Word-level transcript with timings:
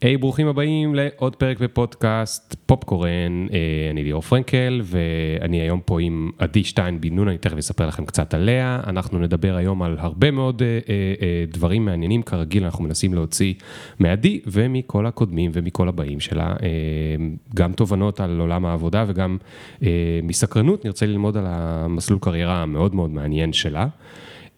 היי, 0.00 0.14
hey, 0.14 0.18
ברוכים 0.18 0.48
הבאים 0.48 0.94
לעוד 0.94 1.36
פרק 1.36 1.60
בפודקאסט 1.60 2.54
פופקורן, 2.66 3.46
אה, 3.52 3.90
אני 3.90 4.04
ליאור 4.04 4.22
פרנקל 4.22 4.80
ואני 4.84 5.60
היום 5.60 5.80
פה 5.84 6.00
עם 6.00 6.30
עדי 6.38 6.64
שטיין 6.64 7.00
בן 7.00 7.14
נון, 7.14 7.28
אני 7.28 7.38
תכף 7.38 7.58
אספר 7.58 7.86
לכם 7.86 8.04
קצת 8.04 8.34
עליה. 8.34 8.80
אנחנו 8.86 9.18
נדבר 9.18 9.56
היום 9.56 9.82
על 9.82 9.96
הרבה 9.98 10.30
מאוד 10.30 10.62
אה, 10.62 10.78
אה, 10.88 11.44
דברים 11.48 11.84
מעניינים, 11.84 12.22
כרגיל 12.22 12.64
אנחנו 12.64 12.84
מנסים 12.84 13.14
להוציא 13.14 13.54
מעדי 13.98 14.40
ומכל 14.46 15.06
הקודמים 15.06 15.50
ומכל 15.54 15.88
הבאים 15.88 16.20
שלה, 16.20 16.54
גם 17.54 17.72
תובנות 17.72 18.20
על 18.20 18.40
עולם 18.40 18.66
העבודה 18.66 19.04
וגם 19.08 19.36
מסקרנות 20.22 20.84
נרצה 20.84 21.06
ללמוד 21.06 21.36
על 21.36 21.44
המסלול 21.48 22.18
קריירה 22.22 22.62
המאוד 22.62 22.94
מאוד 22.94 23.10
מעניין 23.10 23.52
שלה. 23.52 23.86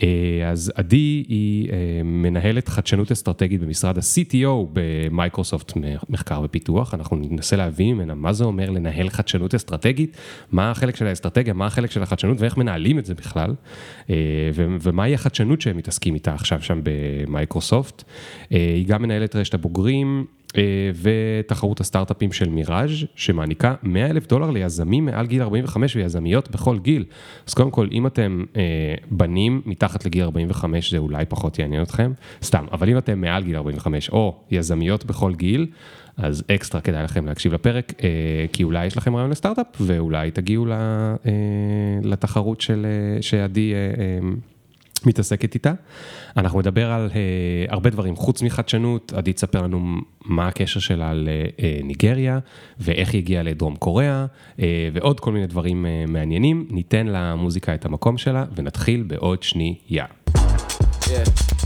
אה, 0.03 0.51
אז 0.51 0.73
עדי 0.75 1.25
היא 1.29 1.71
אה, 1.71 1.77
מנהלת 2.05 2.69
חדשנות 2.69 3.13
אסטרטגית 3.13 3.61
במשרד 3.61 3.99
ה-CTO 3.99 4.67
במייקרוסופט 4.73 5.73
מחקר 6.09 6.41
ופיתוח, 6.45 6.95
אנחנו 6.95 7.17
ננסה 7.17 7.57
להבין 7.57 7.97
ממנה 7.97 8.15
מה 8.15 8.33
זה 8.33 8.45
אומר 8.45 8.71
לנהל 8.71 9.09
חדשנות 9.09 9.55
אסטרטגית, 9.55 10.17
מה 10.53 10.71
החלק 10.71 10.97
של 10.97 11.07
האסטרטגיה, 11.07 11.55
מה 11.55 11.67
החלק 11.67 11.91
של 11.91 12.03
החדשנות 12.03 12.41
ואיך 12.41 12.57
מנהלים 12.57 12.99
את 12.99 13.07
זה 13.07 13.15
בכלל, 13.15 13.55
אה, 14.11 14.15
ומהי 14.55 15.15
החדשנות 15.15 15.61
שהם 15.61 15.77
מתעסקים 15.77 16.15
איתה 16.15 16.35
עכשיו 16.35 16.63
שם 16.63 16.81
במייקרוסופט. 16.83 18.05
היא 18.51 18.87
גם 18.87 19.03
מנהלת 19.03 19.37
רשת 19.37 19.55
הבוגרים. 19.55 20.27
אה, 20.57 20.91
ותחרות 21.03 21.81
הסטארט-אפים 21.81 22.33
של 22.33 22.49
מיראז' 22.49 22.91
שמעניקה 23.15 23.75
100 23.83 24.11
אלף 24.11 24.27
דולר 24.27 24.51
ליזמים 24.51 25.05
מעל 25.05 25.27
גיל 25.27 25.43
45 25.43 25.97
ויזמיות 25.97 26.51
בכל 26.51 26.79
גיל. 26.79 27.05
אז 27.47 27.55
קודם 27.55 27.71
כל, 27.71 27.89
אם 27.93 28.07
אתם 28.07 28.45
אה, 28.57 28.95
בנים 29.11 29.63
מתחת 29.67 30.05
לגיל 30.05 30.23
45, 30.23 30.91
זה 30.91 30.99
אולי 30.99 31.25
פחות 31.29 31.59
יעניין 31.59 31.83
אתכם, 31.83 32.13
סתם, 32.43 32.65
אבל 32.73 32.89
אם 32.89 32.99
אתם 32.99 33.21
מעל 33.21 33.43
גיל 33.43 33.57
45 33.57 34.11
או 34.11 34.37
יזמיות 34.51 35.05
בכל 35.05 35.35
גיל, 35.35 35.67
אז 36.17 36.45
אקסטרה 36.55 36.81
כדאי 36.81 37.05
לכם 37.05 37.27
להקשיב 37.27 37.55
לפרק, 37.55 37.93
אה, 38.03 38.09
כי 38.53 38.65
אולי 38.65 38.87
יש 38.87 38.97
לכם 38.97 39.17
רעיון 39.17 39.31
לסטארט-אפ 39.31 39.67
ואולי 39.81 40.31
תגיעו 40.31 40.67
לתחרות 42.03 42.61
של, 42.61 42.87
שעדי... 43.21 43.75
מתעסקת 45.07 45.55
איתה. 45.55 45.73
אנחנו 46.37 46.61
נדבר 46.61 46.91
על 46.93 47.11
uh, 47.11 47.13
הרבה 47.73 47.91
דברים, 47.91 48.17
חוץ 48.17 48.43
מחדשנות, 48.43 49.13
עדי 49.13 49.33
תספר 49.33 49.63
לנו 49.63 49.97
מה 50.25 50.49
הקשר 50.49 50.81
שלה 50.81 51.13
לניגריה, 51.15 52.39
ואיך 52.81 53.13
היא 53.13 53.19
הגיעה 53.19 53.43
לדרום 53.43 53.77
קוריאה, 53.77 54.27
uh, 54.57 54.61
ועוד 54.93 55.21
כל 55.21 55.33
מיני 55.33 55.47
דברים 55.47 55.85
uh, 55.85 56.11
מעניינים. 56.11 56.67
ניתן 56.71 57.07
למוזיקה 57.07 57.75
את 57.75 57.85
המקום 57.85 58.19
שלה, 58.19 58.45
ונתחיל 58.57 59.03
בעוד 59.03 59.43
שנייה. 59.43 60.07
Yeah. 61.03 61.58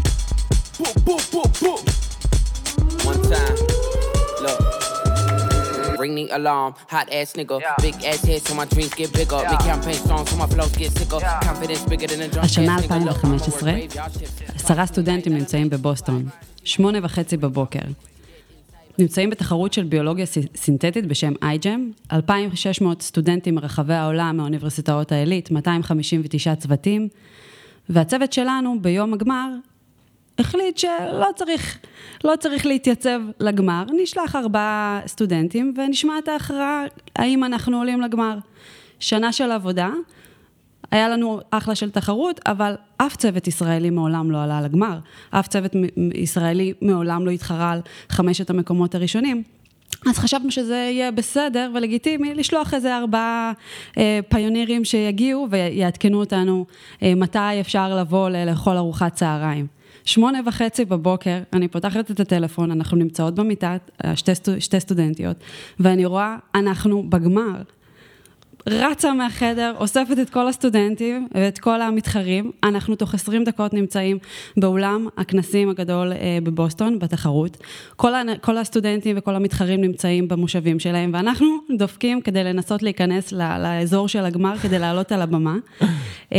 Ring 6.02 6.14
the 6.20 6.26
alarm. 6.38 6.70
Hot 6.94 7.08
ass 7.18 7.30
nigga, 7.38 7.56
yeah. 7.60 7.84
big 7.86 7.96
ass 8.10 8.22
head 8.28 8.40
so 8.46 8.52
my 8.60 8.66
dreams 8.72 8.94
get 9.00 9.10
bigger. 9.20 9.40
Yeah. 9.42 9.50
Make 9.52 9.64
campaign 9.72 10.00
songs 10.10 10.26
so 10.30 10.34
my 10.42 10.48
flows 10.54 10.74
get 10.80 10.90
sicker. 10.98 11.20
Yeah. 11.20 11.48
Confidence 11.48 11.84
bigger 11.92 12.08
than 12.12 12.20
a 12.26 12.28
drum. 12.32 12.44
השנה 12.44 12.76
2015, 12.78 13.72
עשרה 14.54 14.86
סטודנטים 14.86 15.34
נמצאים 15.34 15.70
בבוסטון, 15.70 16.24
שמונה 16.64 16.98
וחצי 17.02 17.36
בבוקר. 17.36 17.80
נמצאים 18.98 19.30
בתחרות 19.30 19.72
של 19.72 19.84
ביולוגיה 19.84 20.26
סינתטית 20.56 21.06
בשם 21.06 21.32
iGEM, 21.32 22.12
2,600 22.12 23.02
סטודנטים 23.02 23.54
מרחבי 23.54 23.94
העולם 23.94 24.36
מאוניברסיטאות 24.36 25.12
העילית, 25.12 25.50
259 25.50 26.54
צוותים, 26.54 27.08
והצוות 27.88 28.32
שלנו 28.32 28.76
ביום 28.80 29.14
הגמר 29.14 29.48
החליט 30.38 30.78
שלא 30.78 31.28
צריך, 31.36 31.78
לא 32.24 32.34
צריך 32.40 32.66
להתייצב 32.66 33.20
לגמר, 33.40 33.84
נשלח 34.02 34.36
ארבעה 34.36 35.00
סטודנטים 35.06 35.74
ונשמע 35.76 36.18
את 36.18 36.28
ההכרעה 36.28 36.84
האם 37.16 37.44
אנחנו 37.44 37.76
עולים 37.76 38.00
לגמר. 38.00 38.38
שנה 39.00 39.32
של 39.32 39.50
עבודה, 39.50 39.90
היה 40.90 41.08
לנו 41.08 41.40
אחלה 41.50 41.74
של 41.74 41.90
תחרות, 41.90 42.40
אבל 42.46 42.74
אף 42.96 43.16
צוות 43.16 43.46
ישראלי 43.46 43.90
מעולם 43.90 44.30
לא 44.30 44.42
עלה 44.42 44.60
לגמר, 44.60 44.98
אף 45.30 45.48
צוות 45.48 45.72
ישראלי 46.14 46.72
מעולם 46.82 47.26
לא 47.26 47.30
התחרה 47.30 47.72
על 47.72 47.80
חמשת 48.08 48.50
המקומות 48.50 48.94
הראשונים. 48.94 49.42
אז 50.06 50.18
חשבנו 50.18 50.50
שזה 50.50 50.74
יהיה 50.74 51.10
בסדר 51.10 51.70
ולגיטימי 51.74 52.34
לשלוח 52.34 52.74
איזה 52.74 52.96
ארבעה 52.96 53.52
אה, 53.98 54.20
פיונירים 54.28 54.84
שיגיעו 54.84 55.46
ויעדכנו 55.50 56.20
אותנו 56.20 56.66
אה, 57.02 57.14
מתי 57.16 57.60
אפשר 57.60 57.96
לבוא 57.96 58.28
לאכול 58.28 58.76
ארוחת 58.76 59.14
צהריים. 59.14 59.81
שמונה 60.04 60.40
וחצי 60.46 60.84
בבוקר, 60.84 61.38
אני 61.52 61.68
פותחת 61.68 62.10
את 62.10 62.20
הטלפון, 62.20 62.70
אנחנו 62.70 62.96
נמצאות 62.96 63.34
במיטה, 63.34 63.76
שתי, 64.14 64.32
שתי 64.58 64.80
סטודנטיות, 64.80 65.36
ואני 65.80 66.04
רואה, 66.04 66.36
אנחנו 66.54 67.10
בגמר. 67.10 67.62
רצה 68.66 69.12
מהחדר, 69.12 69.74
אוספת 69.80 70.18
את 70.22 70.30
כל 70.30 70.48
הסטודנטים 70.48 71.28
ואת 71.34 71.58
כל 71.58 71.82
המתחרים. 71.82 72.50
אנחנו 72.64 72.96
תוך 72.96 73.14
20 73.14 73.44
דקות 73.44 73.74
נמצאים 73.74 74.18
באולם 74.56 75.06
הכנסים 75.16 75.68
הגדול 75.68 76.12
אה, 76.12 76.38
בבוסטון, 76.42 76.98
בתחרות. 76.98 77.56
כל, 77.96 78.12
כל 78.40 78.58
הסטודנטים 78.58 79.16
וכל 79.18 79.34
המתחרים 79.34 79.80
נמצאים 79.80 80.28
במושבים 80.28 80.78
שלהם, 80.78 81.10
ואנחנו 81.14 81.46
דופקים 81.78 82.20
כדי 82.20 82.44
לנסות 82.44 82.82
להיכנס 82.82 83.32
לאזור 83.32 84.08
של 84.08 84.24
הגמר, 84.24 84.58
כדי 84.58 84.78
לעלות 84.78 85.12
על 85.12 85.22
הבמה. 85.22 85.56
אה, 86.32 86.38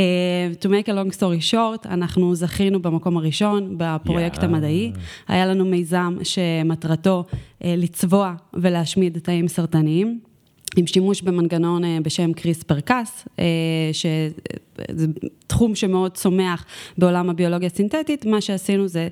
to 0.62 0.66
make 0.66 0.88
a 0.88 0.92
long 0.92 1.18
story 1.18 1.52
short, 1.54 1.88
אנחנו 1.90 2.36
זכינו 2.36 2.82
במקום 2.82 3.18
הראשון 3.18 3.76
בפרויקט 3.78 4.40
yeah. 4.40 4.46
המדעי. 4.46 4.92
היה 5.28 5.46
לנו 5.46 5.66
מיזם 5.66 6.18
שמטרתו 6.24 7.24
אה, 7.64 7.74
לצבוע 7.78 8.34
ולהשמיד 8.54 9.18
תאים 9.18 9.48
סרטניים. 9.48 10.33
עם 10.78 10.88
שימוש 10.88 11.22
במנגנון 11.22 11.84
אה, 11.84 11.98
בשם 12.04 12.34
קריספר 12.34 12.80
קאס, 12.80 13.28
אה, 13.40 13.46
שזה 13.94 15.08
תחום 15.48 15.76
שמאוד 15.76 16.12
צומח 16.12 16.66
בעולם 16.98 17.30
הביולוגיה 17.30 17.70
הסינתטית, 17.74 18.26
מה 18.26 18.42
שעשינו 18.42 18.88
זה 18.88 19.08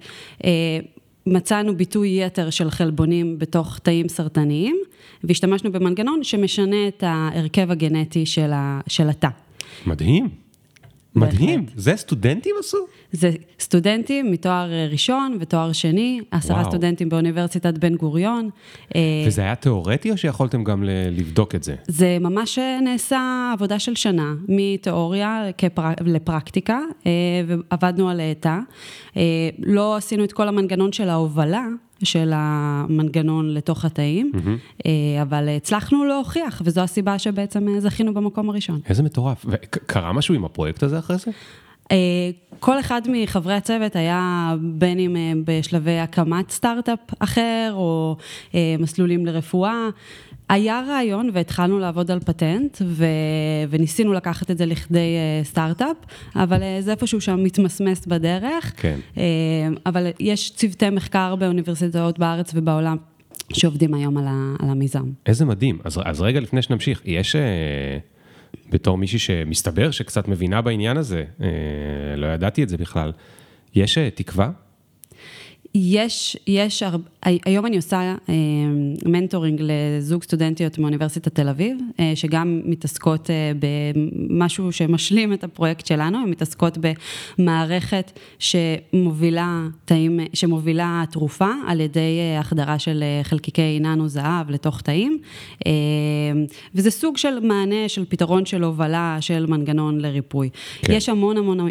אה, 0.45 0.79
מצאנו 1.25 1.77
ביטוי 1.77 2.23
יתר 2.23 2.49
של 2.49 2.69
חלבונים 2.69 3.39
בתוך 3.39 3.79
תאים 3.79 4.09
סרטניים, 4.09 4.77
והשתמשנו 5.23 5.71
במנגנון 5.71 6.23
שמשנה 6.23 6.87
את 6.87 7.03
ההרכב 7.07 7.71
הגנטי 7.71 8.25
של 8.87 9.09
התא. 9.09 9.29
מדהים. 9.85 10.40
מדהים, 11.15 11.65
זה 11.75 11.95
סטודנטים 11.95 12.55
עשו? 12.59 12.77
זה 13.11 13.31
סטודנטים 13.59 14.31
מתואר 14.31 14.69
ראשון 14.91 15.37
ותואר 15.39 15.71
שני, 15.71 16.21
עשרה 16.31 16.57
וואו. 16.57 16.69
סטודנטים 16.69 17.09
באוניברסיטת 17.09 17.77
בן 17.77 17.95
גוריון. 17.95 18.49
אה, 18.95 19.01
וזה 19.27 19.41
היה 19.41 19.55
תיאורטי 19.55 20.11
או 20.11 20.17
שיכולתם 20.17 20.63
גם 20.63 20.83
לבדוק 21.11 21.55
את 21.55 21.63
זה? 21.63 21.75
זה 21.87 22.17
ממש 22.21 22.59
נעשה 22.81 23.51
עבודה 23.53 23.79
של 23.79 23.95
שנה, 23.95 24.33
מתיאוריה 24.47 25.43
כפר... 25.57 25.89
לפרקטיקה, 26.05 26.79
אה, 27.05 27.11
ועבדנו 27.47 28.09
על 28.09 28.21
תא. 28.39 28.57
אה, 29.17 29.21
לא 29.59 29.95
עשינו 29.95 30.23
את 30.23 30.33
כל 30.33 30.47
המנגנון 30.47 30.91
של 30.91 31.09
ההובלה, 31.09 31.65
של 32.03 32.31
המנגנון 32.35 33.53
לתוך 33.53 33.85
התאים, 33.85 34.31
mm-hmm. 34.35 34.87
אבל 35.21 35.49
הצלחנו 35.49 36.05
להוכיח, 36.05 36.61
וזו 36.65 36.81
הסיבה 36.81 37.19
שבעצם 37.19 37.67
זכינו 37.79 38.13
במקום 38.13 38.49
הראשון. 38.49 38.79
איזה 38.89 39.03
מטורף. 39.03 39.45
וקרה 39.49 40.13
משהו 40.13 40.35
עם 40.35 40.45
הפרויקט 40.45 40.83
הזה 40.83 40.99
אחרי 40.99 41.17
זה? 41.17 41.31
אה, 41.91 41.97
כל 42.59 42.79
אחד 42.79 43.01
מחברי 43.09 43.53
הצוות 43.53 43.95
היה 43.95 44.55
בין 44.61 44.99
אם 44.99 45.15
אה, 45.15 45.31
בשלבי 45.45 45.99
הקמת 45.99 46.51
סטארט-אפ 46.51 46.99
אחר, 47.19 47.71
או 47.73 48.15
מסלולים 48.79 49.25
לרפואה. 49.25 49.89
היה 50.51 50.83
רעיון 50.87 51.29
והתחלנו 51.33 51.79
לעבוד 51.79 52.11
על 52.11 52.19
פטנט 52.19 52.77
ו... 52.85 53.05
וניסינו 53.69 54.13
לקחת 54.13 54.51
את 54.51 54.57
זה 54.57 54.65
לכדי 54.65 55.15
סטארט-אפ, 55.43 55.97
אבל 56.35 56.59
זה 56.79 56.91
איפשהו 56.91 57.21
שם 57.21 57.43
מתמסמס 57.43 58.05
בדרך. 58.05 58.73
כן. 58.77 58.99
אבל 59.85 60.07
יש 60.19 60.51
צוותי 60.55 60.89
מחקר 60.89 61.35
באוניברסיטאות 61.35 62.19
בארץ 62.19 62.51
ובעולם 62.55 62.97
שעובדים 63.53 63.93
היום 63.93 64.17
על, 64.17 64.25
ה... 64.27 64.55
על 64.59 64.69
המיזם. 64.69 65.05
איזה 65.25 65.45
מדהים. 65.45 65.79
אז, 65.83 65.99
אז 66.05 66.21
רגע 66.21 66.39
לפני 66.39 66.61
שנמשיך, 66.61 67.01
יש... 67.05 67.35
בתור 68.69 68.97
מישהי 68.97 69.19
שמסתבר 69.19 69.91
שקצת 69.91 70.27
מבינה 70.27 70.61
בעניין 70.61 70.97
הזה, 70.97 71.23
לא 72.17 72.27
ידעתי 72.27 72.63
את 72.63 72.69
זה 72.69 72.77
בכלל, 72.77 73.11
יש 73.75 73.97
תקווה 73.97 74.51
יש, 75.75 76.37
יש, 76.47 76.83
היום 77.23 77.65
אני 77.65 77.75
עושה 77.75 77.97
אה, 78.29 78.33
מנטורינג 79.05 79.61
לזוג 79.63 80.23
סטודנטיות 80.23 80.77
מאוניברסיטת 80.77 81.35
תל 81.35 81.49
אביב, 81.49 81.77
אה, 81.99 82.11
שגם 82.15 82.61
מתעסקות 82.65 83.29
אה, 83.29 83.51
במשהו 83.59 84.71
שמשלים 84.71 85.33
את 85.33 85.43
הפרויקט 85.43 85.85
שלנו, 85.85 86.17
הן 86.17 86.29
מתעסקות 86.29 86.77
במערכת 87.37 88.19
שמובילה 88.39 89.67
תאים, 89.85 90.19
שמובילה 90.33 91.03
תרופה 91.11 91.49
על 91.67 91.79
ידי 91.79 92.19
החדרה 92.39 92.79
של 92.79 93.03
חלקיקי 93.23 93.79
ננו 93.79 94.07
זהב 94.07 94.49
לתוך 94.49 94.81
תאים, 94.81 95.17
וזה 96.75 96.91
סוג 96.91 97.17
של 97.17 97.39
מענה 97.39 97.89
של 97.89 98.05
פתרון 98.09 98.45
של 98.45 98.63
הובלה 98.63 99.17
של 99.19 99.45
מנגנון 99.45 99.99
לריפוי. 99.99 100.49
כן. 100.81 100.93
יש 100.93 101.09
המון 101.09 101.37
המון, 101.37 101.67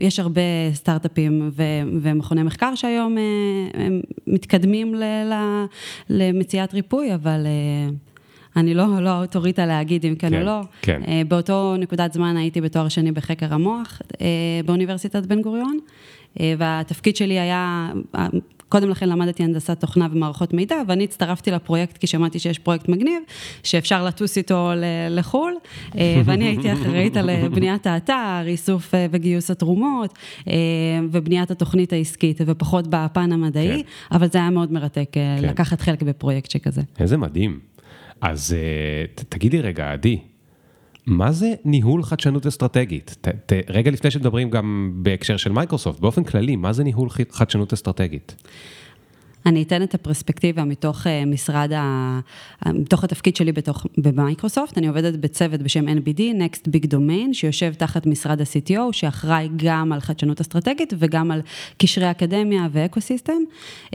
יש 0.00 0.18
הרבה 0.20 0.40
סטארט-אפים 0.74 1.50
ומכוני 2.02 2.42
מחקר 2.42 2.74
שהיום 2.74 3.15
הם, 3.18 3.82
הם 3.84 4.00
מתקדמים 4.26 4.94
ל, 4.94 5.02
ל, 5.04 5.34
למציאת 6.10 6.74
ריפוי, 6.74 7.14
אבל... 7.14 7.46
אני 8.56 8.74
לא, 8.74 9.00
לא 9.00 9.08
האוטוריטה 9.08 9.66
להגיד 9.66 10.06
אם 10.06 10.14
כן, 10.14 10.30
כן 10.30 10.40
או 10.40 10.46
לא. 10.46 10.60
כן. 10.82 11.00
באותו 11.28 11.76
נקודת 11.78 12.12
זמן 12.12 12.36
הייתי 12.36 12.60
בתואר 12.60 12.88
שני 12.88 13.12
בחקר 13.12 13.54
המוח 13.54 14.00
באוניברסיטת 14.64 15.26
בן 15.26 15.42
גוריון, 15.42 15.78
והתפקיד 16.40 17.16
שלי 17.16 17.38
היה, 17.38 17.90
קודם 18.68 18.90
לכן 18.90 19.08
למדתי 19.08 19.42
הנדסת 19.42 19.80
תוכנה 19.80 20.08
ומערכות 20.12 20.52
מידע, 20.52 20.76
ואני 20.88 21.04
הצטרפתי 21.04 21.50
לפרויקט 21.50 21.96
כי 21.96 22.06
שמעתי 22.06 22.38
שיש 22.38 22.58
פרויקט 22.58 22.88
מגניב, 22.88 23.22
שאפשר 23.62 24.04
לטוס 24.04 24.38
איתו 24.38 24.70
לחו"ל, 25.10 25.54
אה, 25.98 26.20
ואני 26.24 26.44
הייתי 26.44 26.72
אחראית 26.72 27.16
על 27.16 27.30
אה, 27.30 27.48
בניית 27.48 27.86
האתר, 27.86 28.42
איסוף 28.46 28.94
אה, 28.94 29.06
וגיוס 29.10 29.50
התרומות, 29.50 30.18
ובניית 31.10 31.50
התוכנית 31.50 31.92
העסקית, 31.92 32.40
ופחות 32.46 32.86
בפן 32.90 33.32
המדעי, 33.32 33.82
כן. 33.82 34.16
אבל 34.16 34.28
זה 34.30 34.38
היה 34.38 34.50
מאוד 34.50 34.72
מרתק 34.72 35.08
כן. 35.12 35.38
לקחת 35.42 35.80
חלק 35.80 36.02
בפרויקט 36.02 36.50
שכזה. 36.50 36.82
איזה 37.00 37.16
מדהים. 37.16 37.58
אז 38.20 38.56
תגידי 39.28 39.60
רגע, 39.60 39.92
עדי, 39.92 40.18
מה 41.06 41.32
זה 41.32 41.54
ניהול 41.64 42.02
חדשנות 42.02 42.46
אסטרטגית? 42.46 43.16
ת, 43.20 43.28
ת, 43.28 43.52
רגע 43.68 43.90
לפני 43.90 44.10
שמדברים 44.10 44.50
גם 44.50 44.92
בהקשר 45.02 45.36
של 45.36 45.52
מייקרוסופט, 45.52 46.00
באופן 46.00 46.24
כללי, 46.24 46.56
מה 46.56 46.72
זה 46.72 46.84
ניהול 46.84 47.08
חדשנות 47.30 47.72
אסטרטגית? 47.72 48.36
אני 49.46 49.62
אתן 49.62 49.82
את 49.82 49.94
הפרספקטיבה 49.94 50.64
מתוך 50.64 51.06
אה, 51.06 51.24
משרד, 51.24 51.72
ה... 51.72 52.20
מתוך 52.66 53.04
התפקיד 53.04 53.36
שלי 53.36 53.52
בתוך, 53.52 53.86
במייקרוסופט, 53.98 54.78
אני 54.78 54.88
עובדת 54.88 55.14
בצוות 55.14 55.62
בשם 55.62 55.88
NBD, 55.88 56.20
Next 56.20 56.68
Big 56.68 56.86
Domain, 56.86 57.32
שיושב 57.32 57.74
תחת 57.74 58.06
משרד 58.06 58.40
ה-CTO, 58.40 58.80
שאחראי 58.92 59.48
גם 59.56 59.92
על 59.92 60.00
חדשנות 60.00 60.40
אסטרטגית 60.40 60.92
וגם 60.98 61.30
על 61.30 61.40
קשרי 61.78 62.10
אקדמיה 62.10 62.68
ואקוסיסטם. 62.72 63.42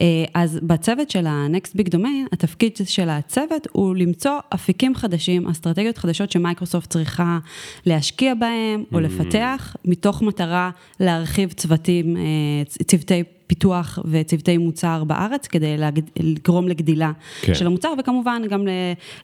אה, 0.02 0.06
אז 0.34 0.60
בצוות 0.64 1.10
של 1.10 1.28
ה-Next 1.28 1.78
Big 1.78 1.96
Domain, 1.96 2.28
התפקיד 2.32 2.78
של 2.86 3.10
הצוות 3.10 3.68
הוא 3.72 3.96
למצוא 3.96 4.40
אפיקים 4.54 4.96
חדשים, 4.96 5.48
אסטרטגיות 5.48 5.98
חדשות 5.98 6.32
שמייקרוסופט 6.32 6.90
צריכה 6.90 7.40
להשקיע 7.86 8.34
בהם 8.34 8.84
או 8.94 8.98
mm. 8.98 9.02
לפתח, 9.02 9.76
מתוך 9.86 10.22
מטרה 10.22 10.70
להרחיב 11.00 11.52
צוותים, 11.52 12.18
אה, 12.18 12.84
צוותי... 12.86 13.24
פיתוח 13.52 14.00
וצוותי 14.06 14.58
מוצר 14.58 15.04
בארץ, 15.04 15.48
כדי. 15.48 15.76
לגרום 16.20 16.68
לגדילה 16.68 17.12
כן. 17.42 17.56
של 17.56 17.68
המוצר, 17.68 17.94
וכמובן 18.00 18.42
גם 18.50 18.68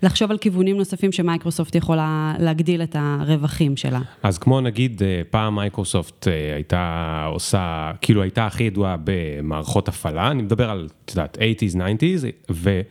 לחשוב 0.04 0.32
על 0.32 0.38
כיוונים 0.38 0.78
נוספים 0.78 1.12
שמייקרוסופט 1.12 1.76
יכולה 1.76 2.34
להגדיל 2.40 2.84
את 2.84 2.96
הרווחים 3.00 3.78
שלה. 3.78 4.00
אז 4.24 4.38
כמו 4.38 4.62
נגיד, 4.62 5.04
אה, 5.04 5.22
פעם 5.30 5.56
מייקרוסופט 5.56 6.28
אה, 6.28 6.56
הייתה 6.56 7.26
עושה, 7.34 7.92
כאילו 8.02 8.22
הייתה 8.22 8.46
הכי 8.46 8.64
ידועה 8.64 8.96
במערכות 9.04 9.88
הפעלה, 9.88 10.32
אני 10.32 10.44
מדבר 10.44 10.70
על, 10.70 10.88
את 11.06 11.12
יודעת, 11.12 11.38
80's, 11.38 11.76
90's, 11.76 12.26
ו... 12.52 12.82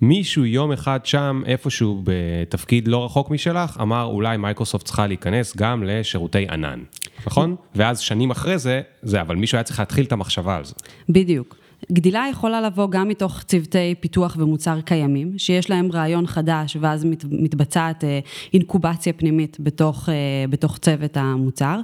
מישהו 0.00 0.44
יום 0.44 0.72
אחד 0.72 1.06
שם, 1.06 1.42
איפשהו 1.46 2.02
בתפקיד 2.04 2.88
לא 2.88 3.04
רחוק 3.04 3.30
משלך, 3.30 3.78
אמר 3.80 4.04
אולי 4.04 4.36
מייקרוסופט 4.36 4.86
צריכה 4.86 5.06
להיכנס 5.06 5.56
גם 5.56 5.84
לשירותי 5.84 6.46
ענן, 6.50 6.80
נכון? 7.26 7.56
ואז 7.74 8.00
שנים 8.00 8.30
אחרי 8.30 8.58
זה, 8.58 8.80
זה, 9.02 9.20
אבל 9.20 9.36
מישהו 9.36 9.56
היה 9.56 9.62
צריך 9.62 9.78
להתחיל 9.78 10.04
את 10.04 10.12
המחשבה 10.12 10.56
על 10.56 10.64
זה. 10.64 10.74
בדיוק. 11.08 11.57
גדילה 11.92 12.26
יכולה 12.30 12.60
לבוא 12.60 12.90
גם 12.90 13.08
מתוך 13.08 13.42
צוותי 13.42 13.94
פיתוח 14.00 14.36
ומוצר 14.38 14.80
קיימים, 14.80 15.38
שיש 15.38 15.70
להם 15.70 15.92
רעיון 15.92 16.26
חדש, 16.26 16.76
ואז 16.80 17.04
מת, 17.04 17.24
מתבצעת 17.30 18.04
אה, 18.04 18.20
אינקובציה 18.54 19.12
פנימית 19.12 19.56
בתוך, 19.60 20.08
אה, 20.08 20.14
בתוך 20.50 20.78
צוות 20.78 21.16
המוצר, 21.16 21.80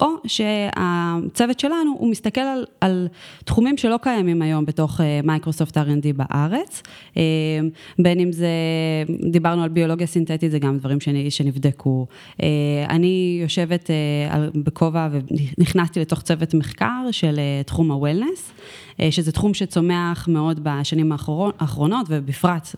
או 0.00 0.06
שהצוות 0.26 1.60
שלנו, 1.60 1.96
הוא 1.98 2.10
מסתכל 2.10 2.40
על, 2.40 2.64
על 2.80 3.08
תחומים 3.44 3.76
שלא 3.76 3.96
קיימים 4.02 4.42
היום 4.42 4.64
בתוך 4.64 5.00
מייקרוסופט 5.24 5.78
R&D 5.78 6.12
בארץ, 6.16 6.82
אה, 7.16 7.22
בין 7.98 8.20
אם 8.20 8.32
זה, 8.32 8.48
דיברנו 9.30 9.62
על 9.62 9.68
ביולוגיה 9.68 10.06
סינתטית, 10.06 10.50
זה 10.50 10.58
גם 10.58 10.78
דברים 10.78 10.98
שנבדקו. 11.28 12.06
אני 12.88 13.38
יושבת 13.42 13.90
בכובע 14.54 15.08
ונכנסתי 15.10 16.00
לתוך 16.00 16.22
צוות 16.22 16.54
מחקר 16.54 17.08
של 17.10 17.40
תחום 17.66 17.90
ה-Wellness. 17.90 18.52
אה, 19.00 19.10
שזה 19.10 19.32
תחום 19.32 19.54
שצומח 19.54 20.28
מאוד 20.28 20.60
בשנים 20.62 21.12
האחרונות, 21.12 22.06
ובפרט 22.08 22.68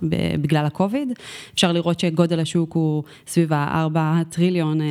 בגלל 0.41 0.67
הקוביד. 0.67 1.13
אפשר 1.55 1.73
לראות 1.73 2.01
שגודל 2.01 2.41
השוק 2.41 2.73
הוא 2.73 3.03
סביב 3.27 3.53
ה-4 3.53 4.25
טריליון 4.31 4.81
אה, 4.81 4.87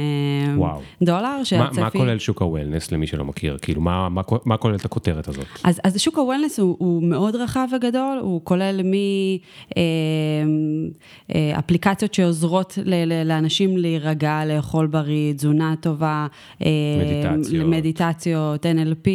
וואו. 0.55 0.81
דולר, 1.01 1.43
שהצפי... 1.43 1.79
מה, 1.79 1.83
מה 1.83 1.89
כולל 1.89 2.19
שוק 2.19 2.41
הוולנס, 2.41 2.91
למי 2.91 3.07
שלא 3.07 3.25
מכיר? 3.25 3.57
כאילו, 3.61 3.81
מה, 3.81 4.09
מה, 4.09 4.21
מה 4.45 4.57
כולל 4.57 4.75
את 4.75 4.85
הכותרת 4.85 5.27
הזאת? 5.27 5.45
אז, 5.63 5.81
אז 5.83 5.99
שוק 5.99 6.17
הוולנס 6.17 6.59
הוא, 6.59 6.75
הוא 6.79 7.03
מאוד 7.03 7.35
רחב 7.35 7.67
וגדול, 7.75 8.17
הוא 8.21 8.41
כולל 8.43 8.81
מאפליקציות 11.29 12.11
אה, 12.11 12.15
שעוזרות 12.15 12.77
ל, 12.83 13.05
ל, 13.05 13.27
לאנשים 13.27 13.77
להירגע, 13.77 14.41
לאכול 14.45 14.87
בריא, 14.87 15.33
תזונה 15.33 15.73
טובה, 15.81 16.27
מדיטציות. 16.59 17.67
מדיטציות, 17.67 18.65
NLP, 18.65 19.07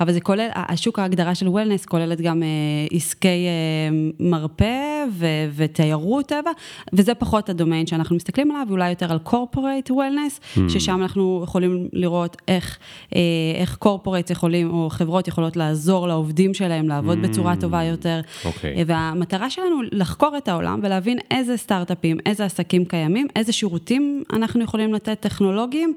אבל 0.00 0.12
זה 0.12 0.20
כולל, 0.20 0.48
השוק 0.54 0.98
ההגדרה 0.98 1.34
של 1.34 1.48
וולנס 1.56 1.84
כוללת 1.84 2.20
גם 2.20 2.42
אה, 2.42 2.48
עסקי 2.92 3.28
אה, 3.28 3.88
מרפא 4.20 5.04
ו- 5.12 5.26
ותיירות 5.56 6.26
טבע, 6.26 6.50
וזה 6.92 7.14
פחות 7.14 7.48
הדומיין 7.48 7.86
שאנחנו 7.86 8.16
מסתכלים 8.16 8.50
עליו, 8.50 8.66
אולי 8.70 8.90
יותר 8.90 9.12
על 9.12 9.18
corporate 9.26 9.90
wellness, 9.90 10.58
mm. 10.58 10.60
ששם 10.68 11.02
אנחנו 11.02 11.40
יכולים 11.44 11.88
לראות 11.92 12.36
איך, 12.48 12.78
אה, 13.14 13.20
איך 13.54 13.78
corporates 13.84 14.32
יכולים, 14.32 14.70
או 14.70 14.88
חברות 14.90 15.28
יכולות 15.28 15.56
לעזור 15.56 16.08
לעובדים 16.08 16.54
שלהם 16.54 16.88
לעבוד 16.88 17.18
mm. 17.18 17.28
בצורה 17.28 17.56
טובה 17.60 17.82
יותר. 17.84 18.20
Okay. 18.24 18.46
אוקיי. 18.46 18.84
והמטרה 18.86 19.50
שלנו 19.50 19.80
לחקור 19.92 20.36
את 20.36 20.48
העולם 20.48 20.80
ולהבין 20.82 21.18
איזה 21.30 21.56
סטארט-אפים, 21.56 22.16
איזה 22.26 22.44
עסקים 22.44 22.84
קיימים, 22.84 23.26
איזה 23.36 23.52
שירותים 23.52 24.22
אנחנו 24.32 24.64
יכולים 24.64 24.94
לתת 24.94 25.20
טכנולוגיים 25.20 25.94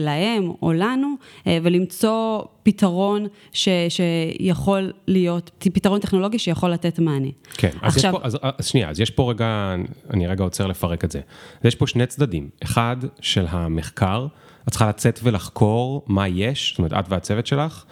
להם 0.00 0.52
או 0.62 0.72
לנו, 0.72 1.14
ולמצוא 1.46 2.42
פתרון 2.62 3.26
ש, 3.52 3.68
שיכול 3.88 4.81
להיות, 5.06 5.50
פתרון 5.58 6.00
טכנולוגי 6.00 6.38
שיכול 6.38 6.70
לתת 6.70 6.98
מענה. 6.98 7.28
כן, 7.54 7.70
אז 7.82 7.96
עכשיו... 7.96 8.10
יש 8.14 8.20
פה, 8.20 8.26
אז, 8.26 8.38
אז 8.58 8.66
שנייה, 8.66 8.90
אז 8.90 9.00
יש 9.00 9.10
פה 9.10 9.30
רגע, 9.30 9.74
אני 10.10 10.26
רגע 10.26 10.44
עוצר 10.44 10.66
לפרק 10.66 11.04
את 11.04 11.10
זה. 11.10 11.20
יש 11.64 11.74
פה 11.74 11.86
שני 11.86 12.06
צדדים, 12.06 12.48
אחד 12.62 12.96
של 13.20 13.46
המחקר, 13.48 14.26
את 14.64 14.70
צריכה 14.70 14.88
לצאת 14.88 15.20
ולחקור 15.22 16.04
מה 16.06 16.28
יש, 16.28 16.70
זאת 16.70 16.78
אומרת, 16.78 16.92
את 16.92 17.04
והצוות 17.08 17.46
שלך, 17.46 17.84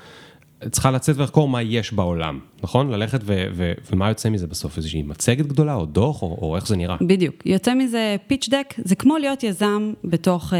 את 0.66 0.72
צריכה 0.72 0.90
לצאת 0.90 1.16
ולחקור 1.16 1.48
מה 1.48 1.62
יש 1.62 1.92
בעולם, 1.92 2.40
נכון? 2.62 2.90
ללכת 2.90 3.20
ו- 3.24 3.46
ו- 3.52 3.72
ומה 3.92 4.08
יוצא 4.08 4.30
מזה 4.30 4.46
בסוף? 4.46 4.76
איזושהי 4.76 5.02
מצגת 5.02 5.46
גדולה 5.46 5.74
או 5.74 5.86
דוח 5.86 6.22
או, 6.22 6.38
או 6.42 6.56
איך 6.56 6.66
זה 6.66 6.76
נראה? 6.76 6.96
בדיוק. 7.00 7.34
יוצא 7.46 7.74
מזה 7.74 8.16
פיץ' 8.26 8.48
דק, 8.48 8.74
זה 8.84 8.94
כמו 8.94 9.18
להיות 9.18 9.42
יזם 9.42 9.92
בתוך, 10.04 10.52
אה, 10.54 10.58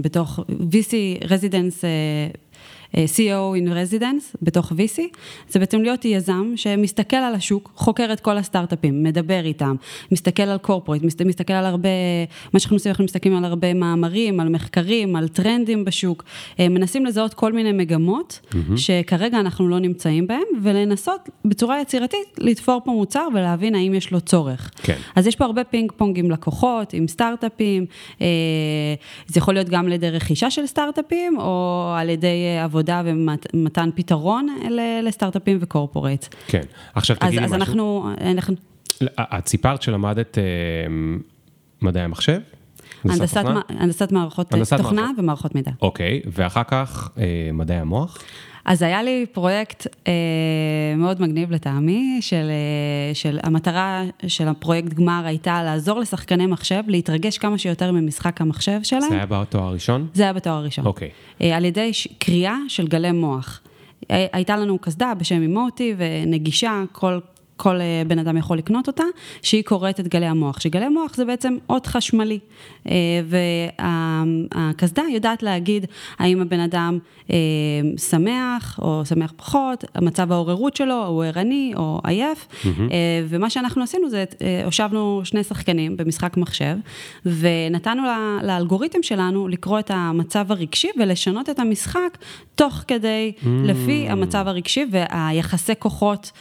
בתוך 0.00 0.40
VC 0.48 1.24
residence 1.28 1.84
אה, 1.84 1.90
CEO 2.94 3.54
in 3.56 3.68
residence 3.68 4.36
בתוך 4.42 4.72
VC, 4.72 5.00
זה 5.48 5.58
בעצם 5.58 5.80
להיות 5.80 6.04
יזם 6.04 6.52
שמסתכל 6.56 7.16
על 7.16 7.34
השוק, 7.34 7.70
חוקר 7.74 8.12
את 8.12 8.20
כל 8.20 8.38
הסטארט-אפים, 8.38 9.02
מדבר 9.02 9.44
איתם, 9.44 9.76
מסתכל 10.12 10.42
על 10.42 10.58
corporate, 10.58 11.02
מסתכל 11.02 11.52
על 11.52 11.64
הרבה, 11.64 11.88
מה 12.52 12.60
שאנחנו 12.60 12.76
עושים, 12.76 12.90
אנחנו 12.90 13.04
מסתכלים 13.04 13.36
על 13.36 13.44
הרבה 13.44 13.74
מאמרים, 13.74 14.40
על 14.40 14.48
מחקרים, 14.48 15.16
על 15.16 15.28
טרנדים 15.28 15.84
בשוק, 15.84 16.24
אה, 16.60 16.68
מנסים 16.68 17.06
לזהות 17.06 17.34
כל 17.34 17.52
מיני 17.52 17.72
מגמות 17.72 18.40
mm-hmm. 18.42 18.76
שכרגע 18.76 19.40
אנחנו 19.40 19.68
לא 19.68 19.78
נמצאים 19.78 20.26
בהם, 20.26 20.42
ולנסות 20.62 21.28
בצורה 21.44 21.80
יצירתית 21.80 22.38
לתפור 22.38 22.80
פה 22.84 22.90
מוצר 22.90 23.28
ולהבין 23.34 23.74
האם 23.74 23.94
יש 23.94 24.10
לו 24.10 24.20
צורך. 24.20 24.70
כן. 24.82 24.96
אז 25.16 25.26
יש 25.26 25.36
פה 25.36 25.44
הרבה 25.44 25.64
פינג 25.64 25.92
פונג 25.92 26.18
עם 26.18 26.30
לקוחות, 26.30 26.92
עם 26.92 27.08
סטארט-אפים, 27.08 27.86
אה, 28.20 28.26
זה 29.26 29.38
יכול 29.38 29.54
להיות 29.54 29.68
גם 29.68 29.86
על 29.86 29.92
ידי 29.92 30.10
רכישה 30.10 30.50
של 30.50 30.66
סטארט-אפים, 30.66 31.38
או 31.38 31.84
על 31.96 32.08
ידי 32.08 32.58
עבודה. 32.64 32.77
עבודה 32.78 33.02
ומתן 33.04 33.90
פתרון 33.94 34.48
לסטארט-אפים 35.02 35.58
וקורפורט. 35.60 36.34
כן, 36.46 36.62
עכשיו 36.94 37.16
תגידי 37.16 37.36
משהו. 37.36 37.46
אז 37.46 37.54
אנחנו... 37.54 38.10
אנחנו... 38.20 38.54
את 39.18 39.48
סיפרת 39.48 39.82
שלמדת 39.82 40.38
אה, 40.38 40.44
מדעי 41.82 42.02
המחשב? 42.02 42.40
הנדסת, 43.04 43.44
הנדסת 43.68 44.12
מערכות 44.12 44.54
הנדסת 44.54 44.76
תוכנה 44.76 45.02
מערכות. 45.02 45.18
ומערכות 45.18 45.54
מידע. 45.54 45.70
אוקיי, 45.82 46.20
ואחר 46.32 46.62
כך 46.68 47.10
אה, 47.18 47.50
מדעי 47.52 47.78
המוח? 47.78 48.18
אז 48.68 48.82
היה 48.82 49.02
לי 49.02 49.26
פרויקט 49.32 49.86
אה, 50.06 50.12
מאוד 50.96 51.22
מגניב 51.22 51.50
לטעמי, 51.50 52.18
של, 52.20 52.50
אה, 52.50 53.14
של 53.14 53.38
המטרה 53.42 54.02
של 54.26 54.48
הפרויקט 54.48 54.92
גמר 54.92 55.22
הייתה 55.24 55.62
לעזור 55.62 56.00
לשחקני 56.00 56.46
מחשב 56.46 56.82
להתרגש 56.86 57.38
כמה 57.38 57.58
שיותר 57.58 57.92
ממשחק 57.92 58.40
המחשב 58.40 58.80
שלהם. 58.82 59.08
זה 59.08 59.14
היה 59.14 59.26
בתואר 59.26 59.64
הראשון? 59.64 60.06
זה 60.14 60.22
היה 60.22 60.32
בתואר 60.32 60.54
הראשון. 60.54 60.86
אוקיי. 60.86 61.10
אה, 61.42 61.56
על 61.56 61.64
ידי 61.64 61.92
ש, 61.92 62.08
קריאה 62.18 62.56
של 62.68 62.88
גלי 62.88 63.12
מוח. 63.12 63.60
הייתה 64.08 64.56
לנו 64.56 64.78
קסדה 64.78 65.14
בשם 65.14 65.42
אימוטי 65.42 65.94
ונגישה, 65.96 66.82
כל 66.92 67.18
כל 67.58 67.80
אה, 67.80 68.02
בן 68.06 68.18
אדם 68.18 68.36
יכול 68.36 68.58
לקנות 68.58 68.86
אותה, 68.86 69.04
שהיא 69.42 69.64
קוראת 69.64 70.00
את 70.00 70.08
גלי 70.08 70.26
המוח, 70.26 70.60
שגלי 70.60 70.88
מוח 70.88 71.14
זה 71.14 71.24
בעצם 71.24 71.56
אות 71.68 71.86
חשמלי, 71.86 72.38
אה, 72.88 72.94
והקסדה 74.54 75.02
יודעת 75.10 75.42
להגיד 75.42 75.86
האם 76.18 76.40
הבן 76.40 76.60
אדם 76.60 76.98
אה, 77.30 77.36
שמח 77.96 78.78
או 78.82 79.02
שמח 79.04 79.32
פחות, 79.36 79.84
מצב 80.02 80.32
העוררות 80.32 80.76
שלו, 80.76 81.06
הוא 81.06 81.24
ערני 81.24 81.72
או 81.76 82.00
עייף, 82.04 82.48
mm-hmm. 82.50 82.68
ומה 83.28 83.50
שאנחנו 83.50 83.82
עשינו 83.82 84.10
זה, 84.10 84.24
הושבנו 84.64 85.20
שני 85.24 85.44
שחקנים 85.44 85.96
במשחק 85.96 86.36
מחשב, 86.36 86.76
ונתנו 87.26 88.02
לאלגוריתם 88.42 89.02
שלנו 89.02 89.48
לקרוא 89.48 89.78
את 89.78 89.90
המצב 89.94 90.52
הרגשי 90.52 90.88
ולשנות 90.98 91.50
את 91.50 91.58
המשחק 91.58 92.18
תוך 92.54 92.84
כדי, 92.88 93.32
mm-hmm. 93.36 93.46
לפי 93.64 94.06
המצב 94.08 94.48
הרגשי 94.48 94.86
והיחסי 94.90 95.72
כוחות 95.78 96.32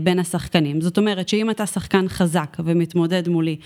בין 0.00 0.18
השחקנים. 0.18 0.43
זאת 0.80 0.98
אומרת 0.98 1.28
שאם 1.28 1.50
אתה 1.50 1.66
שחקן 1.66 2.08
חזק 2.08 2.56
ומתמודד 2.64 3.28
מולי 3.28 3.56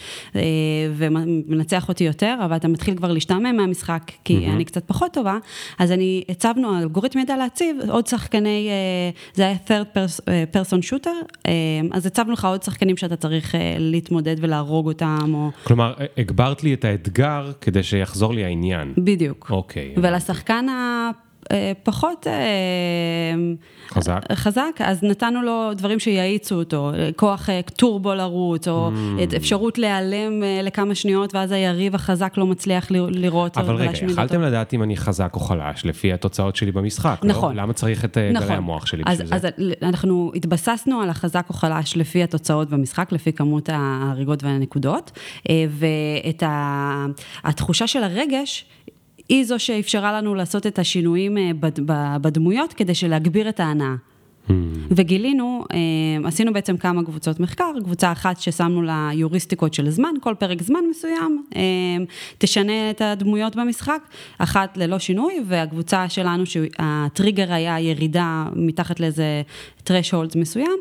ומנצח 0.97 1.89
אותי 1.89 2.05
יותר, 2.05 2.37
אבל 2.45 2.57
אתה 2.57 2.69
מתחיל 2.69 2.97
כבר 2.97 3.13
להשתעמם 3.13 3.57
מהמשחק, 3.57 4.03
כי 4.25 4.47
mm-hmm. 4.47 4.51
אני 4.51 4.65
קצת 4.65 4.85
פחות 4.87 5.13
טובה, 5.13 5.39
אז 5.79 5.93
אני, 5.93 6.25
הצבנו, 6.29 6.75
האלגוריתם 6.75 7.19
ידע 7.19 7.37
להציב 7.37 7.77
עוד 7.89 8.07
שחקני, 8.07 8.69
אה, 8.69 9.11
זה 9.35 9.43
היה 9.43 9.57
third 9.67 9.99
person 10.55 10.91
shooter, 10.91 11.35
אה, 11.47 11.53
אז 11.93 12.07
הצבנו 12.07 12.33
לך 12.33 12.45
עוד 12.45 12.63
שחקנים 12.63 12.97
שאתה 12.97 13.17
צריך 13.17 13.55
אה, 13.55 13.77
להתמודד 13.79 14.37
ולהרוג 14.41 14.87
אותם, 14.87 15.31
או... 15.35 15.51
כלומר, 15.65 15.95
הגברת 16.17 16.65
לי 16.65 16.75
את 16.75 16.85
האתגר 16.85 17.53
כדי 17.61 17.83
שיחזור 17.83 18.35
לי 18.35 18.45
העניין. 18.45 18.95
בדיוק. 18.97 19.51
אוקיי. 19.51 19.95
ולשחקן 19.97 20.69
ה... 20.69 21.11
פחות 21.83 22.27
חזק. 23.91 24.21
חזק, 24.33 24.81
אז 24.85 25.03
נתנו 25.03 25.43
לו 25.43 25.71
דברים 25.75 25.99
שיאיצו 25.99 26.55
אותו, 26.55 26.93
כוח 27.17 27.49
טורבו 27.77 28.15
לרוץ, 28.15 28.69
או 28.69 28.91
mm. 28.91 29.37
אפשרות 29.37 29.79
להיעלם 29.79 30.43
לכמה 30.63 30.95
שניות, 30.95 31.35
ואז 31.35 31.53
היריב 31.53 31.95
החזק 31.95 32.35
לא 32.37 32.47
מצליח 32.47 32.91
לראות. 32.91 33.59
אבל 33.59 33.75
רגע, 33.75 33.91
יכלתם 34.09 34.43
לדעת 34.43 34.75
אם 34.75 34.83
אני 34.83 34.97
חזק 34.97 35.31
או 35.35 35.41
חלש, 35.41 35.85
לפי 35.85 36.13
התוצאות 36.13 36.57
שלי 36.57 36.73
במשחק, 36.73 37.21
לא? 37.23 37.31
נכון. 37.31 37.57
לא? 37.57 37.63
למה 37.63 37.73
צריך 37.73 38.05
את 38.05 38.19
נכון. 38.33 38.47
גלי 38.47 38.57
המוח 38.57 38.87
שלי 38.87 39.03
אז, 39.07 39.21
בשביל 39.21 39.35
אז 39.35 39.43
זה? 39.43 39.49
אז 39.49 39.55
אנחנו 39.83 40.33
התבססנו 40.35 41.01
על 41.01 41.11
החזק 41.11 41.47
או 41.49 41.55
חלש 41.55 41.97
לפי 41.97 42.23
התוצאות 42.23 42.71
במשחק, 42.71 43.13
לפי 43.13 43.33
כמות 43.33 43.69
ההריגות 43.73 44.45
והנקודות, 44.45 45.19
ואת 45.49 46.43
התחושה 47.45 47.87
של 47.87 48.05
הרגש, 48.05 48.65
היא 49.29 49.45
זו 49.45 49.59
שאפשרה 49.59 50.13
לנו 50.13 50.35
לעשות 50.35 50.67
את 50.67 50.79
השינויים 50.79 51.39
אה, 51.39 51.51
בדמויות 52.21 52.73
כדי 52.73 52.93
להגביר 53.09 53.49
את 53.49 53.61
ההנאה. 53.61 53.95
Hmm. 54.49 54.53
וגילינו, 54.91 55.65
אה, 55.73 56.29
עשינו 56.29 56.53
בעצם 56.53 56.77
כמה 56.77 57.05
קבוצות 57.05 57.41
מחקר, 57.41 57.73
קבוצה 57.85 58.13
אחת 58.13 58.41
ששמנו 58.41 58.83
לה 58.83 59.11
יוריסטיקות 59.13 59.75
של 59.75 59.91
זמן, 59.91 60.09
כל 60.21 60.35
פרק 60.39 60.63
זמן 60.63 60.81
מסוים, 60.91 61.45
אה, 61.57 61.61
תשנה 62.39 62.91
את 62.91 63.01
הדמויות 63.01 63.57
במשחק, 63.57 64.03
אחת 64.39 64.77
ללא 64.77 64.99
שינוי, 64.99 65.35
והקבוצה 65.47 66.09
שלנו 66.09 66.45
שהטריגר 66.47 67.53
היה 67.53 67.81
ירידה 67.81 68.45
מתחת 68.55 69.01
לאיזה 69.01 69.43
threshold 69.87 70.39
מסוים, 70.39 70.79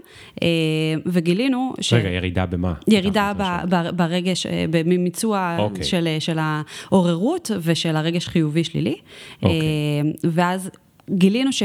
וגילינו 1.05 1.73
ש... 1.81 1.93
רגע, 1.93 2.09
ירידה 2.09 2.45
במה? 2.45 2.73
ירידה 2.87 3.33
ב, 3.37 3.43
ב, 3.69 3.95
ברגש, 3.95 4.47
במיצוע 4.69 5.55
okay. 5.57 5.61
אוקיי. 5.61 5.83
של, 5.83 6.07
של 6.19 6.37
העוררות 6.41 7.51
ושל 7.61 7.95
הרגש 7.95 8.27
חיובי 8.27 8.63
שלילי, 8.63 8.95
okay. 8.95 9.45
אוקיי. 9.45 10.13
ואז 10.23 10.69
גילינו 11.09 11.53
ש... 11.53 11.63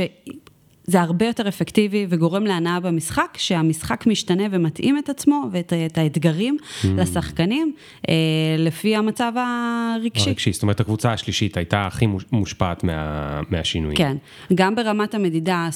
זה 0.84 1.00
הרבה 1.00 1.26
יותר 1.26 1.48
אפקטיבי 1.48 2.06
וגורם 2.08 2.44
להנאה 2.44 2.80
במשחק, 2.80 3.34
שהמשחק 3.36 4.06
משתנה 4.06 4.42
ומתאים 4.50 4.98
את 4.98 5.08
עצמו 5.08 5.48
ואת 5.52 5.72
את 5.86 5.98
האתגרים 5.98 6.56
mm. 6.60 6.86
לשחקנים, 6.96 7.74
אה, 8.08 8.14
לפי 8.58 8.96
המצב 8.96 9.32
הרגשי. 9.36 10.28
הרגשי, 10.30 10.52
זאת 10.52 10.62
אומרת, 10.62 10.80
הקבוצה 10.80 11.12
השלישית 11.12 11.56
הייתה 11.56 11.86
הכי 11.86 12.06
מושפעת 12.32 12.84
מה, 12.84 13.40
מהשינויים. 13.50 13.96
כן, 13.96 14.16
גם 14.54 14.74
ברמת 14.74 15.14
המדידה, 15.14 15.68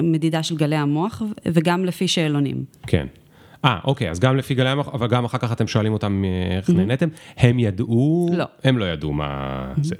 המדידה 0.00 0.42
של 0.42 0.56
גלי 0.56 0.76
המוח, 0.76 1.22
וגם 1.46 1.84
לפי 1.84 2.08
שאלונים. 2.08 2.64
כן. 2.86 3.06
אה, 3.64 3.78
אוקיי, 3.84 4.10
אז 4.10 4.20
גם 4.20 4.36
לפי 4.36 4.54
גלי 4.54 4.68
המוח, 4.68 4.88
אבל 4.88 5.08
גם 5.08 5.24
אחר 5.24 5.38
כך 5.38 5.52
אתם 5.52 5.66
שואלים 5.66 5.92
אותם 5.92 6.24
אה, 6.24 6.56
איך 6.56 6.68
mm-hmm. 6.68 6.72
נהניתם. 6.72 7.08
הם 7.36 7.58
ידעו? 7.58 8.30
לא. 8.32 8.44
הם 8.64 8.78
לא 8.78 8.84
ידעו 8.84 9.12
מה 9.12 9.72
mm-hmm. 9.76 9.82
זה. 9.82 9.94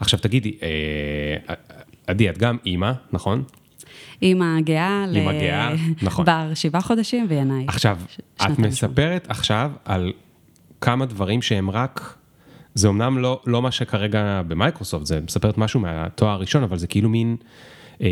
עכשיו 0.00 0.20
תגידי, 0.20 0.58
אה, 0.62 1.54
עדי, 2.08 2.30
את 2.30 2.38
גם 2.38 2.56
אימא, 2.66 2.92
נכון? 3.12 3.42
אימא 4.22 4.60
גאה. 4.60 5.04
אימא 5.14 5.32
גאה, 5.32 5.74
נכון. 6.02 6.24
בר 6.24 6.54
שבעה 6.54 6.82
חודשים 6.82 7.26
וינאי. 7.28 7.64
עכשיו, 7.68 7.98
את 8.42 8.58
מספרת 8.58 9.26
עכשיו 9.30 9.70
על 9.84 10.12
כמה 10.80 11.06
דברים 11.06 11.42
שהם 11.42 11.70
רק, 11.70 12.14
זה 12.74 12.88
אמנם 12.88 13.18
לא, 13.18 13.40
לא 13.46 13.62
מה 13.62 13.70
שכרגע 13.70 14.42
במייקרוסופט, 14.48 15.06
זה 15.06 15.20
מספרת 15.20 15.58
משהו 15.58 15.80
מהתואר 15.80 16.30
הראשון, 16.30 16.62
אבל 16.62 16.78
זה 16.78 16.86
כאילו 16.86 17.08
מין 17.08 17.36
אה, 18.02 18.08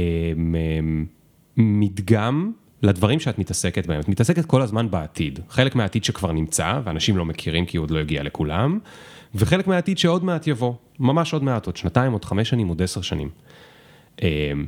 מדגם 1.57 2.53
לדברים 2.83 3.21
שאת 3.21 3.39
מתעסקת 3.39 3.87
בהם. 3.87 4.01
את 4.01 4.09
מתעסקת 4.09 4.45
כל 4.45 4.63
הזמן 4.63 4.91
בעתיד. 4.91 5.41
חלק 5.49 5.77
מהעתיד 5.77 6.05
שכבר 6.05 6.33
נמצא, 6.33 6.81
ואנשים 6.85 7.17
לא 7.17 7.25
מכירים 7.25 7.67
כי 7.67 7.77
הוא 7.77 7.85
עוד 7.85 7.91
לא 7.91 7.99
הגיע 7.99 8.23
לכולם, 8.23 8.79
וחלק 9.35 9.67
מהעתיד 9.67 9.99
שעוד 9.99 10.25
מעט 10.25 10.47
יבוא, 10.47 10.75
ממש 10.99 11.33
עוד 11.33 11.43
מעט, 11.43 11.67
עוד 11.67 11.77
שנתיים, 11.77 12.13
עוד 12.13 12.25
חמש 12.25 12.49
שנים, 12.49 12.69
עוד 12.69 12.83
עשר 12.83 13.01
שנים. 13.01 13.29
אמ, 14.23 14.67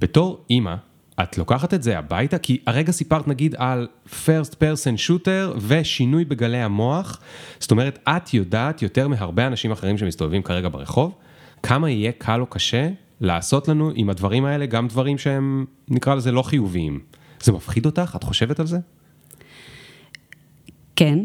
בתור 0.00 0.44
אימא, 0.50 0.74
את 1.22 1.38
לוקחת 1.38 1.74
את 1.74 1.82
זה 1.82 1.98
הביתה? 1.98 2.38
כי 2.38 2.58
הרגע 2.66 2.92
סיפרת 2.92 3.28
נגיד 3.28 3.54
על 3.58 3.88
first 4.06 4.54
person 4.54 5.08
shooter 5.08 5.58
ושינוי 5.66 6.24
בגלי 6.24 6.58
המוח, 6.58 7.20
זאת 7.58 7.70
אומרת, 7.70 7.98
את 8.08 8.34
יודעת 8.34 8.82
יותר 8.82 9.08
מהרבה 9.08 9.46
אנשים 9.46 9.72
אחרים 9.72 9.98
שמסתובבים 9.98 10.42
כרגע 10.42 10.68
ברחוב, 10.68 11.14
כמה 11.62 11.90
יהיה 11.90 12.12
קל 12.12 12.40
או 12.40 12.46
קשה 12.46 12.88
לעשות 13.20 13.68
לנו 13.68 13.92
עם 13.94 14.10
הדברים 14.10 14.44
האלה 14.44 14.66
גם 14.66 14.88
דברים 14.88 15.18
שהם, 15.18 15.64
נקרא 15.88 16.14
לזה, 16.14 16.32
לא 16.32 16.42
חיוביים. 16.42 17.00
זה 17.42 17.52
מפחיד 17.52 17.86
אותך? 17.86 18.12
את 18.16 18.22
חושבת 18.22 18.60
על 18.60 18.66
זה? 18.66 18.78
כן, 20.96 21.18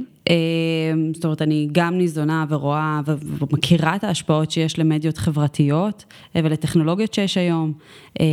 זאת 1.14 1.24
אומרת, 1.26 1.42
אני 1.42 1.68
גם 1.72 1.98
ניזונה 1.98 2.46
ורואה 2.50 3.02
ומכירה 3.08 3.96
את 3.96 4.04
ההשפעות 4.04 4.52
שיש 4.52 4.80
למדיות 4.80 5.18
חברתיות 5.18 6.06
אה, 6.36 6.42
ולטכנולוגיות 6.44 7.14
שיש 7.14 7.38
היום. 7.38 7.74
אמ, 8.20 8.26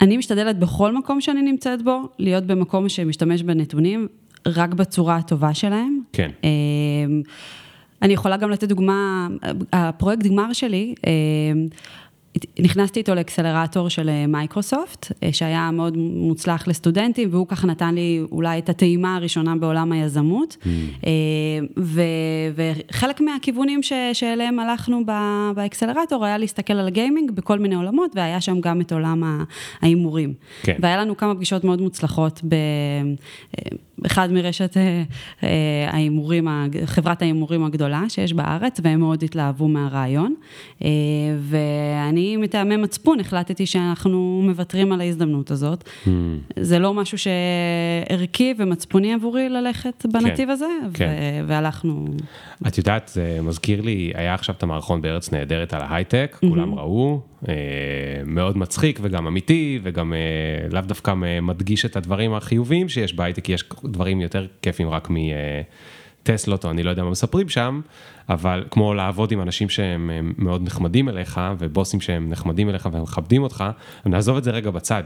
אני 0.00 0.16
משתדלת 0.16 0.58
בכל 0.58 0.96
מקום 0.96 1.20
שאני 1.20 1.42
נמצאת 1.42 1.82
בו, 1.82 2.08
להיות 2.18 2.44
במקום 2.44 2.88
שמשתמש 2.88 3.42
בנתונים 3.42 4.08
רק 4.46 4.74
בצורה 4.74 5.16
הטובה 5.16 5.54
שלהם. 5.54 6.00
כן. 6.12 6.30
אמ, 6.44 7.22
אני 8.02 8.12
יכולה 8.12 8.36
גם 8.36 8.50
לתת 8.50 8.68
דוגמה, 8.68 9.28
הפרויקט 9.72 10.22
גמר 10.22 10.52
שלי, 10.52 10.94
נכנסתי 12.58 13.00
איתו 13.00 13.14
לאקסלרטור 13.14 13.88
של 13.88 14.08
אה, 14.08 14.26
מייקרוסופט, 14.26 15.12
אה, 15.22 15.32
שהיה 15.32 15.70
מאוד 15.70 15.96
מוצלח 15.96 16.68
לסטודנטים, 16.68 17.28
והוא 17.32 17.46
ככה 17.46 17.66
נתן 17.66 17.94
לי 17.94 18.22
אולי 18.32 18.58
את 18.58 18.68
הטעימה 18.68 19.16
הראשונה 19.16 19.56
בעולם 19.56 19.92
היזמות. 19.92 20.56
Mm. 20.60 20.66
אה, 21.06 21.10
ו, 21.78 22.02
וחלק 22.54 23.20
מהכיוונים 23.20 23.82
ש, 23.82 23.92
שאליהם 24.12 24.58
הלכנו 24.58 25.02
באקסלרטור 25.54 26.24
היה 26.24 26.38
להסתכל 26.38 26.72
על 26.72 26.86
הגיימינג 26.86 27.30
בכל 27.30 27.58
מיני 27.58 27.74
עולמות, 27.74 28.10
והיה 28.14 28.40
שם 28.40 28.60
גם 28.60 28.80
את 28.80 28.92
עולם 28.92 29.44
ההימורים. 29.82 30.34
כן. 30.62 30.76
והיה 30.80 30.96
לנו 30.96 31.16
כמה 31.16 31.34
פגישות 31.34 31.64
מאוד 31.64 31.80
מוצלחות 31.80 32.40
ב... 32.48 32.54
אחד 34.06 34.32
מרשת 34.32 34.76
ההימורים, 35.88 36.48
חברת 36.84 37.22
ההימורים 37.22 37.64
הגדולה 37.64 38.02
שיש 38.08 38.32
בארץ, 38.32 38.80
והם 38.82 39.00
מאוד 39.00 39.22
התלהבו 39.24 39.68
מהרעיון. 39.68 40.34
ואני 41.40 42.23
אני 42.24 42.36
מטעמי 42.36 42.76
מצפון 42.76 43.20
החלטתי 43.20 43.66
שאנחנו 43.66 44.42
מוותרים 44.44 44.92
על 44.92 45.00
ההזדמנות 45.00 45.50
הזאת. 45.50 45.84
Mm. 45.84 46.08
זה 46.60 46.78
לא 46.78 46.94
משהו 46.94 47.18
שערכי 47.18 48.54
ומצפוני 48.58 49.14
עבורי 49.14 49.48
ללכת 49.48 50.06
בנתיב 50.12 50.46
כן, 50.46 50.50
הזה, 50.50 50.66
כן. 50.94 51.08
ו- 51.08 51.48
והלכנו. 51.48 52.06
את 52.66 52.78
יודעת, 52.78 53.10
זה 53.14 53.38
מזכיר 53.42 53.80
לי, 53.80 54.12
היה 54.14 54.34
עכשיו 54.34 54.54
את 54.54 54.62
המערכון 54.62 55.02
בארץ 55.02 55.32
נהדרת 55.32 55.74
על 55.74 55.80
ההייטק, 55.82 56.36
mm-hmm. 56.36 56.48
כולם 56.48 56.74
ראו, 56.74 57.20
אה, 57.48 57.54
מאוד 58.26 58.58
מצחיק 58.58 58.98
וגם 59.02 59.26
אמיתי, 59.26 59.80
וגם 59.82 60.12
אה, 60.12 60.68
לאו 60.70 60.80
דווקא 60.80 61.14
מדגיש 61.42 61.84
את 61.84 61.96
הדברים 61.96 62.34
החיוביים 62.34 62.88
שיש 62.88 63.14
בהייטק, 63.14 63.48
יש 63.48 63.64
דברים 63.84 64.20
יותר 64.20 64.46
כיפים 64.62 64.88
רק 64.88 65.10
מ... 65.10 65.16
אה, 65.16 65.62
טסלות 66.24 66.64
או 66.64 66.70
אני 66.70 66.82
לא 66.82 66.90
יודע 66.90 67.04
מה 67.04 67.10
מספרים 67.10 67.48
שם, 67.48 67.80
אבל 68.28 68.64
כמו 68.70 68.94
לעבוד 68.94 69.32
עם 69.32 69.40
אנשים 69.40 69.68
שהם 69.68 70.10
מאוד 70.38 70.62
נחמדים 70.62 71.08
אליך 71.08 71.40
ובוסים 71.58 72.00
שהם 72.00 72.30
נחמדים 72.30 72.68
אליך 72.68 72.88
והם 72.92 73.02
מכבדים 73.02 73.42
אותך, 73.42 73.64
נעזוב 74.06 74.36
את 74.36 74.44
זה 74.44 74.50
רגע 74.50 74.70
בצד. 74.70 75.02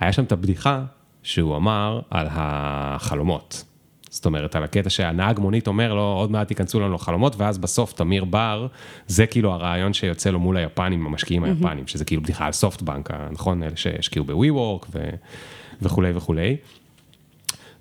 היה 0.00 0.12
שם 0.12 0.24
את 0.24 0.32
הבדיחה 0.32 0.82
שהוא 1.22 1.56
אמר 1.56 2.00
על 2.10 2.26
החלומות. 2.30 3.64
זאת 4.10 4.26
אומרת, 4.26 4.56
על 4.56 4.64
הקטע 4.64 4.90
שהנהג 4.90 5.40
מונית 5.40 5.66
אומר 5.66 5.94
לו, 5.94 6.02
עוד 6.02 6.30
מעט 6.30 6.50
ייכנסו 6.50 6.80
לנו 6.80 6.94
לחלומות, 6.94 7.36
ואז 7.36 7.58
בסוף 7.58 7.92
תמיר 7.92 8.24
בר, 8.24 8.66
זה 9.06 9.26
כאילו 9.26 9.52
הרעיון 9.52 9.92
שיוצא 9.92 10.30
לו 10.30 10.40
מול 10.40 10.56
היפנים, 10.56 11.06
המשקיעים 11.06 11.44
היפנים, 11.44 11.86
שזה 11.86 12.04
כאילו 12.04 12.22
בדיחה 12.22 12.46
על 12.46 12.52
סופטבנק, 12.52 13.10
נכון? 13.30 13.62
אלה 13.62 13.76
שהשקיעו 13.76 14.24
בווי 14.24 14.50
וורק 14.50 14.86
וכולי 15.82 16.10
וכולי. 16.14 16.56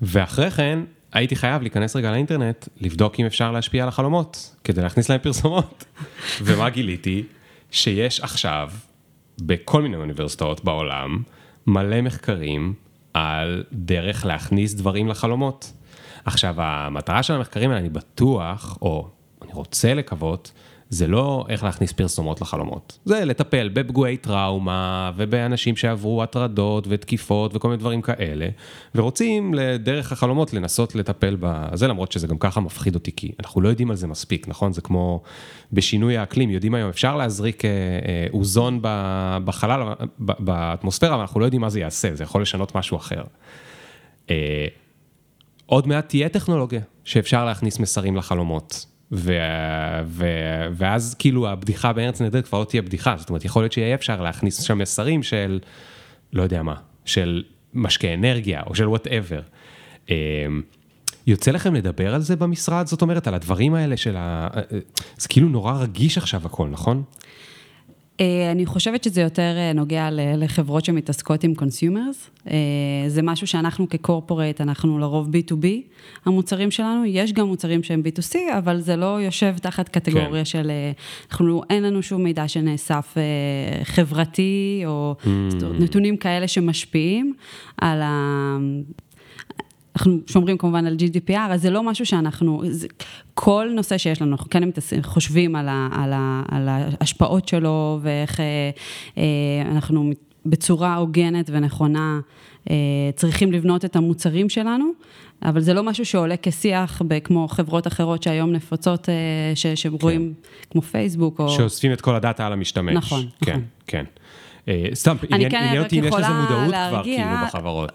ואחרי 0.02 0.52
כן, 0.52 0.80
הייתי 1.14 1.36
חייב 1.36 1.62
להיכנס 1.62 1.96
רגע 1.96 2.12
לאינטרנט, 2.12 2.68
לבדוק 2.82 3.20
אם 3.20 3.26
אפשר 3.26 3.52
להשפיע 3.52 3.84
על 3.84 3.90
החלומות, 3.90 4.56
כדי 4.64 4.82
להכניס 4.82 5.10
להם 5.10 5.20
פרסומות. 5.20 5.86
ומה 6.46 6.70
גיליתי? 6.70 7.24
שיש 7.72 8.20
עכשיו, 8.20 8.70
בכל 9.42 9.82
מיני 9.82 9.96
אוניברסיטאות 9.96 10.64
בעולם, 10.64 11.24
מלא 11.68 12.02
מחקרים 12.02 12.74
על 13.14 13.64
דרך 13.74 14.26
להכניס 14.26 14.74
דברים 14.74 15.08
לחלומות. 15.08 15.74
עכשיו, 16.26 16.56
המטרה 16.58 17.24
של 17.24 17.34
המחקרים 17.34 17.70
האלה, 17.70 17.82
אני 17.82 17.90
בטוח, 17.90 18.78
או 18.82 19.08
אני 19.42 19.52
רוצה 19.54 19.94
לקוות, 19.94 20.52
זה 20.90 21.08
לא 21.08 21.46
איך 21.50 21.64
להכניס 21.64 21.92
פרסומות 21.92 22.42
לחלומות, 22.42 23.00
זה 23.06 23.26
לטפל 23.26 23.70
בפגועי 23.74 24.18
טראומה 24.18 25.12
ובאנשים 25.18 25.76
שעברו 25.76 26.24
הטרדות 26.24 26.86
ותקיפות 26.90 27.56
וכל 27.56 27.68
מיני 27.68 27.80
דברים 27.80 28.02
כאלה, 28.02 28.48
ורוצים 28.96 29.54
דרך 29.80 30.12
החלומות 30.12 30.54
לנסות 30.54 30.96
לטפל 30.96 31.38
בזה, 31.40 31.88
למרות 31.88 32.12
שזה 32.12 32.28
גם 32.28 32.38
ככה 32.38 32.62
מפחיד 32.62 32.96
אותי, 32.96 33.12
כי 33.16 33.32
אנחנו 33.40 33.62
לא 33.62 33.70
יודעים 33.70 33.90
על 33.92 33.96
זה 33.96 34.08
מספיק, 34.08 34.48
נכון? 34.48 34.74
זה 34.74 34.82
כמו 34.82 35.22
בשינוי 35.74 36.18
האקלים, 36.18 36.50
יודעים 36.50 36.74
היום, 36.74 36.90
אפשר 36.90 37.16
להזריק 37.16 37.66
אה, 37.66 37.70
אה, 37.70 38.28
אוזון 38.34 38.80
בחלל, 39.46 39.94
באטמוספירה, 40.20 41.14
אבל 41.14 41.22
אנחנו 41.22 41.40
לא 41.40 41.46
יודעים 41.46 41.62
מה 41.62 41.70
זה 41.70 41.80
יעשה, 41.80 42.16
זה 42.16 42.24
יכול 42.24 42.42
לשנות 42.42 42.76
משהו 42.76 42.98
אחר. 42.98 43.24
אה, 44.30 44.68
עוד 45.66 45.88
מעט 45.88 46.10
תהיה 46.10 46.30
טכנולוגיה 46.30 46.82
שאפשר 47.04 47.46
להכניס 47.46 47.80
מסרים 47.80 48.16
לחלומות. 48.16 48.86
ו... 49.12 49.34
ו... 50.06 50.26
ואז 50.72 51.16
כאילו 51.20 51.50
הבדיחה 51.50 51.94
בארץ 51.94 52.22
נהדרת 52.22 52.48
כבר 52.48 52.60
לא 52.60 52.66
תהיה 52.66 52.82
בדיחה, 52.82 53.16
זאת 53.18 53.30
אומרת 53.30 53.46
יכול 53.46 53.62
להיות 53.62 53.72
שיהיה 53.72 53.96
אפשר 53.96 54.22
להכניס 54.22 54.62
שם 54.62 54.78
מסרים 54.78 55.24
של, 55.24 55.60
לא 56.34 56.44
יודע 56.44 56.64
מה, 56.64 56.76
של 57.06 57.44
משקה 57.74 58.14
אנרגיה 58.14 58.62
או 58.68 58.76
של 58.76 58.88
וואטאבר. 58.88 59.42
אמ, 60.10 60.16
יוצא 61.28 61.52
לכם 61.52 61.76
לדבר 61.76 62.16
על 62.16 62.22
זה 62.22 62.36
במשרד, 62.36 62.88
זאת 62.88 63.02
אומרת, 63.02 63.28
על 63.28 63.34
הדברים 63.34 63.74
האלה 63.74 63.98
של 63.98 64.16
ה... 64.18 64.48
זה 65.18 65.28
כאילו 65.28 65.50
נורא 65.50 65.74
רגיש 65.74 66.18
עכשיו 66.18 66.42
הכל, 66.46 66.68
נכון? 66.68 67.04
אה, 68.22 68.52
אני 68.52 68.66
חושבת 68.66 69.04
שזה 69.04 69.22
יותר 69.22 69.54
אה, 69.58 69.74
נוגע 69.74 70.10
לחברות 70.12 70.86
שמתעסקות 70.86 71.44
עם 71.44 71.56
consumers. 71.56 72.30
אה, 72.50 72.56
זה 73.08 73.22
משהו 73.22 73.48
שאנחנו 73.48 73.90
כ 73.90 74.02
corporate, 74.02 74.62
אנחנו 74.62 75.00
לרוב 75.00 75.28
B2B, 75.28 75.66
המוצרים 76.26 76.72
שלנו, 76.72 77.06
יש 77.06 77.34
גם 77.34 77.48
מוצרים 77.48 77.84
שהם 77.84 78.02
B2C, 78.06 78.36
אבל 78.58 78.80
זה 78.80 78.96
לא 78.96 79.22
יושב 79.22 79.58
תחת 79.58 79.90
קטגוריה 79.90 80.30
כן. 80.30 80.46
של, 80.46 80.72
אנחנו, 81.32 81.62
אין 81.70 81.84
לנו 81.84 82.04
שום 82.04 82.24
מידע 82.24 82.48
שנאסף 82.48 83.16
חברתי, 83.84 84.84
או 84.86 85.16
mm. 85.24 85.28
נתונים 85.80 86.18
כאלה 86.18 86.48
שמשפיעים 86.48 87.34
על 87.78 88.02
ה... 88.02 88.58
אנחנו 90.00 90.18
שומרים 90.26 90.58
כמובן 90.58 90.86
על 90.86 90.96
GDPR, 91.00 91.52
אז 91.52 91.62
זה 91.62 91.70
לא 91.70 91.84
משהו 91.84 92.06
שאנחנו, 92.06 92.62
זה, 92.70 92.88
כל 93.34 93.70
נושא 93.76 93.98
שיש 93.98 94.22
לנו, 94.22 94.32
אנחנו 94.32 94.50
כן 94.50 94.64
חושבים 95.02 95.56
על, 95.56 95.68
ה, 95.70 95.90
על, 95.92 96.14
ה, 96.14 96.44
על 96.48 96.70
ההשפעות 96.70 97.48
שלו 97.48 98.00
ואיך 98.02 98.40
אה, 98.40 98.46
אה, 99.18 99.72
אנחנו 99.72 100.12
בצורה 100.46 100.96
הוגנת 100.96 101.50
ונכונה 101.54 102.20
אה, 102.70 102.76
צריכים 103.16 103.52
לבנות 103.52 103.86
את 103.86 103.96
המוצרים 103.96 104.50
שלנו, 104.50 104.92
אבל 105.44 105.62
זה 105.62 105.74
לא 105.74 105.84
משהו 105.84 106.06
שעולה 106.06 106.36
כשיח 106.42 107.02
כמו 107.24 107.48
חברות 107.48 107.88
אחרות 107.88 108.24
שהיום 108.24 108.52
נפוצות, 108.52 109.10
שרואים 109.76 110.34
כן. 110.44 110.70
כמו 110.72 110.82
פייסבוק 110.82 111.40
או... 111.40 111.50
שאוספים 111.50 111.94
את 111.94 112.02
כל 112.02 112.16
הדאטה 112.16 112.48
על 112.48 112.54
המשתמש. 112.54 112.96
נכון, 112.96 113.26
כן, 113.46 113.52
נכון. 113.52 113.64
כן. 113.88 114.04
אה, 114.70 114.86
סתם, 114.94 115.16
עניין 115.34 115.52
כן 115.52 115.80
אותי 115.80 116.00
אם 116.00 116.04
יש 116.04 116.14
לזה 116.14 116.30
מודעות 116.30 116.68
כבר 116.68 117.04
כאילו 117.04 117.30
בחברות. 117.46 117.92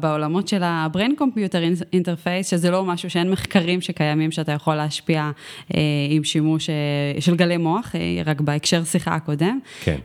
בעולמות 0.00 0.48
של 0.48 0.62
ה-brain 0.62 1.20
computer 1.20 1.82
interface, 1.94 2.42
שזה 2.42 2.70
לא 2.70 2.84
משהו 2.84 3.10
שאין 3.10 3.30
מחקרים 3.30 3.80
שקיימים 3.80 4.30
שאתה 4.30 4.52
יכול 4.52 4.74
להשפיע 4.74 5.30
אה, 5.74 5.80
עם 6.10 6.24
שימוש 6.24 6.70
אה, 6.70 7.20
של 7.20 7.36
גלי 7.36 7.56
מוח, 7.56 7.94
רק 8.26 8.40
בהקשר 8.40 8.84
שיחה 8.84 9.14
הקודם. 9.14 9.58
כן. 9.84 9.96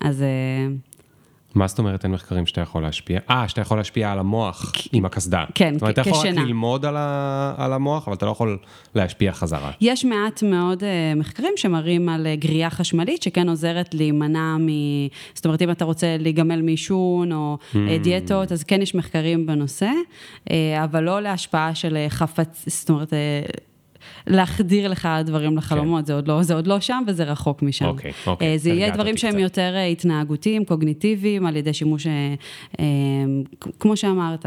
אז... 0.00 0.24
מה 1.56 1.66
זאת 1.66 1.78
אומרת 1.78 2.04
אין 2.04 2.12
מחקרים 2.12 2.46
שאתה 2.46 2.60
יכול 2.60 2.82
להשפיע? 2.82 3.20
אה, 3.30 3.48
שאתה 3.48 3.60
יכול 3.60 3.76
להשפיע 3.76 4.12
על 4.12 4.18
המוח 4.18 4.72
עם 4.92 5.04
הקסדה. 5.04 5.44
כן, 5.54 5.64
כשנה. 5.64 5.72
זאת 5.72 5.82
אומרת, 5.82 5.98
אתה 5.98 6.08
יכול 6.10 6.28
רק 6.28 6.34
ללמוד 6.34 6.84
על, 6.84 6.96
ה, 6.96 7.54
על 7.56 7.72
המוח, 7.72 8.08
אבל 8.08 8.16
אתה 8.16 8.26
לא 8.26 8.30
יכול 8.30 8.58
להשפיע 8.94 9.32
חזרה. 9.32 9.70
יש 9.80 10.04
מעט 10.04 10.42
מאוד 10.42 10.82
uh, 10.82 10.86
מחקרים 11.18 11.52
שמראים 11.56 12.08
על 12.08 12.26
uh, 12.26 12.40
גריעה 12.40 12.70
חשמלית, 12.70 13.22
שכן 13.22 13.48
עוזרת 13.48 13.94
להימנע 13.94 14.56
מ... 14.56 14.68
זאת 15.34 15.44
אומרת, 15.44 15.62
אם 15.62 15.70
אתה 15.70 15.84
רוצה 15.84 16.16
להיגמל 16.18 16.62
מעישון 16.62 17.32
או 17.32 17.58
mm. 17.60 17.74
uh, 17.74 18.02
דיאטות, 18.02 18.52
אז 18.52 18.64
כן 18.64 18.82
יש 18.82 18.94
מחקרים 18.94 19.46
בנושא, 19.46 19.90
uh, 20.44 20.52
אבל 20.84 21.02
לא 21.02 21.20
להשפעה 21.20 21.74
של 21.74 21.96
חפץ, 22.08 22.64
זאת 22.66 22.90
אומרת... 22.90 23.12
Uh, 23.12 23.75
להחדיר 24.26 24.88
לך 24.88 25.08
דברים 25.24 25.56
לחלומות, 25.56 26.00
כן. 26.00 26.06
זה, 26.06 26.14
עוד 26.14 26.28
לא, 26.28 26.42
זה 26.42 26.54
עוד 26.54 26.66
לא 26.66 26.80
שם 26.80 27.02
וזה 27.06 27.24
רחוק 27.24 27.62
משם. 27.62 27.84
אוקיי, 27.84 28.12
אוקיי. 28.26 28.52
אה, 28.52 28.58
זה 28.58 28.70
יהיה 28.70 28.90
דברים 28.90 29.16
שהם 29.16 29.30
קצת. 29.30 29.40
יותר 29.40 29.72
אה, 29.76 29.86
התנהגותיים, 29.86 30.64
קוגניטיביים, 30.64 31.46
על 31.46 31.56
ידי 31.56 31.72
שימוש, 31.72 32.06
אה, 32.06 32.84
כמו 33.80 33.96
שאמרת, 33.96 34.46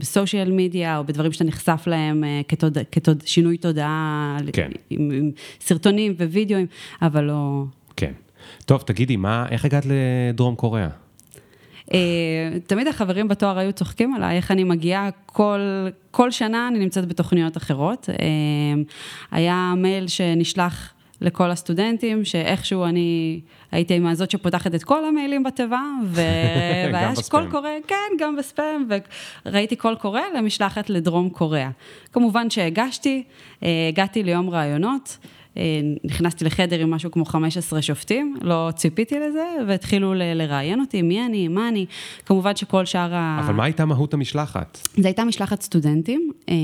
בסושיאל 0.00 0.52
מדיה, 0.52 0.98
או 0.98 1.04
בדברים 1.04 1.32
שאתה 1.32 1.44
נחשף 1.44 1.84
להם 1.86 2.24
כתוד, 2.48 2.78
כתוד, 2.92 3.22
שינוי 3.26 3.56
תודעה, 3.56 4.36
כן. 4.52 4.70
עם, 4.90 5.10
עם 5.10 5.30
סרטונים 5.60 6.14
ווידאוים, 6.18 6.66
אבל 7.02 7.24
לא... 7.24 7.64
כן. 7.96 8.12
טוב, 8.66 8.82
תגידי, 8.82 9.16
מה, 9.16 9.46
איך 9.50 9.64
הגעת 9.64 9.86
לדרום 9.86 10.54
קוריאה? 10.54 10.88
אה, 11.94 12.58
תמיד 12.66 12.88
החברים 12.88 13.28
בתואר 13.28 13.58
היו 13.58 13.72
צוחקים 13.72 14.14
עליי, 14.14 14.36
איך 14.36 14.50
אני 14.50 14.64
מגיעה 14.64 15.08
כל, 15.26 15.60
כל 16.10 16.30
שנה, 16.30 16.68
אני 16.68 16.78
נמצאת 16.78 17.08
בתוכניות 17.08 17.56
אחרות. 17.56 18.08
אה, 18.10 18.16
היה 19.30 19.74
מייל 19.76 20.08
שנשלח 20.08 20.94
לכל 21.20 21.50
הסטודנטים, 21.50 22.24
שאיכשהו 22.24 22.84
אני 22.84 23.40
הייתי 23.72 23.94
עם 23.94 24.06
הזאת 24.06 24.30
שפותחת 24.30 24.74
את 24.74 24.84
כל 24.84 25.04
המיילים 25.04 25.42
בתיבה, 25.42 25.82
והיה 26.12 27.12
קול 27.30 27.50
קורא, 27.50 27.70
כן, 27.86 28.16
גם 28.18 28.36
בספאם, 28.36 28.88
וראיתי 29.46 29.76
קול 29.76 29.94
קורא 29.94 30.20
למשלחת 30.36 30.90
לדרום 30.90 31.30
קוריאה. 31.30 31.70
כמובן 32.12 32.50
שהגשתי, 32.50 33.22
אה, 33.62 33.68
הגעתי 33.88 34.22
ליום 34.22 34.50
ראיונות. 34.50 35.18
אה, 35.58 35.80
נכנסתי 36.04 36.44
לחדר 36.44 36.80
עם 36.80 36.90
משהו 36.90 37.10
כמו 37.10 37.24
15 37.24 37.82
שופטים, 37.82 38.36
לא 38.42 38.68
ציפיתי 38.76 39.14
לזה, 39.18 39.44
והתחילו 39.68 40.14
לראיין 40.14 40.80
אותי, 40.80 41.02
מי 41.02 41.26
אני, 41.26 41.48
מה 41.48 41.68
אני. 41.68 41.86
כמובן 42.26 42.56
שכל 42.56 42.84
שאר 42.84 43.14
ה... 43.14 43.40
אבל 43.44 43.54
מה 43.54 43.64
הייתה 43.64 43.84
מהות 43.84 44.14
המשלחת? 44.14 44.78
זו 44.96 45.08
הייתה 45.08 45.24
משלחת 45.24 45.62
סטודנטים, 45.62 46.30
אה, 46.48 46.54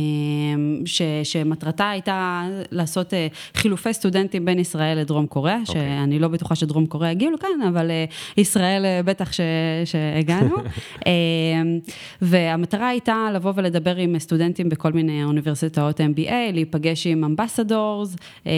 ש, 0.85 1.03
שמטרתה 1.23 1.91
הייתה 1.91 2.49
לעשות 2.71 3.15
אה, 3.15 3.27
חילופי 3.55 3.93
סטודנטים 3.93 4.45
בין 4.45 4.59
ישראל 4.59 4.99
לדרום 4.99 5.27
קוריאה, 5.27 5.57
okay. 5.57 5.69
אוקיי. 5.69 5.83
שאני 6.01 6.19
לא 6.19 6.29
בטוחה 6.29 6.55
שדרום 6.55 6.87
קוריאה 6.87 7.11
הגיעו 7.11 7.33
לכאן, 7.33 7.63
אבל 7.69 7.91
ישראל 8.37 8.85
בטח 9.05 9.33
ש, 9.33 9.41
שהגענו. 9.85 10.57
והמטרה 12.23 12.89
הייתה 12.89 13.29
לבוא 13.35 13.53
ולדבר 13.57 13.97
עם 13.97 14.19
סטודנטים 14.19 14.69
בכל 14.69 14.93
מיני 14.93 15.25
אוניברסיטאות 15.25 16.01
MBA, 16.01 16.33
להיפגש 16.53 17.07
עם 17.07 17.25
אמבסדורס, 17.25 18.17
אמ, 18.47 18.53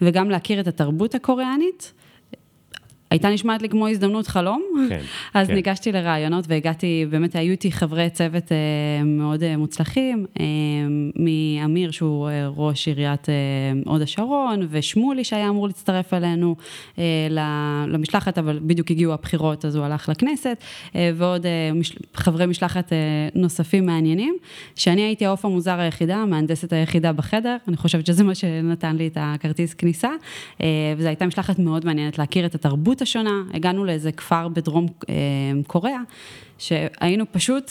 וגם 0.00 0.30
להכיר 0.30 0.60
את 0.60 0.66
התרבות 0.66 1.14
הקוריאנית. 1.14 1.92
הייתה 3.10 3.30
נשמעת 3.30 3.62
לי 3.62 3.68
כמו 3.68 3.88
הזדמנות 3.88 4.26
חלום, 4.26 4.62
כן, 4.88 5.00
אז 5.34 5.46
כן. 5.46 5.54
ניגשתי 5.54 5.92
לרעיונות 5.92 6.44
והגעתי, 6.48 7.06
באמת 7.10 7.36
היו 7.36 7.50
איתי 7.50 7.72
חברי 7.72 8.10
צוות 8.10 8.52
אה, 8.52 9.04
מאוד 9.04 9.42
אה, 9.42 9.56
מוצלחים, 9.56 10.26
אה, 10.40 10.44
מאמיר 11.16 11.90
שהוא 11.90 12.30
ראש 12.56 12.88
עיריית 12.88 13.26
הוד 13.86 14.02
השרון, 14.02 14.66
ושמולי 14.70 15.24
שהיה 15.24 15.48
אמור 15.48 15.66
להצטרף 15.66 16.14
אלינו 16.14 16.56
למשלחת, 17.88 18.38
אבל 18.38 18.58
בדיוק 18.62 18.90
הגיעו 18.90 19.12
הבחירות 19.12 19.64
אז 19.64 19.76
הוא 19.76 19.84
הלך 19.84 20.08
לכנסת, 20.08 20.64
ועוד 21.14 21.46
חברי 22.14 22.46
משלחת 22.46 22.92
נוספים 23.34 23.86
מעניינים, 23.86 24.36
שאני 24.74 25.02
הייתי 25.02 25.26
העוף 25.26 25.44
המוזר 25.44 25.80
היחידה, 25.80 26.16
המהנדסת 26.16 26.72
היחידה 26.72 27.12
בחדר, 27.12 27.56
אני 27.68 27.76
חושבת 27.76 28.06
שזה 28.06 28.24
מה 28.24 28.34
שנתן 28.34 28.96
לי 28.96 29.06
את 29.06 29.16
הכרטיס 29.20 29.74
כניסה, 29.74 30.10
וזו 30.96 31.08
הייתה 31.08 31.26
משלחת 31.26 31.58
מאוד 31.58 31.86
מעניינת 31.86 32.18
להכיר 32.18 32.46
את 32.46 32.54
התרבות. 32.54 32.99
התרבות 33.00 33.08
השונה, 33.08 33.42
הגענו 33.54 33.84
לאיזה 33.84 34.12
כפר 34.12 34.48
בדרום 34.48 34.86
אה, 35.08 35.14
קוריאה, 35.66 36.00
שהיינו 36.58 37.24
פשוט... 37.32 37.70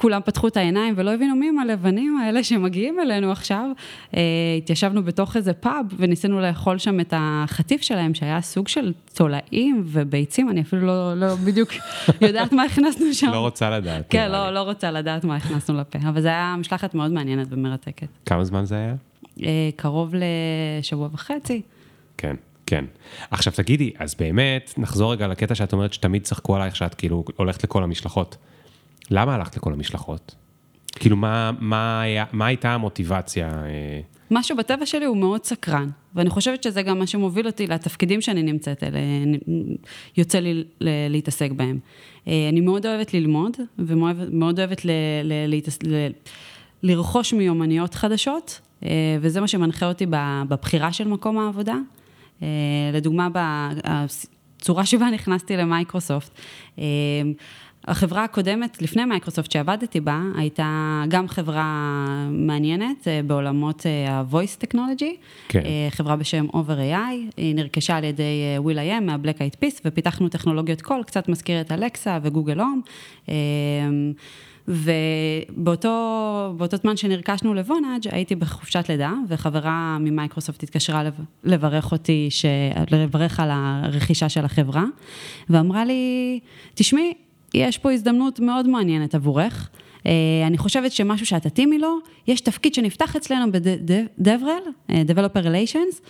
כולם 0.00 0.20
פתחו 0.24 0.48
את 0.48 0.56
העיניים 0.56 0.94
ולא 0.96 1.14
הבינו 1.14 1.36
מי 1.36 1.48
הם 1.48 1.58
הלבנים 1.58 2.16
האלה 2.16 2.44
שמגיעים 2.44 3.00
אלינו 3.00 3.32
עכשיו. 3.32 3.70
אה, 4.16 4.20
התיישבנו 4.58 5.02
בתוך 5.02 5.36
איזה 5.36 5.52
פאב 5.52 5.86
וניסינו 5.96 6.40
לאכול 6.40 6.78
שם 6.78 7.00
את 7.00 7.14
החטיף 7.16 7.82
שלהם, 7.82 8.14
שהיה 8.14 8.40
סוג 8.40 8.68
של 8.68 8.92
תולעים 9.14 9.82
וביצים, 9.86 10.50
אני 10.50 10.60
אפילו 10.60 10.86
לא, 10.86 11.14
לא 11.14 11.34
בדיוק 11.34 11.70
יודעת 12.26 12.52
מה 12.52 12.62
הכנסנו 12.62 13.14
שם. 13.14 13.30
לא 13.30 13.40
רוצה 13.40 13.70
לדעת. 13.70 14.04
כן, 14.10 14.30
לא, 14.30 14.50
לא 14.50 14.62
רוצה 14.62 14.90
לדעת 14.90 15.24
מה 15.24 15.36
הכנסנו 15.36 15.80
לפה, 15.80 15.98
אבל 16.08 16.20
זו 16.20 16.28
הייתה 16.28 16.54
משלחת 16.58 16.94
מאוד 16.94 17.12
מעניינת 17.12 17.46
ומרתקת. 17.50 18.08
כמה 18.26 18.44
זמן 18.44 18.64
זה 18.64 18.74
היה? 18.74 18.94
אה, 19.42 19.70
קרוב 19.76 20.14
לשבוע 20.14 21.08
וחצי. 21.12 21.62
כן. 22.18 22.36
כן. 22.68 22.84
עכשיו 23.30 23.52
תגידי, 23.56 23.92
אז 23.98 24.14
באמת, 24.14 24.74
נחזור 24.76 25.12
רגע 25.12 25.26
לקטע 25.26 25.54
שאת 25.54 25.72
אומרת 25.72 25.92
שתמיד 25.92 26.22
צחקו 26.22 26.56
עלייך 26.56 26.76
שאת 26.76 26.94
כאילו 26.94 27.24
הולכת 27.36 27.64
לכל 27.64 27.82
המשלחות. 27.82 28.36
למה 29.10 29.34
הלכת 29.34 29.56
לכל 29.56 29.72
המשלחות? 29.72 30.34
כאילו, 30.92 31.16
מה, 31.16 31.50
מה, 31.60 32.00
היה, 32.00 32.24
מה 32.32 32.46
הייתה 32.46 32.74
המוטיבציה? 32.74 33.48
אה? 33.48 34.00
משהו 34.30 34.56
בטבע 34.56 34.86
שלי 34.86 35.04
הוא 35.04 35.16
מאוד 35.16 35.44
סקרן, 35.44 35.90
ואני 36.14 36.30
חושבת 36.30 36.62
שזה 36.62 36.82
גם 36.82 36.98
מה 36.98 37.06
שמוביל 37.06 37.46
אותי 37.46 37.66
לתפקידים 37.66 38.20
שאני 38.20 38.42
נמצאת, 38.42 38.82
אלה, 38.84 38.98
יוצא 40.16 40.38
לי 40.38 40.64
להתעסק 40.80 41.50
בהם. 41.52 41.78
אה, 42.28 42.48
אני 42.48 42.60
מאוד 42.60 42.86
אוהבת 42.86 43.14
ללמוד, 43.14 43.56
ומאוד 43.78 44.58
אוהבת 44.58 44.84
ל, 44.84 44.90
ל, 45.24 45.32
ל, 45.54 45.60
ל, 45.82 46.10
לרכוש 46.82 47.32
מיומנויות 47.32 47.94
חדשות, 47.94 48.60
אה, 48.84 49.16
וזה 49.20 49.40
מה 49.40 49.48
שמנחה 49.48 49.88
אותי 49.88 50.06
בבחירה 50.48 50.92
של 50.92 51.08
מקום 51.08 51.38
העבודה. 51.38 51.74
לדוגמה, 52.92 53.28
בצורה 54.58 54.86
שבה 54.86 55.10
נכנסתי 55.16 55.56
למייקרוסופט, 55.56 56.40
החברה 57.88 58.24
הקודמת, 58.24 58.82
לפני 58.82 59.04
מייקרוסופט 59.04 59.50
שעבדתי 59.50 60.00
בה, 60.00 60.20
הייתה 60.36 61.02
גם 61.08 61.28
חברה 61.28 61.96
מעניינת 62.30 63.08
אה, 63.08 63.20
בעולמות 63.26 63.86
אה, 63.86 64.10
ה-voice 64.10 64.64
technology, 64.64 65.16
כן. 65.48 65.62
אה, 65.64 65.88
חברה 65.90 66.16
בשם 66.16 66.46
Over.ai, 66.46 67.32
היא 67.36 67.54
נרכשה 67.54 67.96
על 67.96 68.04
ידי 68.04 68.56
will.i.am 68.64 69.00
מה-Black 69.00 69.38
Eyed 69.38 69.56
Peace, 69.64 69.80
ופיתחנו 69.84 70.28
טכנולוגיות 70.28 70.82
קול, 70.82 71.02
קצת 71.02 71.28
מזכיר 71.28 71.60
את 71.60 71.72
אלקסה 71.72 72.18
וגוגל 72.22 72.60
הום. 72.60 72.82
ובאותו 74.68 76.78
זמן 76.82 76.96
שנרכשנו 76.96 77.54
לבונאג' 77.54 78.08
הייתי 78.10 78.34
בחופשת 78.34 78.84
לידה, 78.88 79.12
וחברה 79.28 79.96
ממייקרוסופט 80.00 80.62
התקשרה 80.62 81.02
לברך 81.44 81.92
אותי, 81.92 82.26
ש... 82.30 82.44
לברך 82.90 83.40
על 83.40 83.48
הרכישה 83.52 84.28
של 84.28 84.44
החברה, 84.44 84.84
ואמרה 85.50 85.84
לי, 85.84 86.40
תשמעי, 86.74 87.14
יש 87.54 87.78
פה 87.78 87.92
הזדמנות 87.92 88.40
מאוד 88.40 88.68
מעניינת 88.68 89.14
עבורך. 89.14 89.70
אה, 90.06 90.12
אני 90.46 90.58
חושבת 90.58 90.92
שמשהו 90.92 91.26
שאת 91.26 91.42
תתאימי 91.42 91.78
לו, 91.78 91.98
יש 92.26 92.40
תפקיד 92.40 92.74
שנפתח 92.74 93.16
אצלנו 93.16 93.52
ב-DevRel, 93.52 94.90
אה, 94.90 95.02
Developer 95.08 95.44
Relations. 95.44 96.00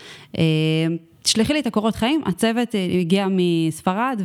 אה, 1.29 1.33
תשלחי 1.33 1.53
לי 1.53 1.61
את 1.61 1.67
הקורות 1.67 1.97
חיים, 1.97 2.23
הצוות 2.27 2.75
הגיע 3.01 3.27
מספרד 3.31 4.23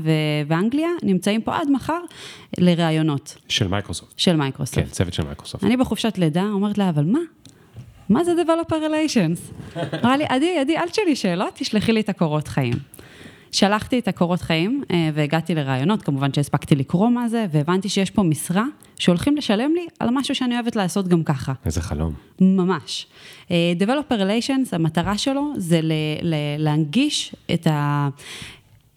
ואנגליה, 0.47 0.89
נמצאים 1.03 1.41
פה 1.41 1.55
עד 1.55 1.69
מחר 1.71 1.99
לראיונות. 2.57 3.37
של 3.47 3.67
מייקרוסופט. 3.67 4.19
של 4.19 4.35
מייקרוסופט. 4.35 4.79
כן, 4.79 4.89
צוות 4.89 5.13
של 5.13 5.23
מייקרוסופט. 5.23 5.63
אני 5.63 5.77
בחופשת 5.77 6.17
לידה, 6.17 6.43
אומרת 6.43 6.77
לה, 6.77 6.89
אבל 6.89 7.03
מה? 7.03 7.19
מה 8.09 8.23
זה 8.23 8.31
Developer 8.31 8.73
Relations? 8.73 9.77
אמרה 10.03 10.17
לי, 10.17 10.25
עדי, 10.29 10.57
עדי, 10.57 10.77
אל 10.77 10.89
תשאלי 10.89 11.15
שאלות, 11.15 11.53
תשלחי 11.55 11.91
לי 11.91 11.99
את 11.99 12.09
הקורות 12.09 12.47
חיים. 12.47 12.73
שלחתי 13.53 13.99
את 13.99 14.07
הקורות 14.07 14.41
חיים 14.41 14.83
אה, 14.91 15.09
והגעתי 15.13 15.55
לראיונות, 15.56 16.01
כמובן 16.01 16.33
שהספקתי 16.33 16.75
לקרוא 16.75 17.09
מה 17.09 17.29
זה, 17.29 17.45
והבנתי 17.51 17.89
שיש 17.89 18.09
פה 18.09 18.23
משרה 18.23 18.65
שהולכים 18.99 19.37
לשלם 19.37 19.71
לי 19.73 19.87
על 19.99 20.09
משהו 20.11 20.35
שאני 20.35 20.55
אוהבת 20.55 20.75
לעשות 20.75 21.07
גם 21.07 21.23
ככה. 21.23 21.53
איזה 21.65 21.81
חלום. 21.81 22.13
ממש. 22.41 23.07
אה, 23.51 23.73
Developer 23.79 24.13
Relations, 24.13 24.69
המטרה 24.71 25.17
שלו 25.17 25.53
זה 25.57 25.79
להנגיש 26.57 27.35
את 27.53 27.67
ה... 27.67 28.09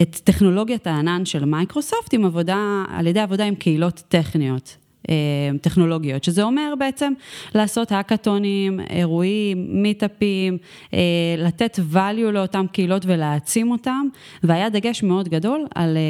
את 0.03 0.21
טכנולוגיית 0.25 0.87
הענן 0.87 1.25
של 1.25 1.45
מייקרוסופט 1.45 2.15
עם 2.15 2.25
עבודה, 2.25 2.85
על 2.89 3.07
ידי 3.07 3.21
עבודה 3.21 3.45
עם 3.45 3.55
קהילות 3.55 4.03
טכניות. 4.09 4.77
אה, 5.09 5.15
טכנולוגיות, 5.61 6.25
שזה 6.25 6.43
אומר 6.43 6.75
בעצם 6.79 7.13
לעשות 7.55 7.93
האקתונים, 7.93 8.81
אירועים, 8.91 9.83
מיטאפים, 9.83 10.59
אה, 10.95 10.99
לתת 11.39 11.79
value 11.93 12.31
לאותן 12.33 12.67
קהילות 12.73 13.03
ולהעצים 13.07 13.71
אותן, 13.71 14.07
והיה 14.43 14.69
דגש 14.69 15.03
מאוד 15.03 15.29
גדול 15.29 15.67
על 15.75 15.97
אה, 15.97 16.03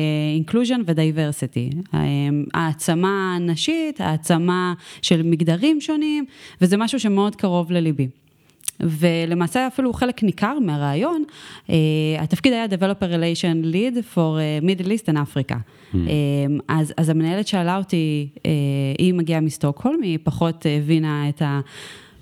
inclusion 0.44 0.80
ו-diversity, 0.86 1.96
העצמה 2.54 3.36
נשית, 3.40 4.00
העצמה 4.00 4.74
של 5.02 5.22
מגדרים 5.22 5.80
שונים, 5.80 6.24
וזה 6.60 6.76
משהו 6.76 7.00
שמאוד 7.00 7.36
קרוב 7.36 7.72
לליבי. 7.72 8.08
ולמעשה 8.80 9.66
אפילו 9.66 9.92
חלק 9.92 10.22
ניכר 10.22 10.58
מהרעיון, 10.58 11.24
uh, 11.66 11.70
התפקיד 12.18 12.52
היה 12.52 12.64
Developer 12.64 13.04
Relation 13.04 13.72
Lead 13.72 14.14
for 14.14 14.16
uh, 14.16 14.64
Middle 14.64 14.88
East 14.88 15.08
and 15.08 15.16
Africa. 15.16 15.54
Mm. 15.54 15.94
Uh, 15.94 15.98
אז, 16.68 16.94
אז 16.96 17.08
המנהלת 17.08 17.46
שאלה 17.46 17.76
אותי, 17.76 18.28
uh, 18.34 18.40
היא 18.98 19.14
מגיעה 19.14 19.40
מסטוקהולם, 19.40 20.02
היא 20.02 20.18
פחות 20.22 20.66
הבינה 20.78 21.28
את 21.28 21.42
ה... 21.42 21.60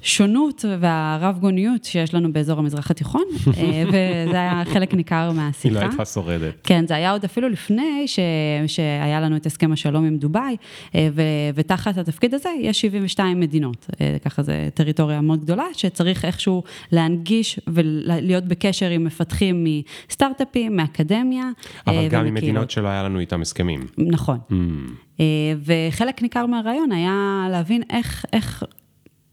השונות 0.05 0.65
והרב 0.81 1.39
גוניות 1.39 1.85
שיש 1.85 2.15
לנו 2.15 2.33
באזור 2.33 2.59
המזרח 2.59 2.91
התיכון, 2.91 3.23
אה, 3.47 3.83
וזה 3.89 4.41
היה 4.41 4.63
חלק 4.73 4.95
ניכר 4.95 5.33
מהשיחה. 5.33 5.69
היא 5.69 5.85
לא 5.85 5.91
הייתה 5.91 6.05
שורדת. 6.05 6.55
כן, 6.63 6.87
זה 6.87 6.95
היה 6.95 7.11
עוד 7.11 7.25
אפילו 7.25 7.49
לפני 7.49 8.09
ש... 8.09 8.19
שהיה 8.67 9.21
לנו 9.21 9.37
את 9.37 9.47
הסכם 9.47 9.73
השלום 9.73 10.05
עם 10.05 10.17
דובאי, 10.17 10.57
אה, 10.95 11.09
ו... 11.13 11.23
ותחת 11.55 11.99
התפקיד 11.99 12.35
הזה 12.35 12.49
יש 12.61 12.81
72 12.81 13.41
מדינות. 13.41 13.87
אה, 14.01 14.17
ככה 14.25 14.43
זה 14.43 14.69
טריטוריה 14.75 15.21
מאוד 15.21 15.41
גדולה, 15.41 15.65
שצריך 15.73 16.25
איכשהו 16.25 16.63
להנגיש 16.93 17.61
ולהיות 17.67 18.45
בקשר 18.45 18.91
עם 18.91 19.05
מפתחים 19.05 19.67
מסטארט-אפים, 20.11 20.77
מאקדמיה. 20.77 21.51
אבל 21.87 22.09
גם 22.09 22.27
עם 22.27 22.35
מדינות 22.35 22.71
שלא 22.71 22.89
היה 22.89 23.03
לנו 23.03 23.21
איתם 23.21 23.41
הסכמים. 23.43 23.87
נכון. 23.99 24.39
Mm. 24.51 25.23
וחלק 25.65 26.23
ניכר 26.23 26.47
מהרעיון 26.47 26.93
היה 26.93 27.47
להבין 27.51 27.83
איך, 27.91 28.25
איך 28.33 28.65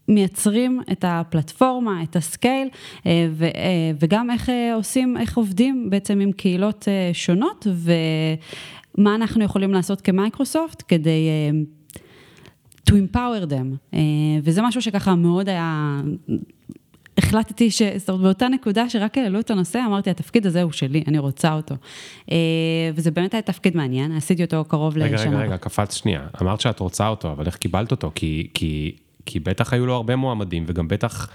מייצרים 0.08 0.80
את 0.92 1.04
הפלטפורמה, 1.08 2.02
את 2.02 2.16
הסקייל, 2.16 2.68
אה, 3.06 3.28
ו, 3.32 3.44
אה, 3.44 3.50
וגם 4.00 4.30
איך 4.30 4.50
אה, 4.50 4.74
עושים, 4.74 5.16
איך 5.16 5.36
עובדים 5.36 5.90
בעצם 5.90 6.20
עם 6.20 6.32
קהילות 6.32 6.88
שונות, 7.12 7.66
ומה 8.96 9.14
אנחנו 9.14 9.44
יכולים 9.44 9.72
לעשות 9.72 10.00
כמייקרוסופט 10.00 10.82
כדי 10.88 11.28
to 12.90 12.92
empower 12.92 13.50
them. 13.50 13.96
וזה 14.42 14.62
משהו 14.62 14.82
שככה 14.82 15.14
מאוד 15.14 15.48
היה... 15.48 16.00
החלטתי 17.18 17.70
ש... 17.70 17.82
זאת 17.96 18.08
אומרת, 18.08 18.22
באותה 18.22 18.48
נקודה 18.48 18.88
שרק 18.88 19.18
העלו 19.18 19.40
את 19.40 19.50
הנושא, 19.50 19.80
אמרתי, 19.86 20.10
התפקיד 20.10 20.46
הזה 20.46 20.62
הוא 20.62 20.72
שלי, 20.72 21.04
אני 21.06 21.18
רוצה 21.18 21.52
אותו. 21.52 21.74
וזה 22.94 23.10
באמת 23.10 23.34
היה 23.34 23.42
תפקיד 23.42 23.76
מעניין, 23.76 24.12
עשיתי 24.16 24.44
אותו 24.44 24.64
קרוב 24.68 24.96
רגע, 24.96 25.14
לשנה. 25.14 25.36
רגע, 25.36 25.44
רגע, 25.44 25.56
קפץ 25.56 25.94
שנייה. 25.94 26.26
אמרת 26.42 26.60
שאת 26.60 26.80
רוצה 26.80 27.08
אותו, 27.08 27.32
אבל 27.32 27.46
איך 27.46 27.56
קיבלת 27.56 27.90
אותו? 27.90 28.10
כי, 28.14 28.48
כי 28.54 28.96
כי 29.26 29.40
בטח 29.40 29.72
היו 29.72 29.86
לו 29.86 29.94
הרבה 29.94 30.16
מועמדים, 30.16 30.64
וגם 30.66 30.88
בטח 30.88 31.28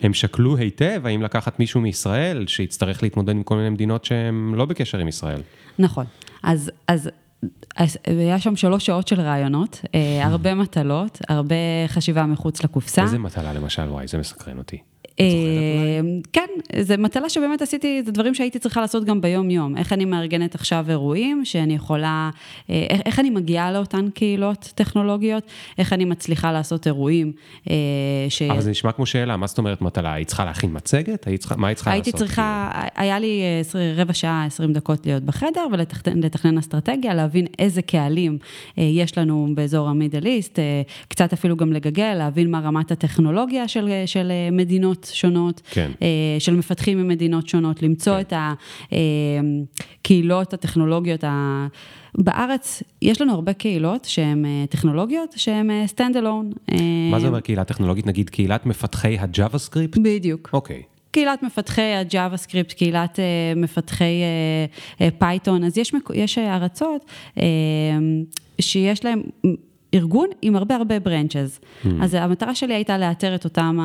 הם 0.00 0.14
שקלו 0.14 0.56
היטב 0.56 1.02
האם 1.04 1.22
לקחת 1.22 1.58
מישהו 1.58 1.80
מישראל 1.80 2.46
שיצטרך 2.46 3.02
להתמודד 3.02 3.30
עם 3.30 3.42
כל 3.42 3.56
מיני 3.56 3.70
מדינות 3.70 4.04
שהן 4.04 4.52
לא 4.54 4.64
בקשר 4.64 4.98
עם 4.98 5.08
ישראל. 5.08 5.40
נכון. 5.78 6.06
אז, 6.42 6.70
אז 6.88 7.10
אז 7.76 7.98
היה 8.04 8.38
שם 8.38 8.56
שלוש 8.56 8.86
שעות 8.86 9.08
של 9.08 9.20
רעיונות, 9.20 9.84
אה, 9.94 10.26
הרבה 10.26 10.54
מטלות, 10.54 11.18
הרבה 11.28 11.54
חשיבה 11.86 12.26
מחוץ 12.26 12.64
לקופסה. 12.64 13.02
איזה 13.02 13.18
מטלה 13.18 13.52
למשל, 13.52 13.82
וואי, 13.82 14.06
זה 14.06 14.18
מסקרן 14.18 14.58
אותי. 14.58 14.78
אה, 15.22 16.00
כן, 16.32 16.80
זו 16.80 16.94
מטלה 16.98 17.28
שבאמת 17.28 17.62
עשיתי, 17.62 18.02
זה 18.02 18.12
דברים 18.12 18.34
שהייתי 18.34 18.58
צריכה 18.58 18.80
לעשות 18.80 19.04
גם 19.04 19.20
ביום-יום. 19.20 19.76
איך 19.76 19.92
אני 19.92 20.04
מארגנת 20.04 20.54
עכשיו 20.54 20.86
אירועים, 20.88 21.44
שאני 21.44 21.74
יכולה, 21.74 22.30
אה, 22.70 22.86
איך 23.06 23.18
אני 23.18 23.30
מגיעה 23.30 23.72
לאותן 23.72 24.10
קהילות 24.14 24.72
טכנולוגיות, 24.74 25.44
איך 25.78 25.92
אני 25.92 26.04
מצליחה 26.04 26.52
לעשות 26.52 26.86
אירועים. 26.86 27.32
אה, 27.70 27.74
ש... 28.28 28.42
אבל 28.42 28.60
זה 28.60 28.70
נשמע 28.70 28.92
כמו 28.92 29.06
שאלה, 29.06 29.36
מה 29.36 29.46
זאת 29.46 29.58
אומרת 29.58 29.82
מטלה? 29.82 30.12
היית 30.12 30.28
צריכה 30.28 30.44
להכין 30.44 30.70
מצגת? 30.72 31.26
מה 31.56 31.68
היית 31.68 31.78
צריכה 31.78 31.90
לעשות? 31.90 32.06
הייתי 32.06 32.12
צריכה, 32.12 32.70
היה 32.94 33.18
לי 33.18 33.42
רבע 33.96 34.12
שעה, 34.12 34.44
20 34.46 34.72
דקות 34.72 35.06
להיות 35.06 35.22
בחדר 35.22 35.66
ולתכנן 35.72 36.58
אסטרטגיה, 36.58 37.14
להבין 37.14 37.46
איזה 37.58 37.82
קהלים 37.82 38.38
יש 38.76 39.18
לנו 39.18 39.48
באזור 39.54 39.88
המידל 39.88 40.26
איסט, 40.26 40.58
קצת 41.08 41.32
אפילו 41.32 41.56
גם 41.56 41.72
לגגל, 41.72 42.14
להבין 42.14 42.50
מה 42.50 42.60
רמת 42.60 42.92
הטכנולוגיה 42.92 43.68
של, 43.68 43.90
של 44.06 44.32
מדינות. 44.52 45.11
שונות, 45.12 45.60
כן. 45.70 45.90
אה, 46.02 46.08
של 46.38 46.56
מפתחים 46.56 46.98
ממדינות 46.98 47.48
שונות, 47.48 47.82
למצוא 47.82 48.16
כן. 48.16 48.20
את 48.20 48.32
הקהילות, 50.00 50.54
הטכנולוגיות, 50.54 51.24
ה... 51.24 51.66
בארץ 52.14 52.82
יש 53.02 53.20
לנו 53.20 53.32
הרבה 53.32 53.52
קהילות 53.52 54.04
שהן 54.04 54.44
אה, 54.44 54.64
טכנולוגיות, 54.70 55.34
שהן 55.36 55.70
stand 55.96 56.14
alone. 56.14 56.74
מה 57.10 57.20
זה 57.20 57.26
אומר 57.26 57.40
קהילה 57.40 57.64
טכנולוגית? 57.64 58.06
נגיד 58.06 58.30
קהילת 58.30 58.66
מפתחי 58.66 59.18
הג'אווה 59.18 59.58
סקריפט? 59.58 59.98
בדיוק. 59.98 60.50
אוקיי. 60.52 60.82
קהילת 61.10 61.42
מפתחי 61.42 61.94
הג'אווה 61.94 62.36
סקריפט, 62.36 62.72
קהילת 62.72 63.18
uh, 63.18 63.58
מפתחי 63.58 64.22
פייתון, 65.18 65.60
uh, 65.60 65.64
uh, 65.64 65.66
אז 65.66 65.78
יש, 65.78 65.92
יש 66.14 66.38
ארצות 66.38 67.04
uh, 67.36 67.40
שיש 68.60 69.04
להם 69.04 69.22
ארגון 69.94 70.28
עם 70.42 70.56
הרבה 70.56 70.76
הרבה 70.76 71.00
branches. 71.00 71.60
Mm. 71.60 71.88
אז 72.00 72.14
המטרה 72.14 72.54
שלי 72.54 72.74
הייתה 72.74 72.98
לאתר 72.98 73.34
את 73.34 73.44
אותם 73.44 73.78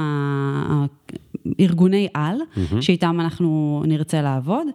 ארגוני 1.59 2.07
על, 2.13 2.37
mm-hmm. 2.41 2.81
שאיתם 2.81 3.17
אנחנו 3.19 3.83
נרצה 3.87 4.21
לעבוד. 4.21 4.67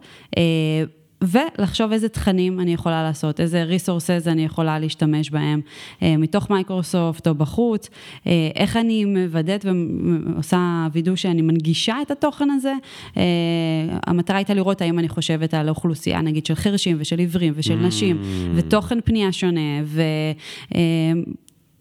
ולחשוב 1.23 1.91
איזה 1.91 2.09
תכנים 2.09 2.59
אני 2.59 2.73
יכולה 2.73 3.03
לעשות, 3.03 3.39
איזה 3.39 3.65
resources 3.69 4.29
אני 4.29 4.45
יכולה 4.45 4.79
להשתמש 4.79 5.29
בהם, 5.29 5.61
אה, 6.01 6.17
מתוך 6.17 6.49
מייקרוסופט 6.49 7.27
או 7.27 7.35
בחוץ, 7.35 7.89
אה, 8.27 8.49
איך 8.55 8.77
אני 8.77 9.05
מוודאת 9.05 9.65
ועושה 9.65 10.87
וידוא 10.93 11.15
שאני 11.15 11.41
מנגישה 11.41 11.95
את 12.01 12.11
התוכן 12.11 12.49
הזה. 12.49 12.73
אה, 13.17 13.23
המטרה 14.07 14.37
הייתה 14.37 14.53
לראות 14.53 14.81
האם 14.81 14.99
אני 14.99 15.09
חושבת 15.09 15.53
על 15.53 15.69
אוכלוסייה, 15.69 16.21
נגיד, 16.21 16.45
של 16.45 16.55
חירשים 16.55 16.97
ושל 16.99 17.19
עיוורים 17.19 17.53
ושל 17.55 17.75
נשים, 17.75 18.17
mm. 18.21 18.25
ותוכן 18.55 18.99
פנייה 19.01 19.31
שונה, 19.31 19.81
ו... 19.83 20.01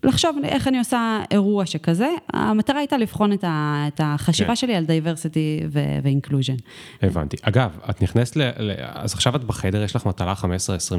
לחשוב 0.05 0.37
איך 0.45 0.69
אני 0.69 0.79
עושה 0.79 1.23
אירוע 1.31 1.67
שכזה, 1.67 2.09
המטרה 2.33 2.79
הייתה 2.79 2.97
לבחון 2.97 3.33
את, 3.33 3.45
ה, 3.45 3.85
את 3.89 4.01
החשיבה 4.05 4.49
כן. 4.49 4.57
שלי 4.57 4.75
על 4.75 4.85
diversity 4.85 5.61
ו 6.03 6.08
inclusion. 6.08 6.57
הבנתי. 7.03 7.37
אגב, 7.43 7.79
את 7.91 8.03
נכנסת 8.03 8.37
ל... 8.37 8.43
ל... 8.59 8.73
אז 8.79 9.15
עכשיו 9.15 9.37
את 9.37 9.45
בחדר, 9.45 9.83
יש 9.83 9.97
לך 9.97 10.07
מטלה 10.07 10.35
15-20 10.43 10.45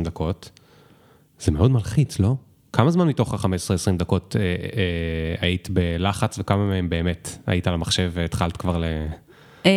דקות, 0.03 0.59
זה 1.39 1.51
מאוד 1.51 1.71
מלחיץ, 1.71 2.19
לא? 2.19 2.35
כמה 2.73 2.91
זמן 2.91 3.07
מתוך 3.07 3.33
ה-15-20 3.33 3.97
דקות 3.97 4.35
אה, 4.39 4.41
אה, 4.41 5.35
היית 5.41 5.69
בלחץ 5.69 6.39
וכמה 6.39 6.65
מהם 6.65 6.89
באמת 6.89 7.37
היית 7.47 7.67
על 7.67 7.73
המחשב 7.73 8.11
והתחלת 8.13 8.57
כבר 8.57 8.77
ל... 8.77 8.83
אמ, 9.65 9.69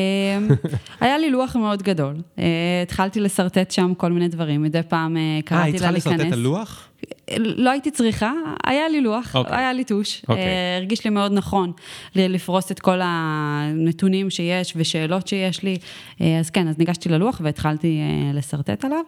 היה 1.01 1.19
לי 1.19 1.31
לוח 1.31 1.57
מאוד 1.57 1.83
גדול, 1.83 2.15
אה, 2.39 2.45
התחלתי 2.83 3.21
לשרטט 3.21 3.71
שם 3.71 3.93
כל 3.97 4.13
מיני 4.13 4.29
דברים, 4.29 4.63
מדי 4.63 4.81
פעם 4.89 5.17
אה, 5.17 5.39
קראתי 5.45 5.79
לה 5.79 5.91
להיכנס. 5.91 5.95
אה, 5.95 6.01
צריכה 6.01 6.17
לשרטט 6.17 6.33
על 6.33 6.39
לוח? 6.39 6.86
לא 7.39 7.71
הייתי 7.71 7.91
צריכה, 7.91 8.33
היה 8.67 8.89
לי 8.89 9.01
לוח, 9.01 9.35
okay. 9.35 9.39
אוקיי. 9.39 9.57
היה 9.57 9.73
לי 9.73 9.85
טוש. 9.85 10.21
Okay. 10.21 10.25
אוקיי. 10.29 10.45
Uh, 10.45 10.81
הרגיש 10.81 11.05
לי 11.05 11.11
מאוד 11.11 11.33
נכון 11.33 11.73
לפרוס 12.17 12.73
את 12.73 12.81
כל 12.81 12.99
הנתונים 13.03 14.31
שיש 14.31 14.73
ושאלות 14.77 15.29
שיש 15.29 15.63
לי. 15.63 15.77
Uh, 16.19 16.23
אז 16.41 16.51
כן, 16.51 16.69
אז 16.69 16.79
ניגשתי 16.79 17.09
ללוח 17.09 17.41
והתחלתי 17.45 18.01
uh, 18.33 18.37
לשרטט 18.37 18.85
עליו. 18.85 19.05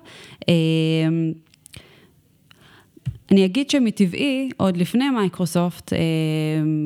אני 3.31 3.45
אגיד 3.45 3.71
שמטבעי, 3.71 4.51
עוד 4.57 4.77
לפני 4.77 5.11
מייקרוסופט, 5.11 5.93
אה, 5.93 5.99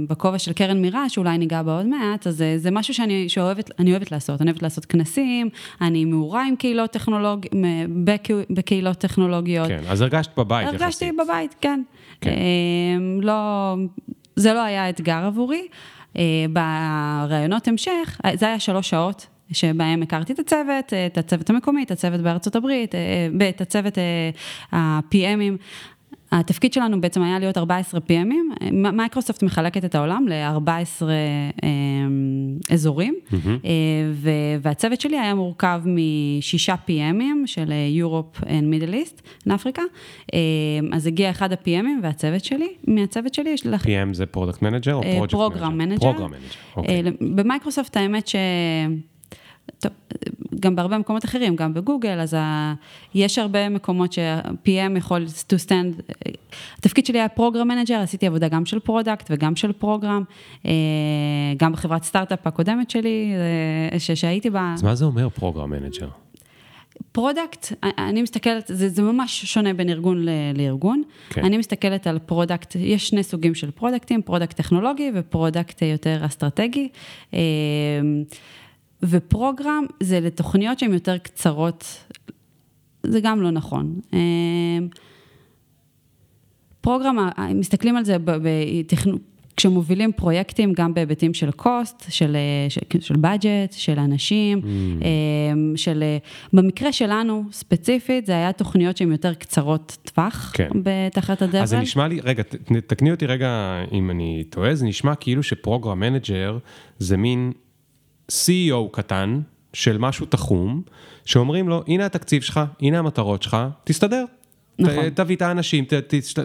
בכובע 0.09 0.39
של 0.39 0.53
קרן 0.53 0.83
מירה, 0.83 1.09
שאולי 1.09 1.39
ניגע 1.39 1.63
בה 1.63 1.77
עוד 1.77 1.87
מעט, 1.87 2.27
אז 2.27 2.45
זה 2.57 2.71
משהו 2.71 2.95
שאני 2.95 3.29
שאוהבת, 3.29 3.71
אני 3.79 3.91
אוהבת 3.91 4.13
לעשות. 4.13 4.41
אני 4.41 4.51
אוהבת 4.51 4.63
לעשות 4.63 4.85
כנסים, 4.85 5.49
אני 5.81 6.05
מעורה 6.05 6.47
עם 6.47 6.57
קהילות 6.57 6.91
טכנולוג... 6.91 7.47
בקהילות 8.51 8.99
טכנולוגיות. 8.99 9.69
כן, 9.69 9.83
אז 9.89 10.01
הרגשת 10.01 10.31
בבית 10.37 10.67
יחסית. 10.67 10.83
הרגשתי 10.83 11.13
בבית, 11.13 11.55
כן. 11.61 11.83
כן. 12.21 12.31
אה, 12.31 13.21
לא, 13.23 13.75
זה 14.37 14.53
לא 14.53 14.63
היה 14.63 14.89
אתגר 14.89 15.25
עבורי. 15.27 15.67
אה, 16.17 16.45
בראיונות 16.53 17.69
המשך, 17.69 18.21
זה 18.35 18.47
היה 18.47 18.59
שלוש 18.59 18.91
שעות 18.91 19.27
שבהם 19.53 20.03
הכרתי 20.03 20.33
את 20.33 20.39
הצוות, 20.39 20.93
את 21.07 21.19
הצוות 21.19 21.51
המקומי, 21.51 21.83
את 21.83 21.91
הצוות 21.91 22.21
בארצות 22.21 22.57
הברית, 22.57 22.95
את 23.49 23.61
הצוות 23.61 23.99
ה-PMים. 24.73 25.57
התפקיד 26.33 26.73
שלנו 26.73 27.01
בעצם 27.01 27.23
היה 27.23 27.39
להיות 27.39 27.59
14 27.59 28.01
PMים, 28.01 28.73
מייקרוסופט 28.73 29.43
מחלקת 29.43 29.85
את 29.85 29.95
העולם 29.95 30.27
ל-14 30.29 31.03
אמ, 31.03 32.59
אזורים, 32.73 33.15
mm-hmm. 33.31 33.67
והצוות 34.61 35.01
שלי 35.01 35.19
היה 35.19 35.35
מורכב 35.35 35.83
משישה 35.85 36.75
PMים 36.89 37.47
של 37.47 37.73
Europe 38.03 38.43
and 38.43 38.45
Middle 38.45 38.93
East, 38.93 39.51
אפריקה, 39.55 39.83
אז 40.93 41.07
הגיע 41.07 41.31
אחד 41.31 41.53
ה-PMים 41.53 42.03
והצוות 42.03 42.45
שלי, 42.45 42.69
מהצוות 42.89 43.35
שלי 43.35 43.51
יש 43.51 43.67
לך... 43.67 43.85
PM 43.85 43.89
זה 44.13 44.27
פרודקט 44.27 44.63
מנג'ר 44.63 44.95
או 44.95 45.03
פרויקט 45.03 45.35
מנג'ר? 45.77 45.99
פרוגרם 45.99 46.33
מנג'ר. 46.79 47.11
במייקרוסופט 47.21 47.97
האמת 47.97 48.29
ש... 48.29 48.37
טוב, 49.81 49.93
גם 50.61 50.77
בהרבה 50.77 50.99
מקומות 50.99 51.25
אחרים, 51.25 51.57
גם 51.57 51.75
בגוגל, 51.75 52.21
אז 52.21 52.35
ה... 52.35 52.75
יש 53.15 53.39
הרבה 53.39 53.69
מקומות 53.69 54.13
שה-PM 54.13 54.99
יכול 54.99 55.27
to 55.27 55.67
stand, 55.67 56.03
התפקיד 56.79 57.07
שלי 57.07 57.19
היה 57.19 57.29
program 57.29 57.69
manager, 57.69 57.99
עשיתי 57.99 58.27
עבודה 58.27 58.49
גם 58.49 58.67
של 58.67 58.79
product 58.79 59.27
וגם 59.31 59.57
של 59.57 59.73
program, 59.73 60.23
אה, 60.67 60.73
גם 61.57 61.73
בחברת 61.73 62.05
סטארט-אפ 62.05 62.47
הקודמת 62.47 62.91
שלי, 62.91 63.33
אה, 63.93 64.01
ש... 64.01 64.11
שהייתי 64.11 64.51
בה. 64.51 64.73
אז 64.75 64.83
מה 64.83 64.95
זה 64.95 65.05
אומר 65.05 65.29
program 65.29 65.71
manager? 65.71 66.09
product, 67.13 67.73
אני 67.83 68.23
מסתכלת, 68.23 68.71
זה, 68.75 68.89
זה 68.89 69.03
ממש 69.03 69.45
שונה 69.45 69.75
בין 69.75 69.89
ארגון 69.89 70.25
ל, 70.25 70.29
לארגון. 70.55 71.03
כן. 71.31 71.45
אני 71.45 71.59
מסתכלת 71.59 72.07
על 72.07 72.19
product, 72.19 72.77
יש 72.79 73.09
שני 73.09 73.23
סוגים 73.23 73.55
של 73.55 73.71
פרודקטים, 73.71 74.23
product 74.23 74.57
טכנולוגי 74.57 75.11
ו 75.15 75.23
product 75.23 75.83
יותר 75.83 76.27
אסטרטגי. 76.27 76.89
אה, 79.03 79.09
ו 79.09 79.18
program 79.18 79.85
זה 80.01 80.21
לתוכניות 80.21 80.79
שהן 80.79 80.93
יותר 80.93 81.19
קצרות, 81.19 82.05
זה 83.03 83.21
גם 83.21 83.43
לא 83.43 83.51
נכון. 83.51 84.01
אמ, 84.13 84.89
program, 86.81 87.29
מסתכלים 87.55 87.97
על 87.97 88.05
זה 88.05 88.17
בתכנון, 88.25 89.19
כשמובילים 89.57 90.13
פרויקטים 90.13 90.73
גם 90.73 90.95
בהיבטים 90.95 91.35
של 91.35 91.51
cost, 91.51 92.05
של, 92.09 92.37
של, 92.69 92.81
של 93.01 93.15
budget, 93.15 93.73
של 93.73 93.99
אנשים, 93.99 94.59
mm. 94.59 94.65
אמ, 95.05 95.73
של, 95.77 96.05
במקרה 96.53 96.93
שלנו 96.93 97.45
ספציפית, 97.53 98.27
זה 98.27 98.33
היה 98.33 98.53
תוכניות 98.53 98.97
שהן 98.97 99.13
יותר 99.13 99.35
קצרות 99.35 99.97
טווח, 100.03 100.53
כן. 100.55 100.69
תחת 101.13 101.43
הדבל. 101.43 101.59
אז 101.59 101.69
זה 101.69 101.79
נשמע 101.79 102.09
לי, 102.09 102.21
רגע, 102.21 102.43
תקני 102.87 103.11
אותי 103.11 103.27
רגע 103.27 103.81
אם 103.93 104.11
אני 104.11 104.45
טועה, 104.51 104.75
זה 104.75 104.87
נשמע 104.87 105.15
כאילו 105.15 105.43
שprogram 105.43 106.01
manager 106.01 106.59
זה 106.99 107.17
מין 107.17 107.53
CEO 108.31 108.91
קטן 108.93 109.41
של 109.73 109.99
משהו 109.99 110.27
תחום, 110.27 110.83
שאומרים 111.25 111.69
לו, 111.69 111.83
הנה 111.87 112.07
התקציב 112.07 112.43
שלך, 112.43 112.61
הנה 112.81 112.99
המטרות 112.99 113.43
שלך, 113.43 113.57
תסתדר. 113.85 114.25
נכון. 114.79 115.11
תביא 115.11 115.37
את 115.37 115.43
האנשים, 115.43 115.85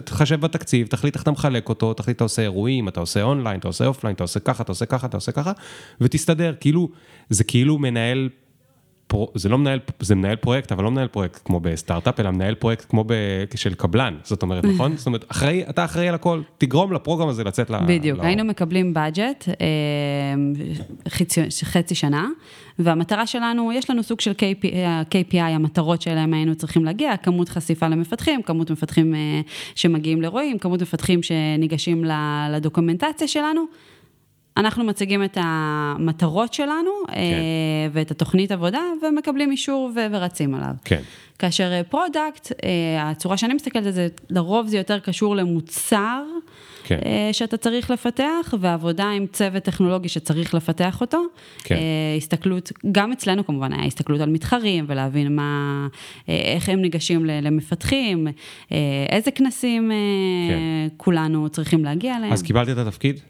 תחשב 0.04 0.40
בתקציב, 0.40 0.86
תחליט 0.86 1.14
איך 1.14 1.22
אתה 1.22 1.30
מחלק 1.30 1.68
אותו, 1.68 1.94
תחליט 1.94 2.16
אתה 2.16 2.24
עושה 2.24 2.42
אירועים, 2.42 2.88
אתה 2.88 3.00
עושה 3.00 3.22
אונליין, 3.22 3.58
אתה 3.58 3.68
עושה 3.68 3.86
offline, 3.86 4.14
אתה 4.14 4.24
עושה 4.24 4.40
ככה, 4.40 4.62
אתה 4.62 4.72
עושה 4.72 4.86
ככה, 4.86 5.06
אתה 5.06 5.16
עושה 5.16 5.32
ככה, 5.32 5.52
ותסתדר, 6.00 6.54
כאילו, 6.60 6.88
זה 7.30 7.44
כאילו 7.44 7.78
מנהל 7.78 8.28
פרו, 9.08 9.30
זה 9.34 9.48
לא 9.48 9.58
מנהל, 9.58 9.78
זה 10.00 10.14
מנהל 10.14 10.36
פרויקט, 10.36 10.72
אבל 10.72 10.84
לא 10.84 10.90
מנהל 10.90 11.08
פרויקט 11.08 11.40
כמו 11.44 11.60
בסטארט-אפ, 11.60 12.20
אלא 12.20 12.30
מנהל 12.30 12.54
פרויקט 12.54 12.86
כמו 12.88 13.04
ב, 13.06 13.14
של 13.54 13.74
קבלן, 13.74 14.14
זאת 14.24 14.42
אומרת, 14.42 14.64
נכון? 14.74 14.96
זאת 14.96 15.06
אומרת, 15.06 15.24
אחראי, 15.28 15.62
אתה 15.70 15.84
אחראי 15.84 16.08
על 16.08 16.14
הכל, 16.14 16.42
תגרום 16.58 16.92
לפרוגרם 16.92 17.28
הזה 17.28 17.44
לצאת 17.44 17.70
ל... 17.70 17.76
בדיוק, 17.86 18.18
היינו 18.22 18.44
מקבלים 18.44 18.94
בדג'ט 18.94 19.48
אה, 19.48 19.54
חצי 21.64 21.94
שנה, 21.94 22.28
והמטרה 22.78 23.26
שלנו, 23.26 23.72
יש 23.72 23.90
לנו 23.90 24.02
סוג 24.02 24.20
של 24.20 24.32
KPI, 25.10 25.36
המטרות 25.36 26.02
שלהם 26.02 26.34
היינו 26.34 26.54
צריכים 26.54 26.84
להגיע, 26.84 27.16
כמות 27.16 27.48
חשיפה 27.48 27.88
למפתחים, 27.88 28.42
כמות 28.42 28.70
מפתחים 28.70 29.14
אה, 29.14 29.40
שמגיעים 29.74 30.22
לרואים, 30.22 30.58
כמות 30.58 30.82
מפתחים 30.82 31.22
שניגשים 31.22 32.04
ל 32.50 32.56
documentation 32.56 33.28
שלנו. 33.28 33.64
אנחנו 34.58 34.84
מציגים 34.84 35.24
את 35.24 35.38
המטרות 35.40 36.54
שלנו 36.54 36.90
כן. 37.06 37.12
אה, 37.14 37.88
ואת 37.92 38.10
התוכנית 38.10 38.52
עבודה 38.52 38.80
ומקבלים 39.02 39.50
אישור 39.50 39.90
ו- 39.94 40.06
ורצים 40.10 40.54
עליו. 40.54 40.74
כן. 40.84 41.00
כאשר 41.38 41.82
product, 41.90 42.52
אה, 42.52 42.68
אה, 42.68 43.10
הצורה 43.10 43.36
שאני 43.36 43.54
מסתכלת 43.54 43.86
על 43.86 43.92
זה, 43.92 44.08
לרוב 44.30 44.66
זה 44.66 44.76
יותר 44.76 44.98
קשור 44.98 45.36
למוצר 45.36 46.22
כן. 46.84 46.98
שאתה 47.32 47.56
צריך 47.56 47.90
לפתח, 47.90 48.54
ועבודה 48.60 49.10
עם 49.10 49.26
צוות 49.26 49.62
טכנולוגי 49.62 50.08
שצריך 50.08 50.54
לפתח 50.54 51.00
אותו. 51.00 51.22
כן. 51.64 51.76
הסתכלות, 52.16 52.72
גם 52.92 53.12
אצלנו 53.12 53.46
כמובן 53.46 53.72
היה 53.72 53.84
הסתכלות 53.84 54.20
על 54.20 54.30
מתחרים 54.30 54.84
ולהבין 54.88 55.36
מה, 55.36 55.86
איך 56.28 56.68
הם 56.68 56.80
ניגשים 56.80 57.24
למפתחים, 57.26 58.26
איזה 59.08 59.30
כנסים 59.30 59.90
כן. 60.48 60.94
כולנו 60.96 61.48
צריכים 61.48 61.84
להגיע 61.84 62.16
אליהם. 62.16 62.32
אז 62.32 62.42
קיבלתי 62.42 62.72
את 62.72 62.78
התפקיד? 62.78 63.20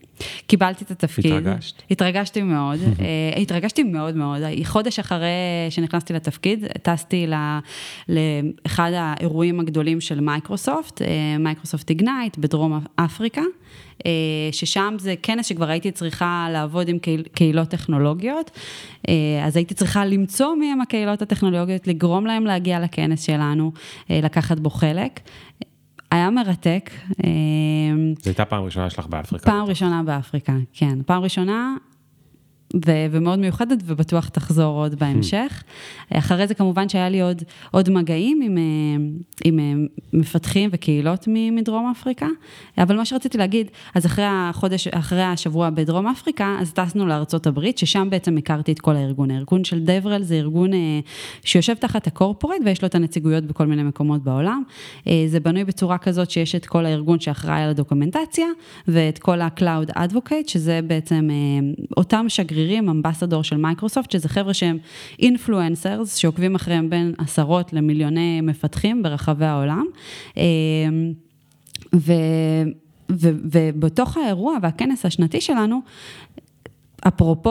קיבלתי 0.46 0.84
את 0.84 0.90
התפקיד. 0.90 1.32
התרגשת? 1.32 1.82
התרגשתי 1.90 2.42
מאוד, 2.42 2.78
אה, 3.00 3.40
התרגשתי 3.40 3.82
מאוד 3.82 4.16
מאוד. 4.16 4.42
חודש 4.64 4.98
אחרי 4.98 5.28
שנכנסתי 5.70 6.12
לתפקיד, 6.12 6.64
טסתי 6.82 7.26
לאחד 8.08 8.90
האירועים 8.94 9.60
הגדולים 9.60 10.00
של 10.00 10.20
מייקרוסופט, 10.20 11.02
מייקרוסופט 11.38 11.90
איגנייט 11.90 12.38
בדרום 12.38 12.80
אפריקה. 12.96 13.42
אה, 14.06 14.10
ששם 14.52 14.94
זה 14.98 15.14
כנס 15.22 15.46
שכבר 15.46 15.68
הייתי 15.68 15.90
צריכה 15.90 16.48
לעבוד 16.52 16.88
עם 16.88 16.98
קהילות 17.34 17.68
טכנולוגיות, 17.68 18.50
אה, 19.08 19.14
אז 19.46 19.56
הייתי 19.56 19.74
צריכה 19.74 20.04
למצוא 20.04 20.54
מי 20.54 20.72
הם 20.72 20.80
הקהילות 20.80 21.22
הטכנולוגיות, 21.22 21.86
לגרום 21.86 22.26
להם 22.26 22.44
להגיע 22.44 22.80
לכנס 22.80 23.22
שלנו, 23.22 23.72
לקחת 24.10 24.58
בו 24.58 24.70
חלק. 24.70 25.20
היה 26.10 26.30
מרתק. 26.30 26.90
זו 28.22 28.30
הייתה 28.30 28.44
פעם 28.44 28.64
ראשונה 28.64 28.90
שלך 28.90 29.06
באפריקה. 29.06 29.50
פעם 29.50 29.64
ראשונה 29.64 30.02
באפריקה, 30.02 30.52
כן. 30.72 30.98
פעם 31.06 31.22
ראשונה, 31.22 31.76
ו- 32.74 33.06
ומאוד 33.10 33.38
מיוחדת, 33.38 33.78
ובטוח 33.84 34.28
תחזור 34.28 34.76
עוד 34.76 34.94
בהמשך. 34.94 35.62
אחרי 36.12 36.46
זה 36.46 36.54
כמובן 36.54 36.88
שהיה 36.88 37.08
לי 37.08 37.20
עוד, 37.20 37.42
עוד 37.70 37.90
מגעים 37.90 38.40
עם, 38.42 38.58
עם 39.44 39.86
מפתחים 40.12 40.70
וקהילות 40.72 41.28
מדרום 41.28 41.90
אפריקה, 41.90 42.26
אבל 42.78 42.96
מה 42.96 43.04
שרציתי 43.04 43.38
להגיד, 43.38 43.70
אז 43.94 44.06
אחרי 44.06 44.24
החודש, 44.28 44.88
אחרי 44.88 45.22
השבוע 45.22 45.70
בדרום 45.70 46.06
אפריקה, 46.06 46.56
אז 46.60 46.72
טסנו 46.72 47.06
לארצות 47.06 47.46
הברית, 47.46 47.78
ששם 47.78 48.10
בעצם 48.10 48.36
הכרתי 48.36 48.72
את 48.72 48.80
כל 48.80 48.96
הארגון. 48.96 49.30
הארגון 49.30 49.64
של 49.64 49.80
דברל 49.84 50.22
זה 50.22 50.34
ארגון 50.34 50.70
שיושב 51.44 51.74
תחת 51.74 52.06
ה 52.06 52.11
corporate 52.11 52.56
ויש 52.64 52.82
לו 52.82 52.88
את 52.88 52.94
הנציגויות 52.94 53.44
בכל 53.44 53.66
מיני 53.66 53.82
מקומות 53.82 54.22
בעולם. 54.22 54.62
זה 55.26 55.40
בנוי 55.42 55.64
בצורה 55.64 55.98
כזאת 55.98 56.30
שיש 56.30 56.54
את 56.54 56.66
כל 56.66 56.86
הארגון 56.86 57.20
שאחראי 57.20 57.62
על 57.62 57.70
ה 57.70 57.75
documentation, 57.75 58.46
ואת 58.88 59.18
כל 59.18 59.40
ה-Cloud 59.40 59.90
Advocate, 59.96 60.46
שזה 60.46 60.80
בעצם 60.86 61.28
אותם 61.96 62.26
שגרירים. 62.28 62.57
שגרירים, 62.58 62.88
ambassador 62.88 63.44
של 63.44 63.56
מייקרוסופט, 63.56 64.10
שזה 64.10 64.28
חבר'ה 64.28 64.54
שהם 64.54 64.78
influencers, 65.18 66.16
שעוקבים 66.16 66.54
אחריהם 66.54 66.90
בין 66.90 67.14
עשרות 67.18 67.72
למיליוני 67.72 68.40
מפתחים 68.40 69.02
ברחבי 69.02 69.44
העולם. 69.44 69.84
אמ, 70.36 70.42
ו, 71.94 72.12
ו, 73.12 73.30
ובתוך 73.52 74.16
האירוע 74.16 74.56
והכנס 74.62 75.06
השנתי 75.06 75.40
שלנו, 75.40 75.80
אפרופו 77.08 77.50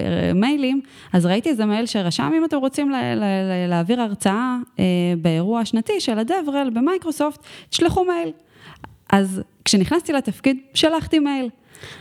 אה, 0.00 0.32
מיילים, 0.34 0.80
אז 1.12 1.26
ראיתי 1.26 1.48
איזה 1.48 1.64
מייל 1.64 1.86
שרשם, 1.86 2.32
אם 2.36 2.44
אתם 2.44 2.56
רוצים 2.56 2.90
לה, 2.90 3.14
לה, 3.14 3.20
לה, 3.20 3.66
להעביר 3.68 4.00
הרצאה 4.00 4.56
אה, 4.78 4.84
באירוע 5.22 5.60
השנתי 5.60 6.00
של 6.00 6.18
הדברל 6.18 6.70
במייקרוסופט, 6.74 7.40
תשלחו 7.68 8.04
מייל. 8.04 8.32
אז 9.10 9.42
כשנכנסתי 9.64 10.12
לתפקיד, 10.12 10.56
שלחתי 10.74 11.18
מייל. 11.18 11.48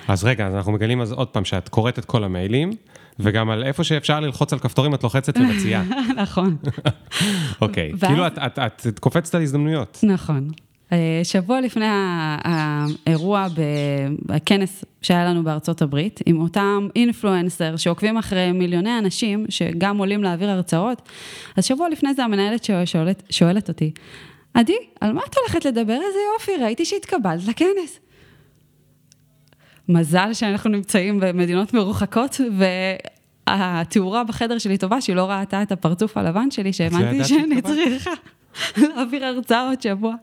אז 0.08 0.24
רגע, 0.24 0.48
אז 0.48 0.56
אנחנו 0.56 0.72
מגלים 0.72 1.02
אז 1.02 1.12
עוד 1.12 1.28
פעם 1.28 1.46
שאת 1.46 1.70
קוראת 1.70 2.00
את 2.00 2.06
כל 2.06 2.24
המיילים, 2.24 2.72
וגם 3.20 3.50
על 3.50 3.64
איפה 3.64 3.84
שאפשר 3.84 4.20
ללחוץ 4.20 4.54
על 4.54 4.60
כפתורים 4.60 4.94
את 4.94 5.04
לוחצת 5.04 5.38
ומציעה. 5.38 5.84
נכון. 6.24 6.56
אוקיי, 7.62 7.92
כאילו 8.00 8.28
את, 8.28 8.38
את, 8.38 8.60
את, 8.60 8.88
את 8.88 9.00
קופצת 9.00 9.36
על 9.36 9.42
הזדמנויות. 9.42 10.00
נכון. 10.04 10.50
אה, 10.92 11.22
שבוע 11.24 11.62
לפני 11.62 11.86
האירוע 12.44 13.48
בכנס 14.26 14.86
שהיה 15.02 15.26
לנו 15.26 15.44
בארצות 15.44 15.82
הברית, 15.82 16.20
עם 16.26 16.42
אותם 16.42 16.88
אינפלואנסר 16.96 17.76
שעוקבים 17.76 18.18
אחרי 18.18 18.52
מיליוני 18.52 18.98
אנשים 19.00 19.46
שגם 19.50 19.98
עולים 19.98 20.24
להעביר 20.24 20.50
הרצאות, 20.50 21.10
אז 21.58 21.66
שבוע 21.66 21.90
לפני 21.90 22.14
זה 22.14 22.24
המנהלת 22.24 22.70
שואלת, 22.86 23.24
שואלת 23.30 23.70
אותי, 23.70 23.92
עדי, 24.54 24.78
על 25.02 25.14
מה 25.14 25.22
את 25.30 25.36
הולכת 25.38 25.66
לדבר? 25.66 25.94
איזה 25.94 26.20
יופי, 26.34 26.64
ראיתי 26.64 26.86
שהתקבלת 26.86 27.48
לכנס. 27.48 28.00
מזל 29.90 30.34
שאנחנו 30.34 30.70
נמצאים 30.70 31.20
במדינות 31.20 31.74
מרוחקות, 31.74 32.42
והתאורה 33.48 34.24
בחדר 34.24 34.58
שלי 34.58 34.78
טובה, 34.78 35.02
שהיא 35.02 35.16
לא 35.16 35.30
ראתה 35.32 35.62
את 35.62 35.72
הפרצוף 35.72 36.18
הלבן 36.18 36.52
שלי, 36.52 36.74
שהאמנתי 36.74 37.24
שאני 37.24 37.62
צריכה. 37.62 38.12
להעביר 38.96 39.26
הרצאה 39.26 39.70
עוד 39.70 39.82
שבוע. 39.82 40.14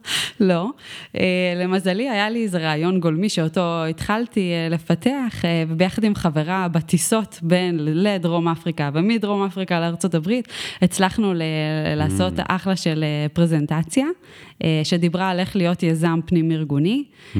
לא. 0.41 0.71
אה, 1.17 1.23
למזלי, 1.57 2.11
היה 2.11 2.31
לי 2.31 2.43
איזה 2.43 2.59
רעיון 2.59 3.01
גולמי 3.01 3.29
שאותו 3.29 3.85
התחלתי 3.85 4.53
אה, 4.53 4.69
לפתח, 4.71 5.45
אה, 5.45 5.65
וביחד 5.69 6.05
עם 6.05 6.15
חברה 6.15 6.69
בטיסות 6.69 7.39
בין 7.43 7.77
לדרום 7.81 8.49
אפריקה 8.49 8.91
ומדרום 8.95 9.43
אפריקה 9.43 9.81
לארצות 9.81 10.15
הברית, 10.15 10.49
הצלחנו 10.83 11.33
לעשות 11.97 12.39
mm. 12.39 12.43
אחלה 12.49 12.77
של 12.77 13.05
פרזנטציה, 13.33 14.07
שדיברה 14.85 15.29
על 15.31 15.39
איך 15.39 15.57
להיות 15.57 15.83
יזם 15.83 16.21
פנים-ארגוני. 16.27 17.05
Mm. 17.35 17.39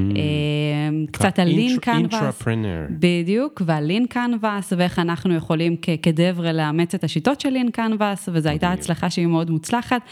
קצת 1.11 1.39
על 1.39 1.49
לין 1.49 1.79
קנבאס. 1.79 2.15
בדיוק, 2.91 3.63
ועל 3.67 3.85
לין 3.85 4.07
קנבאס, 4.07 4.73
ואיך 4.77 4.99
אנחנו 4.99 5.35
יכולים 5.35 5.77
כדברה 6.03 6.53
לאמץ 6.53 6.95
את 6.95 7.05
השיטות 7.05 7.41
של 7.41 7.51
לין 7.51 7.71
קנבאס, 7.71 8.29
וזו 8.33 8.49
הייתה 8.49 8.73
הצלחה 8.73 9.11
שהיא 9.11 9.27
מאוד 9.27 9.51
מוצלחת. 9.51 10.03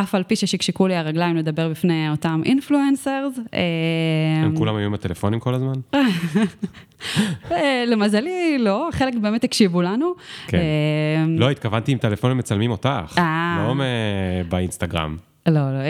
אף 0.00 0.14
על 0.14 0.22
פי 0.22 0.36
ששקשקו 0.36 0.86
לי 0.86 0.96
הרגליים 0.96 1.36
לדבר 1.36 1.68
בפני 1.68 2.10
אותם 2.10 2.40
אינפלואנסרס. 2.44 3.38
אה, 3.54 3.60
הם 4.44 4.56
כולם 4.56 4.76
היו 4.76 4.86
עם 4.86 4.94
הטלפונים 4.94 5.40
כל 5.40 5.54
הזמן? 5.54 5.72
אה, 7.52 7.84
למזלי, 7.86 8.56
לא, 8.58 8.88
חלק 8.92 9.14
באמת 9.14 9.44
הקשיבו 9.44 9.82
לנו. 9.82 10.12
כן. 10.46 10.58
אה, 10.58 11.24
לא, 11.38 11.50
התכוונתי 11.50 11.92
עם 11.92 11.98
טלפונים 11.98 12.38
מצלמים 12.38 12.70
אותך, 12.70 13.18
לא 13.58 13.74
באינסטגרם. 14.48 15.16
לא, 15.46 15.54
לא. 15.54 15.80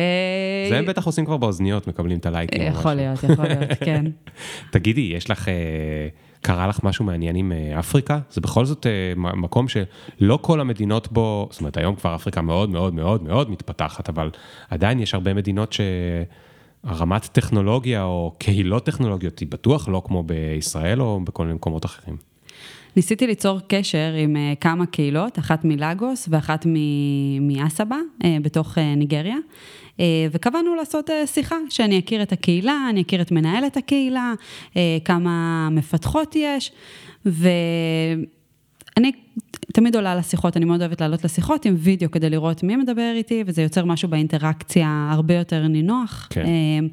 זה 0.68 0.78
הם 0.78 0.86
בטח 0.86 1.06
עושים 1.06 1.24
כבר 1.24 1.36
באוזניות, 1.36 1.86
מקבלים 1.86 2.18
את 2.18 2.26
הלייקים. 2.26 2.62
יכול 2.62 2.94
להיות, 2.94 3.22
יכול 3.22 3.44
להיות, 3.44 3.70
כן. 3.84 4.04
תגידי, 4.72 5.12
יש 5.16 5.30
לך... 5.30 5.48
קרה 6.46 6.66
לך 6.66 6.84
משהו 6.84 7.04
מעניין 7.04 7.36
עם 7.36 7.52
אה, 7.52 7.78
אפריקה? 7.78 8.18
זה 8.30 8.40
בכל 8.40 8.64
זאת 8.64 8.86
אה, 8.86 9.12
מקום 9.16 9.66
שלא 9.68 10.38
כל 10.42 10.60
המדינות 10.60 11.12
בו, 11.12 11.48
זאת 11.50 11.60
אומרת, 11.60 11.76
היום 11.76 11.94
כבר 11.94 12.14
אפריקה 12.14 12.42
מאוד 12.42 12.70
מאוד 12.70 12.94
מאוד 12.94 13.22
מאוד 13.22 13.50
מתפתחת, 13.50 14.08
אבל 14.08 14.30
עדיין 14.70 15.00
יש 15.00 15.14
הרבה 15.14 15.34
מדינות 15.34 15.72
שהרמת 16.84 17.26
טכנולוגיה 17.32 18.04
או 18.04 18.34
קהילות 18.38 18.86
טכנולוגיות 18.86 19.38
היא 19.38 19.48
בטוח 19.48 19.88
לא 19.88 20.02
כמו 20.04 20.22
בישראל 20.22 21.00
או 21.00 21.20
בכל 21.24 21.42
מיני 21.42 21.54
מקומות 21.54 21.84
אחרים. 21.84 22.16
ניסיתי 22.96 23.26
ליצור 23.26 23.60
קשר 23.68 24.12
עם 24.18 24.36
אה, 24.36 24.52
כמה 24.60 24.86
קהילות, 24.86 25.38
אחת 25.38 25.64
מלאגוס 25.64 26.28
ואחת 26.30 26.66
מאסבה 27.40 27.98
בתוך 28.42 28.78
ניגריה. 28.78 29.36
אה, 30.00 30.26
וקבענו 30.32 30.74
לעשות 30.74 31.10
אה, 31.10 31.26
שיחה, 31.26 31.56
שאני 31.70 31.98
אכיר 31.98 32.22
את 32.22 32.32
הקהילה, 32.32 32.86
אני 32.90 33.02
אכיר 33.02 33.22
את 33.22 33.32
מנהלת 33.32 33.76
הקהילה, 33.76 34.32
אה, 34.76 34.98
כמה 35.04 35.68
מפתחות 35.70 36.36
יש, 36.36 36.72
ואני 37.26 39.12
תמיד 39.72 39.96
עולה 39.96 40.14
לשיחות, 40.14 40.56
אני 40.56 40.64
מאוד 40.64 40.80
אוהבת 40.80 41.00
לעלות 41.00 41.24
לשיחות 41.24 41.64
עם 41.64 41.74
וידאו 41.78 42.10
כדי 42.10 42.30
לראות 42.30 42.62
מי 42.62 42.76
מדבר 42.76 43.12
איתי, 43.14 43.44
וזה 43.46 43.62
יוצר 43.62 43.84
משהו 43.84 44.08
באינטראקציה 44.08 45.08
הרבה 45.12 45.34
יותר 45.34 45.66
נינוח. 45.66 46.28
כן, 46.30 46.44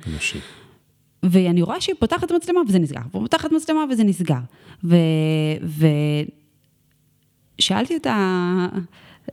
אנושי. 0.08 0.40
ואני 1.24 1.62
רואה 1.62 1.82
שהיא 1.82 1.96
פותחת 2.00 2.32
מצלמה 2.32 2.62
וזה 2.68 2.80
נסגר, 2.80 3.02
והיא 3.12 3.22
פותחת 3.22 3.52
מצלמה 3.52 3.86
וזה 3.92 4.04
נסגר. 4.04 4.40
ושאלתי 7.60 7.96
אותה, 7.96 8.68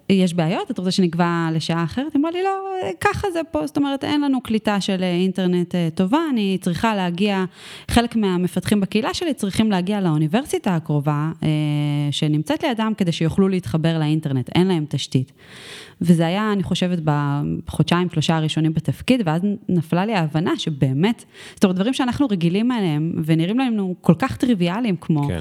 יש 0.09 0.35
בעיות, 0.35 0.70
את 0.70 0.79
רוצה 0.79 0.90
שנקבע 0.90 1.48
לשעה 1.53 1.85
אחרת? 1.85 2.14
היא 2.14 2.20
אמרה 2.20 2.31
לי, 2.31 2.42
לא, 2.42 2.50
ככה 3.00 3.31
זה 3.33 3.40
פה, 3.50 3.66
זאת 3.66 3.76
אומרת, 3.76 4.05
אין 4.05 4.20
לנו 4.20 4.40
קליטה 4.40 4.81
של 4.81 5.03
אינטרנט 5.03 5.74
אה, 5.74 5.88
טובה, 5.94 6.18
אני 6.31 6.59
צריכה 6.61 6.94
להגיע, 6.94 7.44
חלק 7.90 8.16
מהמפתחים 8.16 8.81
בקהילה 8.81 9.14
שלי 9.14 9.35
צריכים 9.35 9.70
להגיע 9.70 10.00
לאוניברסיטה 10.00 10.76
הקרובה 10.76 11.31
אה, 11.42 11.48
שנמצאת 12.11 12.62
לידם 12.62 12.92
כדי 12.96 13.12
שיוכלו 13.12 13.48
להתחבר 13.48 13.98
לאינטרנט, 13.98 14.50
אין 14.55 14.68
להם 14.68 14.85
תשתית. 14.88 15.33
וזה 16.00 16.26
היה, 16.26 16.53
אני 16.53 16.62
חושבת, 16.62 16.98
בחודשיים, 17.05 18.11
שלושה 18.11 18.37
הראשונים 18.37 18.74
בתפקיד, 18.74 19.22
ואז 19.24 19.42
נפלה 19.68 20.07
לי 20.07 20.14
ההבנה 20.14 20.57
שבאמת, 20.57 21.24
זאת 21.55 21.64
אומרת, 21.64 21.76
דברים 21.76 21.94
שאנחנו 21.94 22.26
רגילים 22.31 22.72
אליהם 22.72 23.12
ונראים 23.24 23.59
לנו 23.59 23.94
כל 24.00 24.14
כך 24.18 24.37
טריוויאליים, 24.37 24.96
כמו 24.96 25.29
כן. 25.29 25.40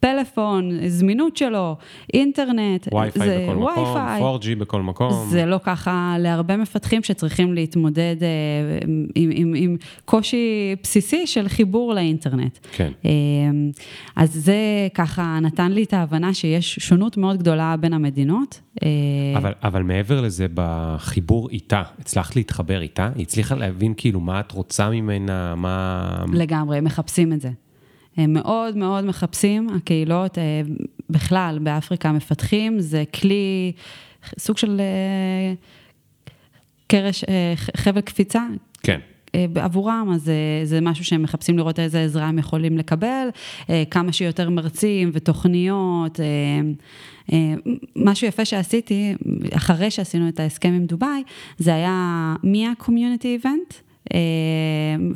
פלאפון, 0.00 0.88
זמינות 0.88 1.36
שלו, 1.36 1.76
אינטרנט, 2.14 2.88
וי-פיי 2.94 3.46
בכל 3.46 3.56
מקום, 3.56 3.96
4G 3.96 4.58
בכל 4.58 4.82
מקום. 4.82 5.28
זה 5.30 5.46
לא 5.46 5.58
ככה 5.62 6.16
להרבה 6.18 6.56
מפתחים 6.56 7.02
שצריכים 7.02 7.54
להתמודד 7.54 8.16
אה, 8.22 8.28
עם, 9.14 9.30
עם, 9.34 9.54
עם 9.56 9.76
קושי 10.04 10.74
בסיסי 10.82 11.26
של 11.26 11.48
חיבור 11.48 11.94
לאינטרנט. 11.94 12.58
כן. 12.72 12.92
אה, 13.04 13.10
אז 14.16 14.34
זה 14.34 14.88
ככה 14.94 15.38
נתן 15.42 15.72
לי 15.72 15.82
את 15.82 15.92
ההבנה 15.92 16.34
שיש 16.34 16.74
שונות 16.74 17.16
מאוד 17.16 17.38
גדולה 17.38 17.76
בין 17.80 17.92
המדינות. 17.92 18.60
אה, 18.82 18.88
אבל, 19.36 19.52
אבל 19.62 19.82
מעבר 19.82 20.20
לזה, 20.20 20.46
בחיבור 20.54 21.48
איתה, 21.50 21.82
הצלחת 21.98 22.36
להתחבר 22.36 22.80
איתה? 22.80 23.10
היא 23.14 23.22
הצליחה 23.22 23.54
להבין 23.54 23.94
כאילו 23.96 24.20
מה 24.20 24.40
את 24.40 24.52
רוצה 24.52 24.90
ממנה, 24.90 25.54
מה... 25.54 26.24
לגמרי, 26.32 26.80
מחפשים 26.80 27.32
את 27.32 27.40
זה. 27.40 27.50
הם 28.18 28.32
מאוד 28.32 28.76
מאוד 28.76 29.04
מחפשים, 29.04 29.68
הקהילות 29.76 30.38
אה, 30.38 30.62
בכלל 31.10 31.58
באפריקה 31.62 32.12
מפתחים, 32.12 32.80
זה 32.80 33.04
כלי, 33.20 33.72
סוג 34.38 34.58
של 34.58 34.80
אה, 34.80 35.54
קרש, 36.86 37.24
אה, 37.24 37.54
קרש 37.76 38.00
קפיצה. 38.00 38.42
כן. 38.82 39.00
עבורם, 39.54 40.10
אז 40.14 40.30
זה 40.64 40.80
משהו 40.80 41.04
שהם 41.04 41.22
מחפשים 41.22 41.58
לראות 41.58 41.78
איזה 41.78 42.04
עזרה 42.04 42.26
הם 42.26 42.38
יכולים 42.38 42.78
לקבל, 42.78 43.28
כמה 43.90 44.12
שיותר 44.12 44.50
מרצים 44.50 45.10
ותוכניות. 45.12 46.20
משהו 47.96 48.26
יפה 48.26 48.44
שעשיתי, 48.44 49.14
אחרי 49.52 49.90
שעשינו 49.90 50.28
את 50.28 50.40
ההסכם 50.40 50.68
עם 50.68 50.86
דובאי, 50.86 51.22
זה 51.58 51.74
היה 51.74 52.34
MEA 52.42 52.70
community 52.78 53.28
event. 53.28 53.87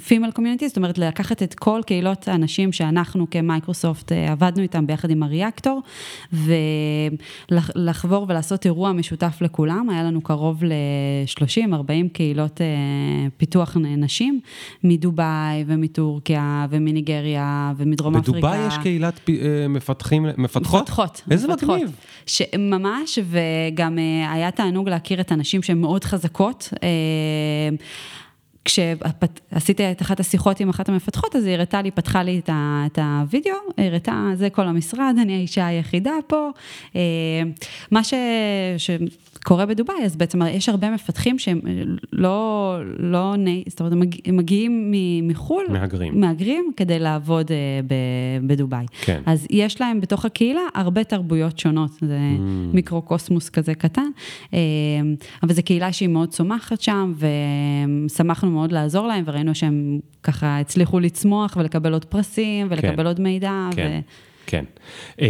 female 0.07 0.31
community, 0.31 0.69
זאת 0.69 0.77
אומרת 0.77 0.99
לקחת 0.99 1.43
את 1.43 1.55
כל 1.55 1.81
קהילות 1.87 2.29
האנשים 2.29 2.73
שאנחנו 2.73 3.31
כמייקרוסופט 3.31 4.13
עבדנו 4.13 4.63
איתם 4.63 4.87
ביחד 4.87 5.11
עם 5.11 5.23
הריאקטור, 5.23 5.83
ולחבור 6.33 8.27
ולעשות 8.29 8.67
אירוע 8.67 8.93
משותף 8.93 9.39
לכולם, 9.41 9.91
היה 9.91 10.03
לנו 10.03 10.21
קרוב 10.21 10.65
ל-30-40 10.65 12.09
קהילות 12.13 12.61
פיתוח 13.37 13.77
נשים, 13.97 14.41
מדובאי 14.85 15.65
ומטורקיה 15.67 16.67
ומניגריה 16.71 17.73
ומדרום 17.77 18.15
בדובאי 18.15 18.41
אפריקה. 18.41 18.57
בדובאי 18.57 18.69
יש 18.69 18.83
קהילת 18.83 19.21
מפתחים, 19.69 20.27
מפתחות? 20.39 20.83
מפתחות. 20.83 21.23
איזה 21.31 21.49
מפתחות. 21.49 21.81
מגניב. 21.81 21.97
ממש, 22.59 23.19
וגם 23.25 23.99
היה 24.29 24.51
תענוג 24.51 24.89
להכיר 24.89 25.21
את 25.21 25.33
הנשים 25.33 25.63
שהן 25.63 25.79
מאוד 25.79 26.05
חזקות. 26.05 26.73
כשעשיתי 28.65 29.91
את 29.91 30.03
אחת 30.03 30.21
השיחות 30.21 30.61
עם 30.61 30.69
אחת 30.69 30.89
המפתחות, 30.89 31.37
אז 31.37 31.47
היא 31.47 31.55
הראתה 31.55 31.83
לי, 31.83 31.91
פתחה 31.91 32.23
לי 32.23 32.41
את 32.47 32.99
הוידאו, 32.99 33.55
הראתה, 33.79 34.31
זה 34.35 34.51
כל 34.51 34.67
המשרד, 34.69 35.15
אני 35.23 35.35
האישה 35.35 35.67
היחידה 35.67 36.13
פה. 36.27 36.51
מה 37.91 38.05
ש... 38.05 38.15
שקורה 39.43 39.67
בדובאי, 39.67 40.05
אז 40.05 40.17
בעצם 40.17 40.43
יש 40.43 40.69
הרבה 40.69 40.91
מפתחים 40.91 41.39
שהם 41.39 41.61
לא, 42.13 42.77
לא, 42.99 43.35
זאת 43.69 43.81
אומרת, 43.81 43.93
הם 44.25 44.37
מגיעים 44.37 44.93
מחו"ל, 45.23 45.65
מהגרים, 45.69 46.21
מהגרים 46.21 46.71
כדי 46.77 46.99
לעבוד 46.99 47.51
בדובאי. 48.47 48.87
כן. 49.01 49.21
אז 49.27 49.47
יש 49.51 49.81
להם 49.81 50.01
בתוך 50.01 50.25
הקהילה 50.25 50.61
הרבה 50.75 51.05
תרבויות 51.05 51.59
שונות, 51.59 51.91
זה 52.01 52.19
mm. 52.19 52.41
מיקרו-קוסמוס 52.75 53.49
כזה 53.49 53.75
קטן, 53.75 54.11
אבל 55.43 55.53
זו 55.53 55.63
קהילה 55.63 55.93
שהיא 55.93 56.09
מאוד 56.09 56.29
צומחת 56.29 56.81
שם, 56.81 57.13
ושמחנו 58.07 58.51
מאוד 58.51 58.73
לעזור 58.73 59.07
להם, 59.07 59.25
וראינו 59.27 59.55
שהם 59.55 59.99
ככה 60.23 60.59
הצליחו 60.59 61.01
לצמוח 61.01 61.57
ולקבל 61.57 61.93
עוד 61.93 62.05
פרסים, 62.05 62.67
ולקבל 62.71 62.97
כן. 62.97 63.07
עוד 63.07 63.21
מידע. 63.21 63.69
כן. 63.77 64.01
ו... 64.03 64.32
כן. 64.53 64.65
Uh, 65.17 65.23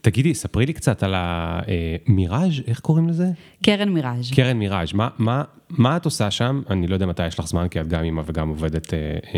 תגידי, 0.00 0.34
ספרי 0.34 0.66
לי 0.66 0.72
קצת 0.72 1.02
על 1.02 1.14
המיראז', 1.16 2.60
איך 2.66 2.80
קוראים 2.80 3.08
לזה? 3.08 3.26
קרן 3.64 3.88
מיראז'. 3.88 4.30
קרן 4.30 4.56
מיראז', 4.56 4.92
מה, 4.92 5.08
מה, 5.18 5.42
מה 5.70 5.96
את 5.96 6.04
עושה 6.04 6.30
שם? 6.30 6.62
אני 6.70 6.86
לא 6.86 6.94
יודע 6.94 7.06
מתי 7.06 7.26
יש 7.26 7.38
לך 7.38 7.46
זמן, 7.46 7.68
כי 7.68 7.80
את 7.80 7.88
גם 7.88 8.04
אימא 8.04 8.22
וגם 8.26 8.48
עובדת 8.48 8.86
uh, 8.86 8.90
uh, 9.24 9.32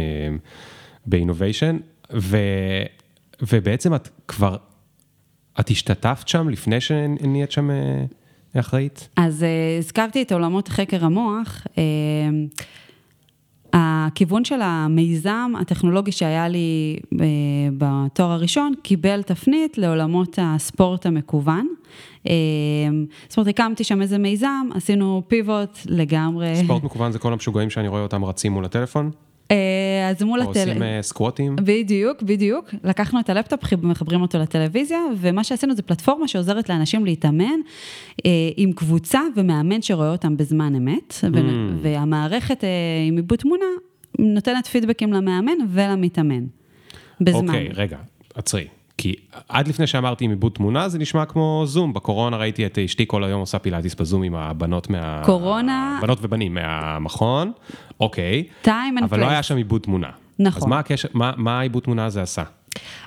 באינוביישן, 1.07 1.77
ובעצם 3.43 3.95
את 3.95 4.09
כבר, 4.29 4.57
את 5.61 5.71
השתתפת 5.71 6.29
שם 6.29 6.49
לפני 6.49 6.81
שנהיית 6.81 7.53
שם 7.53 7.71
uh, 7.71 8.59
אחראית? 8.61 9.09
אז 9.17 9.43
uh, 9.43 9.79
הזכרתי 9.79 10.23
את 10.23 10.33
עולמות 10.33 10.69
חקר 10.69 11.05
המוח. 11.05 11.67
Uh, 11.67 11.79
הכיוון 13.79 14.45
של 14.45 14.61
המיזם 14.63 15.53
הטכנולוגי 15.61 16.13
שהיה 16.13 16.49
לי 16.49 16.97
אה, 17.21 17.27
בתואר 17.79 18.31
הראשון, 18.31 18.73
קיבל 18.83 19.23
תפנית 19.23 19.79
לעולמות 19.79 20.39
הספורט 20.43 21.07
המקוון. 21.07 21.69
אה, 22.29 22.33
זאת 23.29 23.39
אומרת, 23.39 23.49
הקמתי 23.49 23.85
שם 23.85 24.03
איזה 24.03 24.19
מיזם, 24.19 24.69
עשינו 24.75 25.23
פיבוט 25.29 25.79
לגמרי. 25.87 26.57
ספורט 26.57 26.83
מקוון 26.85 27.13
זה 27.13 27.19
כל 27.19 27.33
המשוגעים 27.33 27.71
שאני 27.71 27.89
רואה 27.89 28.03
אותם 28.03 28.25
רצים 28.25 28.53
מול 28.53 28.65
הטלפון? 28.65 29.11
אה, 29.51 30.09
אז 30.11 30.23
מול 30.23 30.41
הטלוויזיה. 30.41 30.75
עושים 30.75 30.83
uh, 30.83 31.03
סקווטים. 31.03 31.57
בדיוק, 31.57 32.23
בדיוק. 32.23 32.75
לקחנו 32.85 33.21
את 33.21 33.31
הלפטופ, 33.31 33.61
מחברים 33.83 34.23
אותו 34.23 34.39
לטלוויזיה, 34.39 34.99
ומה 35.17 35.45
שעשינו 35.45 35.75
זה 35.75 35.83
פלטפורמה 35.83 36.29
שעוזרת 36.29 36.69
לאנשים 36.69 37.05
להתאמן 37.05 37.61
uh, 38.13 38.23
עם 38.57 38.73
קבוצה 38.73 39.21
ומאמן 39.37 39.83
שרואה 39.83 40.13
אותם 40.13 40.37
בזמן 40.37 40.75
אמת, 40.75 41.13
mm. 41.13 41.37
והמערכת 41.83 42.61
uh, 42.61 42.67
עם 43.09 43.17
עיבוד 43.17 43.39
תמונה 43.39 43.65
נותנת 44.19 44.67
פידבקים 44.67 45.13
למאמן 45.13 45.53
ולמתאמן. 45.69 46.45
בזמן. 47.21 47.49
אוקיי, 47.49 47.69
okay, 47.69 47.75
רגע, 47.75 47.99
עצרי. 48.35 48.67
כי 48.99 49.15
עד 49.49 49.69
לפני 49.69 49.87
שאמרתי 49.87 50.25
עם 50.25 50.31
עיבוד 50.31 50.53
תמונה, 50.53 50.89
זה 50.89 50.99
נשמע 50.99 51.25
כמו 51.25 51.63
זום. 51.67 51.93
בקורונה 51.93 52.37
ראיתי 52.37 52.67
את 52.67 52.79
אשתי 52.79 53.05
כל 53.07 53.25
היום 53.25 53.41
עושה 53.41 53.59
פילאטיס 53.59 53.95
בזום 53.95 54.23
עם 54.23 54.35
הבנות 54.35 54.91
מה... 54.91 55.23
קורונה... 55.25 55.99
בנות 56.03 56.19
ובנים 56.23 56.55
מהמכון, 56.55 57.53
אוקיי. 58.01 58.45
time 58.65 58.69
and 58.69 59.05
אבל 59.05 59.19
place. 59.19 59.21
לא 59.21 59.29
היה 59.29 59.43
שם 59.43 59.57
עיבוד 59.57 59.81
תמונה. 59.81 60.09
נכון. 60.39 60.63
אז 60.63 60.69
מה 60.69 60.79
הקשר, 60.79 61.09
מה, 61.15 61.33
מה 61.37 61.59
העיבוד 61.59 61.83
תמונה 61.83 62.05
הזה 62.05 62.23
עשה? 62.23 62.43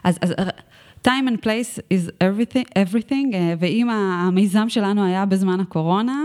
אז, 0.04 0.20
אז 0.22 0.34
time 1.04 1.28
and 1.28 1.44
place 1.44 1.80
is 1.94 2.10
everything, 2.24 2.70
everything, 2.78 3.36
ואם 3.60 3.90
המיזם 3.90 4.70
שלנו 4.70 5.06
היה 5.06 5.26
בזמן 5.26 5.60
הקורונה, 5.60 6.22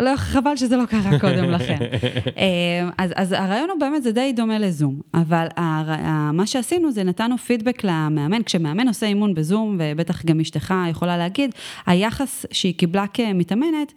לא, 0.00 0.16
חבל 0.16 0.56
שזה 0.56 0.76
לא 0.76 0.84
קרה 0.86 1.18
קודם 1.18 1.50
לכן. 1.50 1.78
אה, 2.38 2.88
אז, 2.98 3.12
אז 3.16 3.32
הרעיון 3.32 3.70
הוא 3.70 3.80
באמת, 3.80 4.02
זה 4.02 4.12
די 4.12 4.32
דומה 4.36 4.58
לזום, 4.58 5.00
אבל 5.14 5.46
הר, 5.56 6.32
מה 6.32 6.46
שעשינו 6.46 6.92
זה 6.92 7.04
נתנו 7.04 7.38
פידבק 7.38 7.84
למאמן, 7.84 8.42
כשמאמן 8.42 8.88
עושה 8.88 9.06
אימון 9.06 9.34
בזום, 9.34 9.76
ובטח 9.80 10.24
גם 10.24 10.40
אשתך 10.40 10.74
יכולה 10.90 11.16
להגיד, 11.16 11.50
היחס 11.86 12.46
שהיא 12.52 12.74
קיבלה 12.74 13.06
כמתאמנת, 13.06 13.92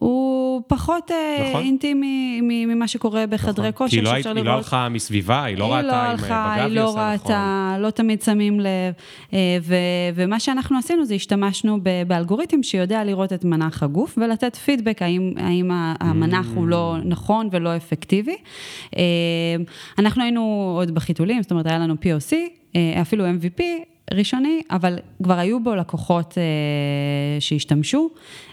הוא 0.00 0.62
פחות 0.66 1.10
אה, 1.10 1.48
נכון. 1.50 1.62
אינטימי 1.62 2.40
ממה 2.40 2.88
שקורה 2.88 3.26
בחדרי 3.26 3.68
נכון. 3.68 3.86
כושר, 3.86 4.04
שאפשר 4.04 4.12
לראות. 4.12 4.34
כי 4.34 4.38
היא 4.38 4.44
לא 4.44 4.52
הלכה 4.52 4.88
מסביבה, 4.88 5.44
היא 5.44 5.56
לא 5.58 5.74
ראתה 5.74 6.02
עם 6.02 6.18
אה, 6.30 6.56
בגב 6.56 6.66
היא 6.66 6.76
לא 6.76 6.96
ראתה, 6.96 7.68
נכון. 7.70 7.82
לא 7.82 7.90
תמיד 7.90 8.22
שמים 8.22 8.60
לב. 8.60 8.94
ו, 9.62 9.74
ומה 10.14 10.40
שאנחנו 10.40 10.78
עשינו 10.78 11.04
זה 11.04 11.14
השתמשנו 11.14 11.78
באלגוריתם 12.06 12.62
שיודע 12.62 13.04
לראות 13.04 13.32
את 13.32 13.44
מנח 13.44 13.82
הגוף 13.82 14.18
ולתת 14.20 14.56
פידבק 14.56 15.02
האם, 15.02 15.32
האם 15.36 15.70
המנח 16.00 16.46
mm. 16.46 16.56
הוא 16.56 16.66
לא 16.66 16.96
mm. 16.96 17.08
נכון 17.08 17.48
ולא 17.52 17.76
אפקטיבי. 17.76 18.36
אנחנו 19.98 20.22
היינו 20.22 20.74
עוד 20.78 20.90
בחיתולים, 20.90 21.42
זאת 21.42 21.50
אומרת 21.50 21.66
היה 21.66 21.78
לנו 21.78 21.94
POC, 21.94 22.34
אפילו 23.00 23.24
MVP, 23.26 23.62
ראשוני, 24.14 24.62
אבל 24.70 24.98
כבר 25.22 25.38
היו 25.38 25.62
בו 25.62 25.74
לקוחות 25.74 26.38
אה, 26.38 27.40
שהשתמשו. 27.40 28.10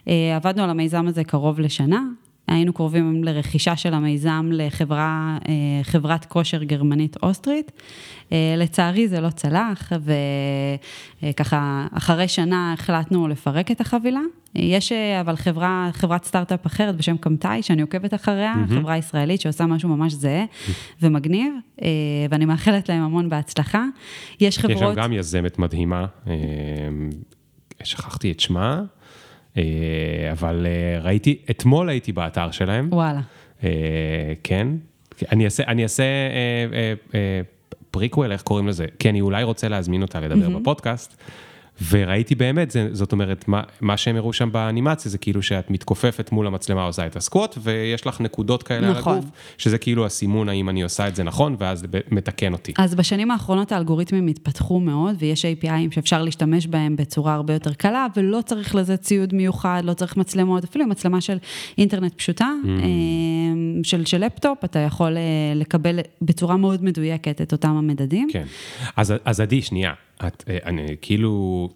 אה, 0.08 0.36
עבדנו 0.36 0.64
על 0.64 0.70
המיזם 0.70 1.08
הזה 1.08 1.24
קרוב 1.24 1.60
לשנה, 1.60 2.01
היינו 2.47 2.73
קרובים 2.73 3.23
לרכישה 3.23 3.75
של 3.75 3.93
המיזם 3.93 4.49
לחברה, 4.53 5.37
אה, 5.47 6.17
כושר 6.27 6.63
גרמנית 6.63 7.17
אוסטרית. 7.23 7.71
אה, 8.31 8.55
לצערי 8.57 9.07
זה 9.07 9.21
לא 9.21 9.29
צלח, 9.29 9.91
וככה 11.23 11.87
אחרי 11.93 12.27
שנה 12.27 12.73
החלטנו 12.73 13.27
לפרק 13.27 13.71
את 13.71 13.81
החבילה. 13.81 14.19
יש 14.55 14.91
אבל 14.91 15.35
חברה, 15.35 15.89
חברת 15.93 16.23
סטארט-אפ 16.25 16.65
אחרת 16.65 16.95
בשם 16.95 17.17
קמתאי, 17.17 17.63
שאני 17.63 17.81
עוקבת 17.81 18.13
אחריה, 18.13 18.53
mm-hmm. 18.53 18.73
חברה 18.75 18.97
ישראלית 18.97 19.41
שעושה 19.41 19.65
משהו 19.65 19.89
ממש 19.89 20.13
זהה 20.13 20.45
ומגניב, 21.01 21.53
אה, 21.81 21.87
ואני 22.29 22.45
מאחלת 22.45 22.89
להם 22.89 23.03
המון 23.03 23.29
בהצלחה. 23.29 23.85
יש 24.39 24.59
חברות... 24.59 24.75
יש 24.75 24.79
שם 24.79 24.95
גם 24.95 25.13
יזמת 25.13 25.59
מדהימה, 25.59 26.05
שכחתי 27.83 28.31
את 28.31 28.39
שמה. 28.39 28.83
אה, 29.58 29.64
אבל 30.32 30.68
אה, 30.70 30.99
ראיתי, 31.01 31.38
אתמול 31.49 31.89
הייתי 31.89 32.12
באתר 32.12 32.51
שלהם. 32.51 32.89
וואלה. 32.91 33.20
אה, 33.64 33.70
כן. 34.43 34.68
אני 35.32 35.45
אעשה, 35.45 35.64
אני 35.68 35.84
אעשה 35.84 36.03
פריקוול, 37.91 38.32
איך 38.32 38.41
קוראים 38.41 38.68
לזה? 38.68 38.86
כי 38.99 39.10
אני 39.10 39.22
אולי 39.22 39.43
רוצה 39.43 39.68
להזמין 39.68 40.01
אותה 40.01 40.20
לדבר 40.20 40.47
mm-hmm. 40.47 40.60
בפודקאסט. 40.60 41.18
וראיתי 41.89 42.36
באמת, 42.36 42.71
זה, 42.71 42.89
זאת 42.91 43.11
אומרת, 43.11 43.47
מה, 43.47 43.61
מה 43.82 43.97
שהם 43.97 44.15
הראו 44.15 44.34
שם 44.34 44.51
באנימציה 44.51 45.11
זה 45.11 45.17
כאילו 45.17 45.41
שאת 45.41 45.71
מתכופפת 45.71 46.32
מול 46.32 46.47
המצלמה 46.47 46.84
עושה 46.84 47.07
את 47.07 47.15
הסקווט, 47.15 47.57
ויש 47.63 48.07
לך 48.07 48.21
נקודות 48.21 48.63
כאלה 48.63 48.91
נכון. 48.91 49.13
על 49.13 49.19
הגוף, 49.19 49.32
שזה 49.57 49.78
כאילו 49.78 50.05
הסימון 50.05 50.49
האם 50.49 50.69
אני 50.69 50.84
עושה 50.84 51.07
את 51.07 51.15
זה 51.15 51.23
נכון, 51.23 51.55
ואז 51.59 51.86
מתקן 52.11 52.53
אותי. 52.53 52.73
אז 52.78 52.95
בשנים 52.95 53.32
האחרונות 53.32 53.71
האלגוריתמים 53.71 54.28
התפתחו 54.28 54.80
מאוד, 54.80 55.15
ויש 55.19 55.45
API 55.45 55.73
ים 55.73 55.91
שאפשר 55.91 56.23
להשתמש 56.23 56.67
בהם 56.67 56.95
בצורה 56.95 57.34
הרבה 57.34 57.53
יותר 57.53 57.73
קלה, 57.73 58.07
ולא 58.15 58.39
צריך 58.45 58.75
לזה 58.75 58.97
ציוד 58.97 59.36
מיוחד, 59.36 59.82
לא 59.86 59.93
צריך 59.93 60.17
מצלמות, 60.17 60.63
אפילו 60.63 60.86
מצלמה 60.86 61.21
של 61.21 61.38
אינטרנט 61.78 62.13
פשוטה, 62.13 62.51
mm. 62.63 62.67
אמ, 62.67 63.84
של, 63.84 64.05
של 64.05 64.25
לפטופ, 64.25 64.63
אתה 64.63 64.80
יכול 64.80 65.17
אה, 65.17 65.21
לקבל 65.55 65.99
בצורה 66.21 66.57
מאוד 66.57 66.84
מדויקת 66.84 67.41
את 67.41 67.51
אותם 67.51 67.69
המדדים. 67.69 68.28
כן, 68.34 68.45
אז, 68.95 69.13
אז 69.25 69.39
עדי, 69.39 69.61
שנייה. 69.61 69.93
את, 70.28 70.43
אה, 70.49 70.57
אני 70.65 70.95
כאילו... 71.01 71.70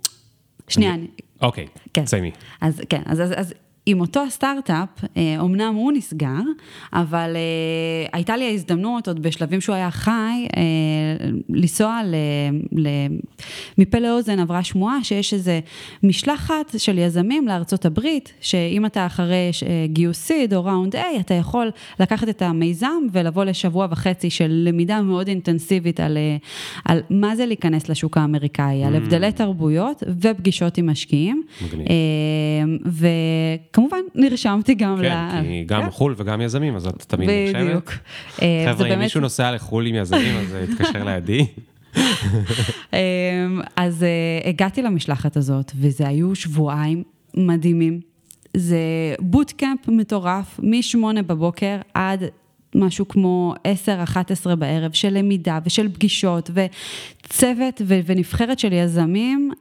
שנייה, 0.68 0.94
אני... 0.94 1.08
אוקיי, 1.42 1.68
כן. 1.94 2.06
תסיימי. 2.06 2.32
אז 2.62 2.82
כן, 2.90 3.02
אז, 3.06 3.22
אז, 3.22 3.34
אז 3.36 3.54
עם 3.86 4.02
אותו 4.02 4.24
הסטארט-אפ, 4.24 4.90
אומנם 5.40 5.62
אה, 5.62 5.68
הוא 5.68 5.92
נסגר, 5.92 6.42
אבל 6.94 7.36
אה, 7.36 8.10
הייתה 8.14 8.38
לי 8.38 8.46
ההזדמנות, 8.46 9.08
עוד 9.08 9.22
בשלבים 9.22 9.62
שהוא 9.62 9.76
היה 9.76 9.92
חי, 9.92 10.48
אה, 10.58 11.30
לנסוע 11.50 12.02
ל... 12.06 12.16
ל... 12.80 12.88
מפה 13.78 14.00
לאוזן 14.00 14.40
עברה 14.40 14.64
שמועה 14.64 15.04
שיש 15.04 15.34
איזה 15.34 15.60
משלחת 16.04 16.76
של 16.78 16.98
יזמים 16.98 17.48
לארצות 17.48 17.86
הברית, 17.86 18.34
שאם 18.42 18.86
אתה 18.86 19.06
אחרי 19.06 19.50
גיוס 19.86 20.18
סיד 20.18 20.54
או 20.54 20.66
ראונד 20.66 20.96
A, 20.96 21.00
אתה 21.20 21.34
יכול 21.34 21.72
לקחת 22.00 22.30
את 22.30 22.42
המיזם 22.42 23.04
ולבוא 23.12 23.44
לשבוע 23.44 23.88
וחצי 23.92 24.30
של 24.30 24.52
למידה 24.66 25.02
מאוד 25.02 25.28
אינטנסיבית 25.28 26.00
על, 26.00 26.18
על 26.86 27.02
מה 27.10 27.36
זה 27.36 27.46
להיכנס 27.46 27.90
לשוק 27.90 28.18
האמריקאי, 28.18 28.84
mm. 28.84 28.88
על 28.88 28.96
הבדלי 28.96 29.32
תרבויות 29.32 30.04
ופגישות 30.22 30.78
עם 30.78 30.90
משקיעים. 30.90 31.44
מגניב. 31.62 31.88
ו... 32.86 33.08
וכמובן, 33.72 33.98
נרשמתי 34.16 34.76
גם 34.76 34.96
כן, 34.98 35.04
ל... 35.04 35.32
כן, 35.32 35.44
כי 35.44 35.64
גם 35.66 35.84
כן. 35.84 35.90
חו"ל 35.90 36.14
וגם 36.18 36.42
יזמים, 36.42 36.76
אז 36.76 36.88
את 36.88 37.02
תמיד 37.08 37.30
נחשבת. 37.30 37.66
בדיוק. 37.66 37.92
חבר'ה, 38.36 38.72
אם 38.72 38.78
באמת... 38.78 38.98
מישהו 38.98 39.22
נוסע 39.22 39.52
לחו"ל 39.52 39.86
עם 39.86 39.96
יזמים, 39.96 40.36
אז 40.38 40.58
יתקשר 40.70 41.04
לידי. 41.04 41.46
אז 43.76 44.06
הגעתי 44.46 44.82
למשלחת 44.82 45.38
הזאת, 45.38 45.72
וזה 45.76 46.08
היו 46.08 46.36
שבועיים 46.36 47.04
מדהימים. 47.38 48.00
זה 48.58 48.80
בוטקאמפ 49.20 49.88
מטורף, 49.88 50.60
מ-8 50.64 51.22
בבוקר 51.22 51.78
עד 51.94 52.24
משהו 52.76 53.08
כמו 53.08 53.54
10-11 54.46 54.56
בערב 54.56 54.92
של 54.94 55.10
למידה 55.10 55.60
ושל 55.66 55.90
פגישות 55.94 56.50
וצוות 56.54 57.82
ונבחרת 57.88 58.60
של 58.60 58.74
יזמים 58.74 59.52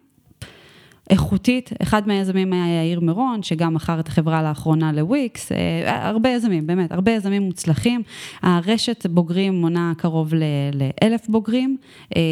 איכותית, 1.11 1.71
אחד 1.83 2.09
מהיזמים 2.09 2.53
היה 2.53 2.85
יאיר 2.85 3.01
מירון, 3.01 3.43
שגם 3.43 3.75
מכר 3.75 4.01
את 4.01 4.09
החברה 4.09 4.43
לאחרונה 4.43 4.93
לוויקס, 4.93 5.53
אה, 5.53 6.09
הרבה 6.09 6.29
יזמים, 6.29 6.67
באמת, 6.67 6.93
הרבה 6.93 7.13
יזמים 7.13 7.43
מוצלחים. 7.43 8.03
הרשת 8.43 9.07
בוגרים 9.07 9.61
מונה 9.61 9.93
קרוב 9.97 10.33
לאלף 10.73 11.29
בוגרים, 11.29 11.77
אה, 12.17 12.23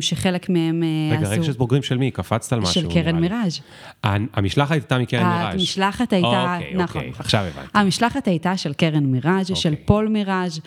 שחלק 0.00 0.48
מהם 0.48 0.82
אה, 0.82 1.16
רגע, 1.16 1.22
עשו... 1.22 1.32
רגע, 1.32 1.40
רשת 1.42 1.56
בוגרים 1.56 1.82
של 1.82 1.96
מי? 1.96 2.10
קפצת 2.10 2.52
על 2.52 2.60
משהו? 2.60 2.74
של 2.74 2.92
קרן 2.92 3.16
מיראז'. 3.20 3.60
המשלחת 4.04 4.70
הייתה 4.70 4.98
מקרן 4.98 5.38
מיראז'. 5.38 5.54
המשלחת 5.54 6.12
הייתה, 6.12 6.54
אוקיי, 6.54 6.74
נכון. 6.74 7.00
אוקיי, 7.00 7.12
עכשיו 7.18 7.40
הבנתי. 7.40 7.68
המשלחת 7.74 8.28
הייתה 8.28 8.56
של 8.56 8.72
קרן 8.72 9.04
מיראז', 9.04 9.46
של 9.46 9.68
אוקיי. 9.70 9.86
פול 9.86 10.08
מיראז'. 10.08 10.60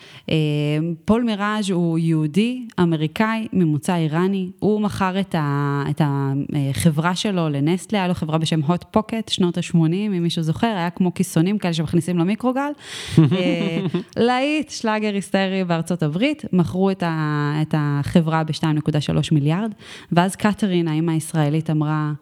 פול 1.04 1.22
מיראז' 1.22 1.70
הוא 1.70 1.98
יהודי, 1.98 2.66
אמריקאי, 2.80 3.48
ממוצא 3.52 3.96
איראני. 3.96 4.50
הוא 4.58 4.80
מכר 4.80 5.20
את 5.20 6.00
החברה 6.00 7.14
שלו. 7.14 7.37
שלו 7.38 7.48
לנסטלה, 7.48 7.98
היה 7.98 8.08
לו 8.08 8.14
חברה 8.14 8.38
בשם 8.38 8.60
hot 8.62 8.96
pocket, 8.96 9.30
שנות 9.30 9.58
ה-80, 9.58 9.76
אם 9.76 10.22
מישהו 10.22 10.42
זוכר, 10.42 10.66
היה 10.66 10.90
כמו 10.90 11.14
כיסונים 11.14 11.58
כאלה 11.58 11.74
שמכניסים 11.74 12.18
למיקרוגל. 12.18 12.70
אה, 13.18 13.80
להיט, 14.16 14.70
שלאגר 14.70 15.14
היסטרי 15.14 15.64
בארצות 15.64 16.02
הברית, 16.02 16.44
מכרו 16.52 16.90
את, 16.90 17.02
ה, 17.02 17.52
את 17.62 17.74
החברה 17.78 18.44
ב-2.3 18.44 19.28
מיליארד, 19.32 19.74
ואז 20.12 20.36
קטרין, 20.36 20.88
האמא 20.88 21.10
הישראלית, 21.10 21.70
אמרה, 21.70 22.12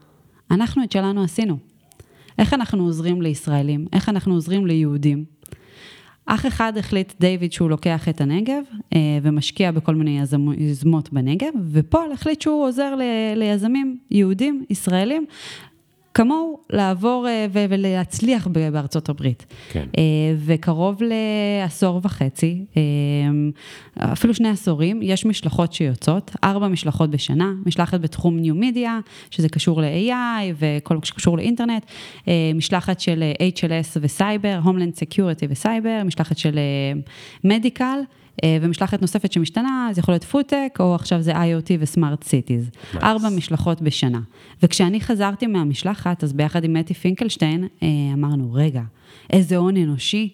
אנחנו 0.51 0.85
את 0.85 0.93
שלנו 0.93 1.23
עשינו. 1.23 1.57
איך 2.39 2.55
אנחנו 2.55 2.85
עוזרים 2.85 3.23
לישראלים? 3.23 3.87
איך 3.93 4.09
אנחנו 4.09 4.35
עוזרים 4.35 4.67
ליהודים? 4.67 5.36
אח 6.27 6.47
אחד 6.47 6.73
החליט, 6.79 7.13
דיוויד, 7.21 7.53
שהוא 7.53 7.71
לוקח 7.71 8.09
את 8.09 8.21
הנגב 8.21 8.63
אה, 8.95 8.99
ומשקיע 9.23 9.71
בכל 9.71 9.95
מיני 9.95 10.21
יזמות 10.59 11.13
בנגב, 11.13 11.53
ופול 11.73 12.13
החליט 12.13 12.43
שהוא 12.43 12.65
עוזר 12.65 12.95
ליזמים 13.37 13.99
יהודים, 14.11 14.65
ישראלים, 14.71 15.27
כמוהו 16.17 16.59
לעבור 16.71 17.29
אה, 17.29 17.47
ולהצליח 17.53 18.47
בארצות 18.47 19.09
הברית. 19.09 19.47
כן. 19.69 19.87
אה, 19.99 20.03
וקרוב 20.39 21.03
לעשור 21.03 22.01
וחצי, 22.03 22.65
אה, 22.77 22.83
אפילו 24.13 24.35
שני 24.35 24.49
עשורים, 24.49 25.01
יש 25.03 25.27
משלחות 25.27 25.73
שיוצאות, 25.73 26.37
ארבע 26.45 26.69
משלחות 26.69 27.11
בשנה, 27.11 27.53
משלחת 27.67 28.01
בתחום 28.01 28.37
new 28.39 28.55
media, 28.55 28.99
שזה 29.31 29.49
קשור 29.49 29.81
ל-AI 29.81 30.55
וכל 30.59 30.95
מה 30.95 31.05
שקשור 31.05 31.37
לאינטרנט, 31.37 31.87
משלחת 32.55 33.01
של 33.01 33.25
HLS 33.59 33.99
וסייבר, 34.01 34.61
Homeland 34.65 34.97
Security 35.01 35.47
וסייבר, 35.49 36.03
משלחת 36.05 36.39
של 36.39 36.59
medical. 37.45 37.99
אה, 38.45 38.59
ומשלחת 38.61 39.01
נוספת 39.01 39.33
שמשתנה, 39.33 39.89
זה 39.93 40.01
יכול 40.01 40.15
להיות 40.15 40.25
פודטק, 40.25 40.77
או 40.81 40.95
עכשיו 40.95 41.23
זה 41.23 41.33
IoT 41.33 41.71
ו 41.81 41.88
smart 41.88 42.25
cities. 42.25 42.71
Nice. 42.71 42.99
ארבע 43.03 43.29
משלחות 43.29 43.83
בשנה. 43.83 44.21
וכשאני 44.63 45.01
חזרתי 45.01 45.47
מהמשלחת, 45.47 46.25
אז 46.25 46.33
ביחד 46.33 46.65
עם 46.65 46.73
מתי 46.73 46.95
פינקלשטיין, 46.95 47.69
אה, 47.83 47.89
אמרנו, 48.15 48.53
רגע, 48.53 48.83
איזה 49.31 49.57
הון 49.57 49.77
אנושי 49.77 50.29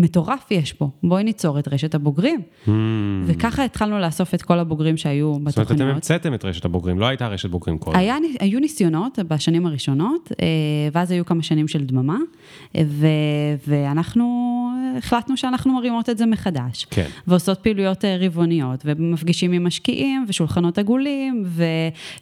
מטורף 0.00 0.50
יש 0.50 0.72
פה, 0.72 0.88
בואי 1.02 1.24
ניצור 1.24 1.58
את 1.58 1.68
רשת 1.68 1.94
הבוגרים. 1.94 2.40
Hmm. 2.66 2.70
וככה 3.26 3.64
התחלנו 3.64 3.98
לאסוף 3.98 4.34
את 4.34 4.42
כל 4.42 4.58
הבוגרים 4.58 4.96
שהיו 4.96 5.32
בתוכניות. 5.32 5.50
זאת 5.50 5.58
אומרת, 5.58 5.80
אתם 5.80 5.94
המצאתם 5.94 6.34
את 6.34 6.44
רשת 6.44 6.64
הבוגרים, 6.64 6.98
לא 6.98 7.06
הייתה 7.06 7.28
רשת 7.28 7.50
בוגרים 7.50 7.78
קודם. 7.78 7.96
היה, 7.96 8.16
היו 8.40 8.60
ניסיונות 8.60 9.18
בשנים 9.28 9.66
הראשונות, 9.66 10.32
אה, 10.42 10.46
ואז 10.92 11.10
היו 11.10 11.24
כמה 11.24 11.42
שנים 11.42 11.68
של 11.68 11.84
דממה, 11.84 12.18
ו, 12.86 13.06
ואנחנו 13.66 14.50
החלטנו 14.98 15.36
שאנחנו 15.36 15.72
מרימות 15.72 16.10
את 16.10 16.18
זה 16.18 16.26
מחדש. 16.26 16.86
כן. 16.90 17.06
ועושות 17.26 17.58
פעילויות 17.58 18.04
אה, 18.04 18.16
רבעוניות, 18.20 18.82
ומפגישים 18.84 19.52
עם 19.52 19.66
משקיעים, 19.66 20.24
ושולחנות 20.28 20.78
עגולים, 20.78 21.44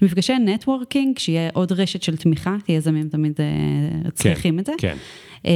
ומפגשי 0.03 0.39
נטוורקינג, 0.39 1.19
שיהיה 1.19 1.51
עוד 1.53 1.73
רשת 1.73 2.03
של 2.03 2.17
תמיכה, 2.17 2.57
כי 2.65 2.73
יזמים 2.73 3.09
תמיד 3.09 3.33
אה, 3.41 4.11
צריכים 4.11 4.55
כן, 4.55 4.61
את 4.61 4.67
זה. 4.67 4.73
כן. 4.79 4.97
אמ, 5.45 5.51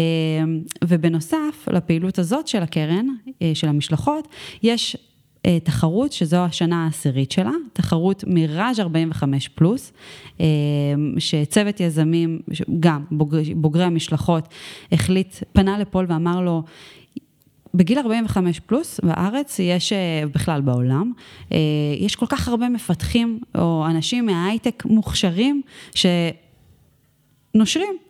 ובנוסף 0.84 1.68
לפעילות 1.72 2.18
הזאת 2.18 2.48
של 2.48 2.62
הקרן, 2.62 3.06
אה, 3.42 3.50
של 3.54 3.68
המשלחות, 3.68 4.28
יש 4.62 4.96
אה, 5.46 5.58
תחרות, 5.60 6.12
שזו 6.12 6.36
השנה 6.36 6.84
העשירית 6.84 7.32
שלה, 7.32 7.50
תחרות 7.72 8.24
מיראז' 8.26 8.80
45 8.80 9.48
פלוס, 9.48 9.92
אמ, 10.40 10.44
שצוות 11.18 11.80
יזמים, 11.80 12.40
גם 12.80 13.04
בוגרי, 13.10 13.54
בוגרי 13.54 13.84
המשלחות, 13.84 14.48
החליט, 14.92 15.36
פנה 15.52 15.78
לפול 15.78 16.06
ואמר 16.08 16.40
לו, 16.40 16.62
בגיל 17.74 17.98
45 17.98 18.60
פלוס 18.60 19.00
בארץ, 19.00 19.58
יש, 19.58 19.92
אה, 19.92 20.22
בכלל 20.34 20.60
בעולם, 20.60 21.12
יש 22.00 22.16
כל 22.16 22.26
כך 22.28 22.48
הרבה 22.48 22.68
מפתחים 22.68 23.40
או 23.58 23.86
אנשים 23.90 24.26
מההייטק 24.26 24.84
מוכשרים 24.86 25.62
שנושרים. 27.54 28.01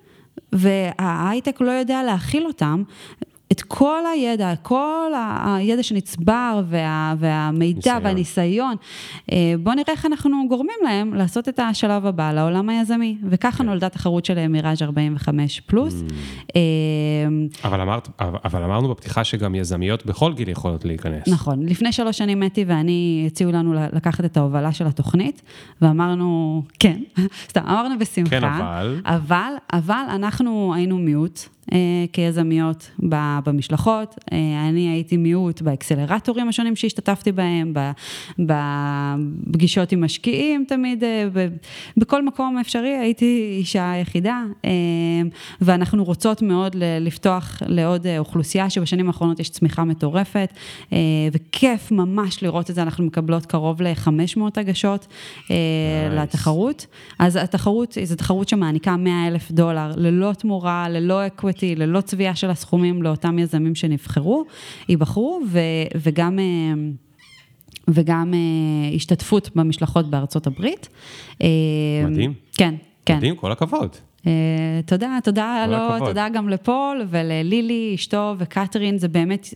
וההייטק 0.52 1.60
לא 1.60 1.70
יודע 1.70 2.02
להכיל 2.02 2.46
אותם, 2.46 2.82
את 3.52 3.62
כל 3.62 4.00
הידע, 4.12 4.54
כל 4.62 5.12
הידע 5.44 5.82
שנצבר 5.82 6.60
וה, 6.68 7.14
והמידע 7.18 7.78
ניסיון. 7.78 8.04
והניסיון, 8.04 8.76
אה, 9.32 9.54
בואו 9.62 9.74
נראה 9.74 9.92
איך 9.92 10.06
אנחנו 10.06 10.48
גורמים 10.48 10.76
להם 10.84 11.14
לעשות 11.14 11.48
את 11.48 11.58
השלב 11.58 12.06
הבא 12.06 12.32
לעולם 12.32 12.68
היזמי. 12.68 13.18
וככה 13.30 13.58
כן. 13.58 13.66
נולדה 13.66 13.88
תחרות 13.88 14.24
של 14.24 14.48
מיראז' 14.48 14.82
45 14.82 15.60
פלוס. 15.60 16.02
Mm. 16.02 16.12
אה, 16.56 16.60
אבל, 17.64 17.80
אמרת, 17.80 18.08
אבל 18.18 18.62
אמרנו 18.62 18.88
בפתיחה 18.88 19.24
שגם 19.24 19.54
יזמיות 19.54 20.06
בכל 20.06 20.32
גיל 20.34 20.48
יכולות 20.48 20.84
להיכנס. 20.84 21.28
נכון. 21.28 21.66
לפני 21.66 21.92
שלוש 21.92 22.18
שנים 22.18 22.40
מתי 22.40 22.64
ואני 22.66 23.24
הציעו 23.26 23.52
לנו 23.52 23.74
לקחת 23.92 24.24
את 24.24 24.36
ההובלה 24.36 24.72
של 24.72 24.86
התוכנית, 24.86 25.42
ואמרנו, 25.82 26.62
כן, 26.78 27.00
סתם, 27.50 27.62
אמרנו 27.66 27.98
בשמחה. 27.98 28.30
כן, 28.30 28.44
אבל... 28.44 29.00
אבל, 29.04 29.52
אבל 29.72 30.04
אנחנו 30.08 30.72
היינו 30.74 30.98
מיעוט. 30.98 31.48
אה, 31.72 31.78
כיזמיות 32.12 32.90
במשלחות. 33.44 34.14
אה, 34.32 34.68
אני 34.68 34.88
הייתי 34.88 35.16
מיעוט 35.16 35.62
באקסלרטורים 35.62 36.48
השונים 36.48 36.76
שהשתתפתי 36.76 37.32
בהם, 37.32 37.74
בפגישות 38.38 39.92
עם 39.92 40.04
משקיעים 40.04 40.64
תמיד, 40.68 41.04
אה, 41.04 41.28
בכל 41.96 42.24
מקום 42.24 42.58
אפשרי 42.58 42.88
הייתי 42.88 43.56
אישה 43.58 43.92
יחידה, 44.00 44.42
ואנחנו 45.60 46.04
רוצות 46.04 46.42
מאוד 46.42 46.76
לפתוח 47.00 47.62
לעוד 47.66 48.06
אוכלוסייה 48.18 48.70
שבשנים 48.70 49.06
האחרונות 49.06 49.40
יש 49.40 49.50
צמיחה 49.50 49.84
מטורפת, 49.84 50.52
וכיף 51.32 51.90
ממש 51.90 52.42
לראות 52.42 52.70
את 52.70 52.74
זה, 52.74 52.82
אנחנו 52.82 53.04
מקבלות 53.04 53.46
קרוב 53.46 53.82
ל-500 53.82 54.40
הגשות 54.56 55.06
nice. 55.06 55.50
לתחרות. 56.10 56.86
אז 57.18 57.36
התחרות, 57.36 57.98
זו 58.04 58.16
תחרות 58.16 58.48
שמעניקה 58.48 58.96
100 58.96 59.28
אלף 59.28 59.50
דולר 59.50 59.92
ללא 59.96 60.32
תמורה, 60.32 60.88
ללא 60.88 61.26
אקוויטי. 61.26 61.51
Equity, 61.52 61.76
ללא 61.78 62.00
צביעה 62.00 62.34
של 62.34 62.50
הסכומים 62.50 63.02
לאותם 63.02 63.38
יזמים 63.38 63.74
שנבחרו, 63.74 64.44
ייבחרו, 64.88 65.40
ו, 65.48 65.58
וגם... 65.96 66.38
אה, 66.38 66.44
וגם 67.88 68.32
uh, 68.32 68.96
השתתפות 68.96 69.50
במשלחות 69.56 70.10
בארצות 70.10 70.46
הברית. 70.46 70.88
אה, 71.42 71.48
מדהים. 72.10 72.34
כן, 72.56 72.74
כן. 73.06 73.16
מדהים, 73.16 73.36
כל 73.36 73.52
הכבוד. 73.52 73.96
Uh, 74.20 74.24
תודה, 74.86 75.18
תודה 75.24 75.66
לו, 75.68 75.76
הכבוד. 75.76 76.08
תודה 76.08 76.28
גם 76.28 76.48
לפול 76.48 77.06
וללילי, 77.10 77.92
אשתו 77.94 78.34
וקתרין, 78.38 78.98
זה 78.98 79.08
באמת 79.08 79.48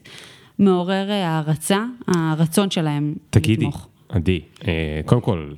מעורר 0.58 1.10
הערצה, 1.10 1.84
הרצון 2.06 2.70
שלהם 2.70 3.14
תגידי, 3.30 3.56
לתמוך. 3.56 3.88
תגידי, 4.06 4.40
עדי, 4.58 5.02
קודם 5.04 5.20
כל, 5.20 5.52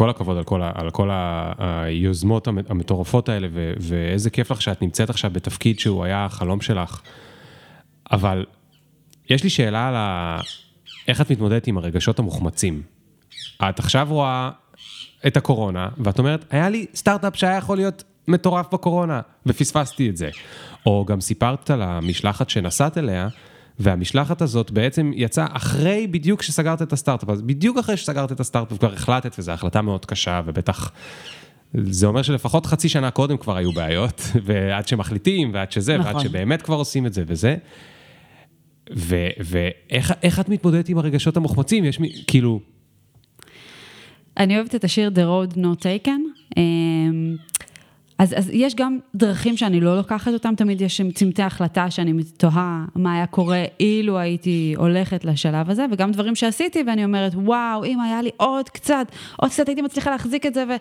כל 0.00 0.10
הכבוד 0.10 0.36
על 0.36 0.44
כל, 0.44 0.62
על 0.74 0.90
כל 0.90 1.10
היוזמות 1.58 2.48
המטורפות 2.48 3.28
האלה, 3.28 3.48
ו, 3.52 3.72
ואיזה 3.80 4.30
כיף 4.30 4.50
לך 4.50 4.62
שאת 4.62 4.82
נמצאת 4.82 5.10
עכשיו 5.10 5.30
בתפקיד 5.30 5.78
שהוא 5.78 6.04
היה 6.04 6.24
החלום 6.24 6.60
שלך. 6.60 7.00
אבל 8.12 8.46
יש 9.30 9.44
לי 9.44 9.50
שאלה 9.50 9.88
על 9.88 9.94
ה... 9.96 10.38
איך 11.08 11.20
את 11.20 11.30
מתמודדת 11.30 11.66
עם 11.66 11.78
הרגשות 11.78 12.18
המוחמצים. 12.18 12.82
את 13.68 13.78
עכשיו 13.78 14.06
רואה 14.10 14.50
את 15.26 15.36
הקורונה, 15.36 15.88
ואת 15.98 16.18
אומרת, 16.18 16.44
היה 16.50 16.68
לי 16.68 16.86
סטארט-אפ 16.94 17.36
שהיה 17.36 17.56
יכול 17.56 17.76
להיות 17.76 18.04
מטורף 18.28 18.66
בקורונה, 18.72 19.20
ופספסתי 19.46 20.10
את 20.10 20.16
זה. 20.16 20.30
או 20.86 21.04
גם 21.08 21.20
סיפרת 21.20 21.70
על 21.70 21.82
המשלחת 21.82 22.50
שנסעת 22.50 22.98
אליה, 22.98 23.28
והמשלחת 23.80 24.42
הזאת 24.42 24.70
בעצם 24.70 25.10
יצאה 25.14 25.46
אחרי 25.52 26.06
בדיוק 26.06 26.42
שסגרת 26.42 26.82
את 26.82 26.92
הסטארט-אפ, 26.92 27.28
אז 27.28 27.42
בדיוק 27.42 27.78
אחרי 27.78 27.96
שסגרת 27.96 28.32
את 28.32 28.40
הסטארט-אפ 28.40 28.78
כבר 28.78 28.92
החלטת, 28.92 29.36
וזו 29.38 29.52
החלטה 29.52 29.82
מאוד 29.82 30.06
קשה, 30.06 30.40
ובטח 30.46 30.92
זה 31.74 32.06
אומר 32.06 32.22
שלפחות 32.22 32.66
חצי 32.66 32.88
שנה 32.88 33.10
קודם 33.10 33.36
כבר 33.36 33.56
היו 33.56 33.72
בעיות, 33.72 34.22
ועד 34.46 34.88
שמחליטים, 34.88 35.50
ועד 35.54 35.72
שזה, 35.72 35.98
נכון. 35.98 36.14
ועד 36.14 36.24
שבאמת 36.24 36.62
כבר 36.62 36.76
עושים 36.76 37.06
את 37.06 37.12
זה 37.12 37.22
וזה. 37.26 37.56
ואיך 39.40 40.40
את 40.40 40.48
מתמודדת 40.48 40.88
עם 40.88 40.98
הרגשות 40.98 41.36
המוחמצים? 41.36 41.84
יש 41.84 42.00
מי, 42.00 42.12
כאילו... 42.26 42.60
אני 44.36 44.56
אוהבת 44.56 44.74
את 44.74 44.84
השיר 44.84 45.10
The 45.14 45.52
Road 45.52 45.56
Not 45.56 45.82
Taken. 45.82 46.54
אז, 48.20 48.34
אז 48.38 48.50
יש 48.52 48.74
גם 48.74 48.98
דרכים 49.14 49.56
שאני 49.56 49.80
לא 49.80 49.96
לוקחת 49.96 50.32
אותם, 50.32 50.54
תמיד 50.54 50.80
יש 50.80 51.00
צמתי 51.14 51.42
החלטה 51.42 51.90
שאני 51.90 52.22
תוהה 52.36 52.84
מה 52.94 53.14
היה 53.14 53.26
קורה 53.26 53.64
אילו 53.80 54.18
הייתי 54.18 54.74
הולכת 54.76 55.24
לשלב 55.24 55.70
הזה, 55.70 55.86
וגם 55.92 56.12
דברים 56.12 56.34
שעשיתי 56.34 56.82
ואני 56.86 57.04
אומרת, 57.04 57.32
וואו, 57.34 57.84
אם 57.84 58.00
היה 58.00 58.22
לי 58.22 58.30
עוד 58.36 58.68
קצת, 58.68 59.06
עוד 59.36 59.50
קצת 59.50 59.68
הייתי 59.68 59.82
מצליחה 59.82 60.10
להחזיק 60.10 60.46
את 60.46 60.54
זה, 60.54 60.64
ו... 60.68 60.72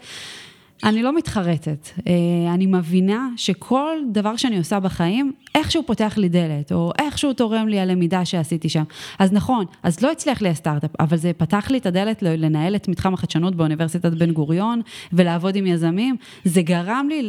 אני 0.83 1.03
לא 1.03 1.15
מתחרטת, 1.15 1.89
אה, 2.07 2.53
אני 2.53 2.65
מבינה 2.65 3.29
שכל 3.37 3.97
דבר 4.11 4.35
שאני 4.35 4.57
עושה 4.57 4.79
בחיים, 4.79 5.31
איכשהו 5.55 5.83
פותח 5.85 6.17
לי 6.17 6.29
דלת, 6.29 6.71
או 6.71 6.91
איכשהו 6.99 7.33
תורם 7.33 7.67
לי 7.67 7.79
הלמידה 7.79 8.25
שעשיתי 8.25 8.69
שם. 8.69 8.83
אז 9.19 9.33
נכון, 9.33 9.65
אז 9.83 10.01
לא 10.01 10.11
הצליח 10.11 10.41
לי 10.41 10.49
הסטארט-אפ, 10.49 10.91
אבל 10.99 11.17
זה 11.17 11.31
פתח 11.37 11.71
לי 11.71 11.77
את 11.77 11.85
הדלת 11.85 12.21
לנהל 12.21 12.75
את 12.75 12.87
מתחם 12.87 13.13
החדשנות 13.13 13.55
באוניברסיטת 13.55 14.11
בן 14.11 14.31
גוריון, 14.31 14.81
ולעבוד 15.13 15.55
עם 15.55 15.65
יזמים. 15.65 16.15
זה 16.45 16.61
גרם 16.61 17.07
לי 17.09 17.21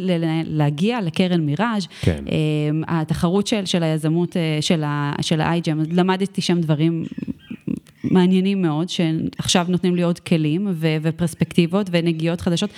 להגיע 0.45 1.01
לקרן 1.01 1.41
מיראז', 1.41 1.87
כן. 2.01 2.25
אה, 2.31 3.01
התחרות 3.01 3.47
של, 3.47 3.65
של 3.65 3.83
היזמות 3.83 4.37
אה, 4.37 4.59
של 5.21 5.41
ה-iGEM, 5.41 5.89
למדתי 5.91 6.41
שם 6.41 6.61
דברים 6.61 7.05
מעניינים 8.05 8.63
מאוד, 8.63 8.89
שעכשיו 8.89 9.67
נותנים 9.69 9.97
לי 9.97 10.03
עוד 10.03 10.19
כלים 10.19 10.69
ופרספקטיבות 11.03 11.87
ונגיעות 11.91 12.41
חדשות. 12.41 12.71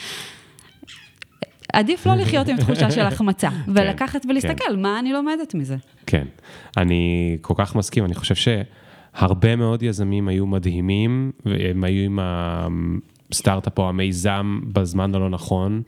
עדיף 1.73 2.07
לא 2.07 2.15
לחיות 2.15 2.49
עם 2.49 2.57
תחושה 2.57 2.91
של 2.91 3.01
החמצה, 3.01 3.51
כן, 3.67 3.73
ולקחת 3.75 4.27
ולהסתכל, 4.29 4.65
כן. 4.69 4.81
מה 4.81 4.99
אני 4.99 5.13
לומדת 5.13 5.55
מזה. 5.55 5.77
כן, 6.07 6.25
אני 6.77 7.37
כל 7.41 7.55
כך 7.57 7.77
מסכים, 7.77 8.05
אני 8.05 8.15
חושב 8.15 8.35
שהרבה 8.35 9.57
מאוד 9.57 9.83
יזמים 9.83 10.29
היו 10.29 10.47
מדהימים, 10.47 11.33
והם 11.47 11.85
היו 11.85 12.05
עם 12.05 12.19
הסטארט-אפ 12.23 13.79
או 13.79 13.89
המיזם 13.89 14.61
בזמן 14.73 15.15
הלא 15.15 15.31
נכון. 15.31 15.83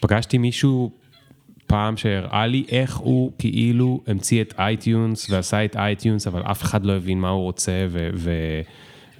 פגשתי 0.00 0.38
מישהו 0.38 0.90
פעם 1.66 1.96
שהראה 1.96 2.46
לי 2.46 2.64
איך 2.68 2.96
הוא 2.96 3.32
כאילו 3.38 4.00
המציא 4.06 4.42
את 4.42 4.54
אייטיונס 4.58 5.30
ועשה 5.30 5.64
את 5.64 5.76
אייטיונס, 5.76 6.26
אבל 6.26 6.42
אף 6.42 6.62
אחד 6.62 6.84
לא 6.84 6.92
הבין 6.92 7.20
מה 7.20 7.28
הוא 7.28 7.42
רוצה, 7.42 7.86
ו- 7.88 8.10
ו- 8.14 8.60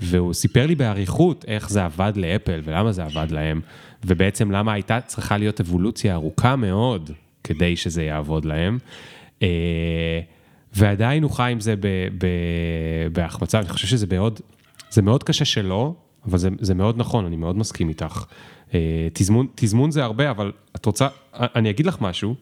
והוא 0.00 0.32
סיפר 0.32 0.66
לי 0.66 0.74
באריכות 0.74 1.44
איך 1.48 1.70
זה 1.70 1.84
עבד 1.84 2.12
לאפל 2.16 2.60
ולמה 2.64 2.92
זה 2.92 3.04
עבד 3.04 3.30
להם. 3.30 3.60
ובעצם 4.04 4.50
למה 4.50 4.72
הייתה 4.72 5.00
צריכה 5.00 5.38
להיות 5.38 5.60
אבולוציה 5.60 6.14
ארוכה 6.14 6.56
מאוד 6.56 7.10
כדי 7.44 7.76
שזה 7.76 8.02
יעבוד 8.02 8.44
להם. 8.44 8.78
אה, 9.42 10.20
ועדיין 10.72 11.22
הוא 11.22 11.30
חי 11.30 11.52
עם 11.52 11.60
זה 11.60 11.74
בהחמצה, 13.12 13.58
אני 13.58 13.68
חושב 13.68 13.86
שזה 13.86 14.06
מאוד, 14.10 14.40
זה 14.90 15.02
מאוד 15.02 15.22
קשה 15.22 15.44
שלא, 15.44 15.94
אבל 16.26 16.38
זה, 16.38 16.48
זה 16.60 16.74
מאוד 16.74 16.98
נכון, 16.98 17.26
אני 17.26 17.36
מאוד 17.36 17.56
מסכים 17.56 17.88
איתך. 17.88 18.24
אה, 18.74 19.08
תזמון, 19.12 19.46
תזמון 19.54 19.90
זה 19.90 20.04
הרבה, 20.04 20.30
אבל 20.30 20.52
את 20.76 20.86
רוצה, 20.86 21.08
אני 21.34 21.70
אגיד 21.70 21.86
לך 21.86 22.00
משהו, 22.00 22.34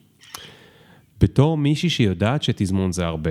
בתור 1.20 1.58
מישהי 1.58 1.90
שיודעת 1.90 2.42
שתזמון 2.42 2.92
זה 2.92 3.06
הרבה, 3.06 3.30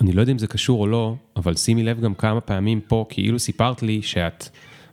אני 0.00 0.12
לא 0.12 0.20
יודע 0.20 0.32
אם 0.32 0.38
זה 0.38 0.46
קשור 0.46 0.80
או 0.80 0.86
לא, 0.86 1.14
אבל 1.36 1.56
שימי 1.56 1.82
לב 1.82 2.00
גם 2.00 2.14
כמה 2.14 2.40
פעמים 2.40 2.80
פה, 2.80 3.06
כאילו 3.08 3.38
סיפרת 3.38 3.82
לי 3.82 4.02
שאת 4.02 4.48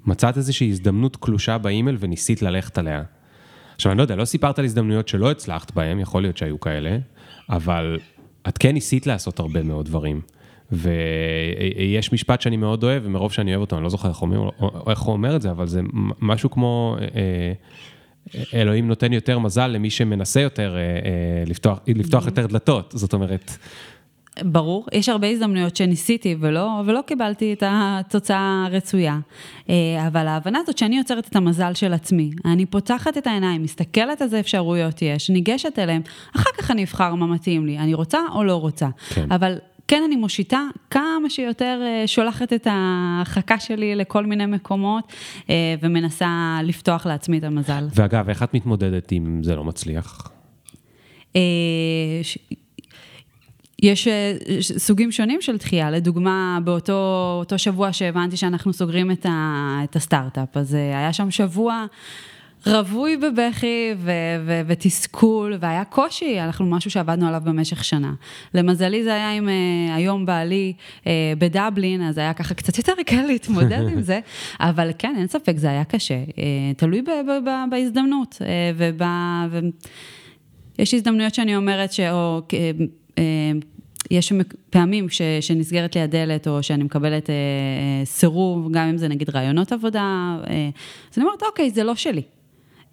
מצאת 0.05 0.37
איזושהי 0.37 0.69
הזדמנות 0.69 1.15
קלושה 1.15 1.57
באימייל 1.57 1.97
וניסית 1.99 2.41
ללכת 2.41 2.77
עליה. 2.77 3.03
עכשיו, 3.75 3.91
אני 3.91 3.97
לא 3.97 4.03
יודע, 4.03 4.15
לא 4.15 4.25
סיפרת 4.25 4.59
על 4.59 4.65
הזדמנויות 4.65 5.07
שלא 5.07 5.31
הצלחת 5.31 5.71
בהן, 5.71 5.99
יכול 5.99 6.21
להיות 6.21 6.37
שהיו 6.37 6.59
כאלה, 6.59 6.97
אבל 7.49 7.99
את 8.47 8.57
כן 8.57 8.71
ניסית 8.71 9.07
לעשות 9.07 9.39
הרבה 9.39 9.63
מאוד 9.63 9.85
דברים. 9.85 10.21
ויש 10.71 12.13
משפט 12.13 12.41
שאני 12.41 12.57
מאוד 12.57 12.83
אוהב, 12.83 13.03
ומרוב 13.05 13.31
שאני 13.31 13.51
אוהב 13.51 13.61
אותו, 13.61 13.75
אני 13.75 13.83
לא 13.83 13.89
זוכר 13.89 14.09
איך, 14.09 14.21
אומר, 14.21 14.49
איך 14.89 14.99
הוא 14.99 15.13
אומר 15.13 15.35
את 15.35 15.41
זה, 15.41 15.51
אבל 15.51 15.67
זה 15.67 15.81
משהו 16.19 16.51
כמו, 16.51 16.95
אה, 16.99 17.53
אה, 18.35 18.61
אלוהים 18.61 18.87
נותן 18.87 19.13
יותר 19.13 19.39
מזל 19.39 19.67
למי 19.67 19.89
שמנסה 19.89 20.41
יותר 20.41 20.75
אה, 20.75 21.43
לפתוח, 21.45 21.79
לפתוח 21.87 22.25
יותר 22.25 22.47
דלתות. 22.47 22.93
זאת 22.97 23.13
אומרת, 23.13 23.57
ברור, 24.39 24.85
יש 24.93 25.09
הרבה 25.09 25.27
הזדמנויות 25.27 25.75
שניסיתי 25.75 26.35
ולא, 26.39 26.81
ולא 26.85 27.01
קיבלתי 27.05 27.53
את 27.53 27.63
התוצאה 27.65 28.65
הרצויה. 28.67 29.19
אה, 29.69 30.07
אבל 30.07 30.27
ההבנה 30.27 30.59
הזאת 30.59 30.77
שאני 30.77 30.97
יוצרת 30.97 31.27
את 31.27 31.35
המזל 31.35 31.73
של 31.73 31.93
עצמי, 31.93 32.31
אני 32.45 32.65
פותחת 32.65 33.17
את 33.17 33.27
העיניים, 33.27 33.63
מסתכלת 33.63 34.21
איזה 34.21 34.39
אפשרויות 34.39 35.01
יש, 35.01 35.29
ניגשת 35.29 35.79
אליהן, 35.79 36.01
אחר 36.35 36.49
כך 36.57 36.71
אני 36.71 36.83
אבחר 36.83 37.15
מה 37.15 37.25
מתאים 37.25 37.65
לי, 37.65 37.77
אני 37.77 37.93
רוצה 37.93 38.19
או 38.35 38.43
לא 38.43 38.55
רוצה. 38.55 38.87
כן. 39.09 39.31
אבל 39.31 39.57
כן 39.87 40.03
אני 40.07 40.15
מושיטה 40.15 40.61
כמה 40.89 41.29
שיותר 41.29 41.81
אה, 41.83 42.07
שולחת 42.07 42.53
את 42.53 42.67
ההרחקה 42.69 43.59
שלי 43.59 43.95
לכל 43.95 44.25
מיני 44.25 44.45
מקומות 44.45 45.13
אה, 45.49 45.75
ומנסה 45.81 46.59
לפתוח 46.63 47.05
לעצמי 47.05 47.37
את 47.37 47.43
המזל. 47.43 47.87
ואגב, 47.95 48.29
איך 48.29 48.43
את 48.43 48.53
מתמודדת 48.53 49.13
אם 49.13 49.43
זה 49.43 49.55
לא 49.55 49.63
מצליח? 49.63 50.31
יש 53.81 54.07
אה, 54.07 54.33
סוגים 54.61 55.11
שונים 55.11 55.41
של 55.41 55.57
דחייה, 55.57 55.91
לדוגמה, 55.91 56.59
באותו 56.63 57.57
שבוע 57.57 57.93
שהבנתי 57.93 58.37
שאנחנו 58.37 58.73
סוגרים 58.73 59.11
את, 59.11 59.25
ה, 59.25 59.79
את 59.83 59.95
הסטארט-אפ, 59.95 60.57
אז 60.57 60.75
אה, 60.75 60.99
היה 60.99 61.13
שם 61.13 61.31
שבוע 61.31 61.85
רווי 62.67 63.17
בבכי 63.17 63.91
ו- 63.97 64.11
ו- 64.45 64.61
ותסכול, 64.67 65.57
והיה 65.59 65.83
קושי, 65.85 66.41
אנחנו 66.41 66.65
משהו 66.65 66.91
שעבדנו 66.91 67.27
עליו 67.27 67.41
במשך 67.45 67.83
שנה. 67.83 68.13
למזלי 68.53 69.03
זה 69.03 69.13
היה 69.13 69.31
עם 69.31 69.47
uh, 69.47 69.95
היום 69.95 70.25
בעלי 70.25 70.73
uh, 71.03 71.07
בדבלין, 71.37 72.01
אז 72.01 72.17
היה 72.17 72.33
ככה 72.33 72.53
קצת 72.53 72.77
יותר 72.77 72.93
קל 73.05 73.21
להתמודד 73.21 73.87
עם 73.91 74.01
זה, 74.01 74.19
אבל 74.59 74.91
כן, 74.97 75.13
אין 75.17 75.27
ספק, 75.27 75.53
זה 75.57 75.69
היה 75.69 75.83
קשה. 75.83 76.23
Uh, 76.29 76.37
תלוי 76.77 77.01
ב- 77.01 77.05
ב- 77.05 77.49
ב- 77.49 77.69
בהזדמנות, 77.71 78.35
uh, 78.39 78.43
וב... 78.77 79.01
ו... 79.51 79.59
יש 80.79 80.93
הזדמנויות 80.93 81.33
שאני 81.35 81.55
אומרת, 81.55 81.93
שאו, 81.93 82.41
יש 84.11 84.33
פעמים 84.69 85.09
ש, 85.09 85.21
שנסגרת 85.41 85.95
לי 85.95 86.01
הדלת, 86.01 86.47
או 86.47 86.63
שאני 86.63 86.83
מקבלת 86.83 87.29
אה, 87.29 87.35
אה, 87.35 88.05
סירוב, 88.05 88.71
גם 88.71 88.87
אם 88.87 88.97
זה 88.97 89.07
נגיד 89.07 89.29
רעיונות 89.29 89.71
עבודה, 89.71 90.37
אה, 90.49 90.69
אז 91.11 91.17
אני 91.17 91.25
אומרת, 91.25 91.43
אוקיי, 91.43 91.69
זה 91.69 91.83
לא 91.83 91.95
שלי. 91.95 92.21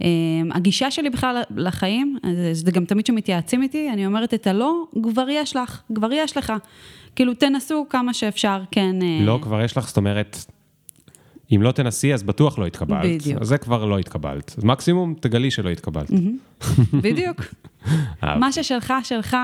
אה, 0.02 0.08
הגישה 0.52 0.90
שלי 0.90 1.10
בכלל 1.10 1.42
לחיים, 1.56 2.18
זה 2.52 2.70
גם 2.70 2.84
תמיד 2.84 3.06
שמתייעצים 3.06 3.62
איתי, 3.62 3.90
אני 3.90 4.06
אומרת, 4.06 4.34
את 4.34 4.46
הלא, 4.46 4.84
כבר 5.02 5.26
יש 5.30 5.56
לך, 5.56 5.82
כבר 5.94 6.12
יש 6.12 6.36
לך. 6.36 6.52
כאילו, 7.16 7.34
תנסו 7.34 7.86
כמה 7.90 8.14
שאפשר, 8.14 8.62
כן. 8.70 9.02
אה... 9.02 9.18
לא, 9.24 9.38
כבר 9.42 9.62
יש 9.62 9.76
לך, 9.76 9.88
זאת 9.88 9.96
אומרת, 9.96 10.44
אם 11.54 11.62
לא 11.62 11.72
תנסי, 11.72 12.14
אז 12.14 12.22
בטוח 12.22 12.58
לא 12.58 12.66
התקבלת. 12.66 13.04
בדיוק. 13.04 13.42
אז 13.42 13.48
זה 13.48 13.58
כבר 13.58 13.84
לא 13.84 13.98
התקבלת. 13.98 14.54
אז 14.58 14.64
מקסימום, 14.64 15.14
תגלי 15.20 15.50
שלא 15.50 15.68
התקבלת. 15.68 16.10
בדיוק. 17.02 17.40
מה 18.22 18.52
ששלך, 18.52 18.92
שלך. 19.02 19.36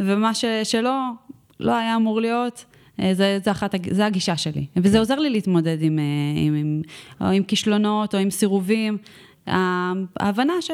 ומה 0.00 0.34
ש, 0.34 0.44
שלא, 0.64 1.00
לא 1.60 1.76
היה 1.76 1.96
אמור 1.96 2.20
להיות, 2.20 2.64
אה, 3.00 3.14
זה, 3.14 3.38
זה, 3.44 3.50
אחת, 3.50 3.74
זה 3.90 4.06
הגישה 4.06 4.36
שלי. 4.36 4.66
וזה 4.76 4.98
עוזר 4.98 5.18
לי 5.18 5.30
להתמודד 5.30 5.82
עם, 5.82 5.98
אה, 5.98 6.04
עם, 6.36 6.54
עם, 6.54 6.82
או 7.20 7.26
עם 7.26 7.42
כישלונות 7.42 8.14
או 8.14 8.18
עם 8.18 8.30
סירובים. 8.30 8.98
ההבנה 9.46 10.52
ש... 10.60 10.70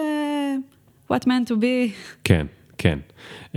what 1.13 1.25
meant 1.27 1.49
to 1.49 1.55
be. 1.55 1.93
כן, 2.25 2.47
כן. 2.79 2.99
Uh, 3.53 3.57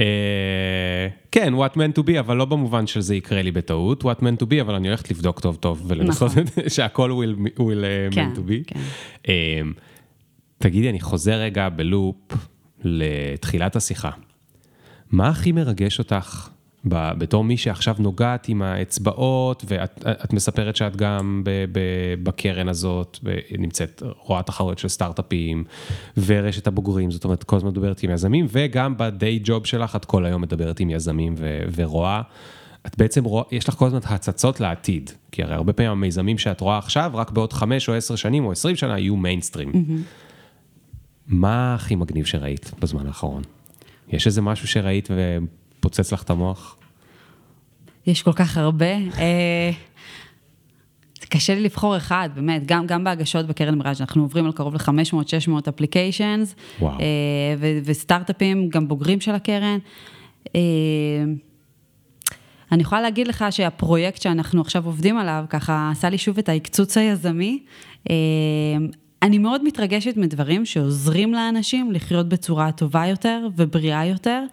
כן, 1.32 1.54
what 1.54 1.76
meant 1.76 2.00
to 2.00 2.04
be, 2.08 2.20
אבל 2.20 2.38
לא 2.38 2.46
במובן 2.46 2.88
שזה 2.88 3.16
יקרה 3.16 3.42
לי 3.42 3.52
בטעות, 3.52 4.04
what 4.04 4.20
meant 4.20 4.44
to 4.44 4.46
be, 4.46 4.62
אבל 4.62 4.76
אני 4.76 4.88
הולכת 4.88 5.12
לבדוק 5.12 5.40
טוב 5.40 5.56
טוב 5.56 5.84
ולנסות 5.88 6.32
נכון. 6.32 6.44
שהכל 6.76 7.12
will, 7.12 7.60
will 7.60 7.60
uh, 7.60 8.16
כן, 8.16 8.32
meant 8.34 8.38
to 8.38 8.42
be. 8.42 8.64
כן. 8.68 8.80
Uh, 9.24 9.28
תגידי, 10.58 10.90
אני 10.90 11.00
חוזר 11.00 11.34
רגע 11.34 11.70
בלופ 11.70 12.16
לתחילת 12.84 13.76
השיחה. 13.76 14.10
מה 15.12 15.30
הכי 15.30 15.52
מרגש 15.52 16.00
אותך 16.00 16.50
בתור 16.88 17.44
מי 17.44 17.58
שעכשיו 17.58 17.96
נוגעת 18.00 18.50
עם 18.50 18.62
האצבעות, 18.62 19.66
ואת 19.68 20.34
מספרת 20.34 20.76
שאת 20.76 20.96
גם 20.96 21.42
ב, 21.46 21.50
ב, 21.72 21.80
בקרן 22.24 22.70
הזאת, 22.70 23.20
נמצאת, 23.58 24.04
רואה 24.20 24.44
תחרויות 24.44 24.80
של 24.80 24.88
סטארט-אפים, 24.88 25.64
ורשת 26.18 26.68
הבוגרים, 26.68 27.12
זאת 27.12 27.24
אומרת, 27.24 27.44
כל 27.44 27.56
הזמן 27.56 27.70
מדברת 27.70 28.04
עם 28.04 28.10
יזמים, 28.10 28.46
וגם 28.50 28.98
ב-day 28.98 29.48
job 29.48 29.66
שלך 29.66 29.96
את 29.96 30.06
כל 30.06 30.26
היום 30.26 30.42
מדברת 30.42 30.80
עם 30.80 30.90
יזמים 30.90 31.36
ו, 31.38 31.60
ורואה. 31.76 32.22
את 32.88 32.98
בעצם 32.98 33.24
רואה, 33.24 33.44
יש 33.52 33.70
לך 33.70 33.76
כל 33.76 33.86
הזמן 33.86 34.00
הצצות 34.04 34.60
לעתיד, 34.60 35.12
כי 35.32 35.44
הרי 35.44 35.54
הרבה 35.54 35.74
פעמים 35.74 35.92
המיזמים 35.92 36.38
שאת 36.38 36.62
רואה 36.62 36.78
עכשיו, 36.78 37.12
רק 37.14 37.32
בעוד 37.32 37.54
חמש 37.54 37.90
או 37.90 37.94
עשר 37.94 38.16
שנים 38.16 38.46
או 38.46 38.52
עשרים 38.52 38.76
שנה 38.76 39.00
יהיו 39.00 39.16
מיינסטרים. 39.16 39.72
Mm-hmm. 39.72 40.02
מה 41.28 41.76
הכי 41.76 41.96
מגניב 41.96 42.26
שראית 42.26 42.72
בזמן 42.80 43.08
האחרון? 43.08 43.44
יש 44.10 44.28
איזה 44.28 44.42
משהו 44.42 44.68
שראית 44.68 45.10
ופוצץ 45.80 46.14
לך 46.14 46.24
את 46.24 46.30
המוח? 46.30 46.78
יש 48.08 48.24
כל 48.24 48.34
כך 48.34 48.58
הרבה. 48.58 48.96
אה, 49.18 49.72
קשה 51.30 51.56
לי 51.56 51.62
לבחור 51.62 51.98
אחד, 51.98 52.30
באמת, 52.36 52.62
גם, 52.66 52.88
גם 52.88 53.04
בהגשות 53.04 53.46
בקרן 53.46 53.76
מיראז' 53.76 54.02
אנחנו 54.02 54.22
עוברים 54.22 54.46
על 54.46 54.52
קרוב 54.52 54.74
ל-500-600 54.76 55.70
אפליקיישנס, 55.70 56.56
וסטארט-אפים, 57.86 58.70
גם 58.70 58.88
בוגרים 58.88 59.22
של 59.22 59.32
הקרן. 59.36 59.78
אני 62.72 62.82
יכולה 62.82 63.02
להגיד 63.02 63.28
לך 63.28 63.46
שהפרויקט 63.50 64.22
שאנחנו 64.22 64.62
עכשיו 64.62 64.86
עובדים 64.86 65.18
עליו, 65.18 65.46
ככה 65.50 65.90
עשה 65.92 66.10
לי 66.10 66.18
שוב 66.18 66.38
את 66.38 66.50
ההקצוץ 66.50 66.98
היזמי. 66.98 67.64
אני 69.26 69.38
מאוד 69.38 69.64
מתרגשת 69.64 70.18
מדברים 70.18 70.66
שעוזרים 70.66 71.34
לאנשים 71.34 71.92
לחיות 71.92 72.30
בצורה 72.30 72.72
טובה 72.72 73.06
יותר 73.06 73.48
ובריאה 73.56 74.06
יותר. 74.06 74.44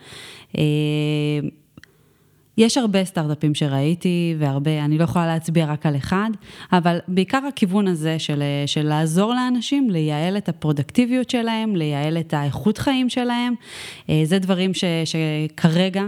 יש 2.58 2.78
הרבה 2.78 3.04
סטארט-אפים 3.04 3.54
שראיתי, 3.54 4.34
והרבה, 4.38 4.84
אני 4.84 4.98
לא 4.98 5.04
יכולה 5.04 5.26
להצביע 5.26 5.66
רק 5.66 5.86
על 5.86 5.96
אחד, 5.96 6.30
אבל 6.72 6.98
בעיקר 7.08 7.38
הכיוון 7.48 7.88
הזה 7.88 8.18
של, 8.18 8.42
של 8.66 8.82
לעזור 8.82 9.34
לאנשים, 9.34 9.90
לייעל 9.90 10.36
את 10.36 10.48
הפרודקטיביות 10.48 11.30
שלהם, 11.30 11.76
לייעל 11.76 12.18
את 12.18 12.34
האיכות 12.34 12.78
חיים 12.78 13.08
שלהם, 13.08 13.54
זה 14.24 14.38
דברים 14.38 14.74
ש, 14.74 14.84
שכרגע 15.04 16.04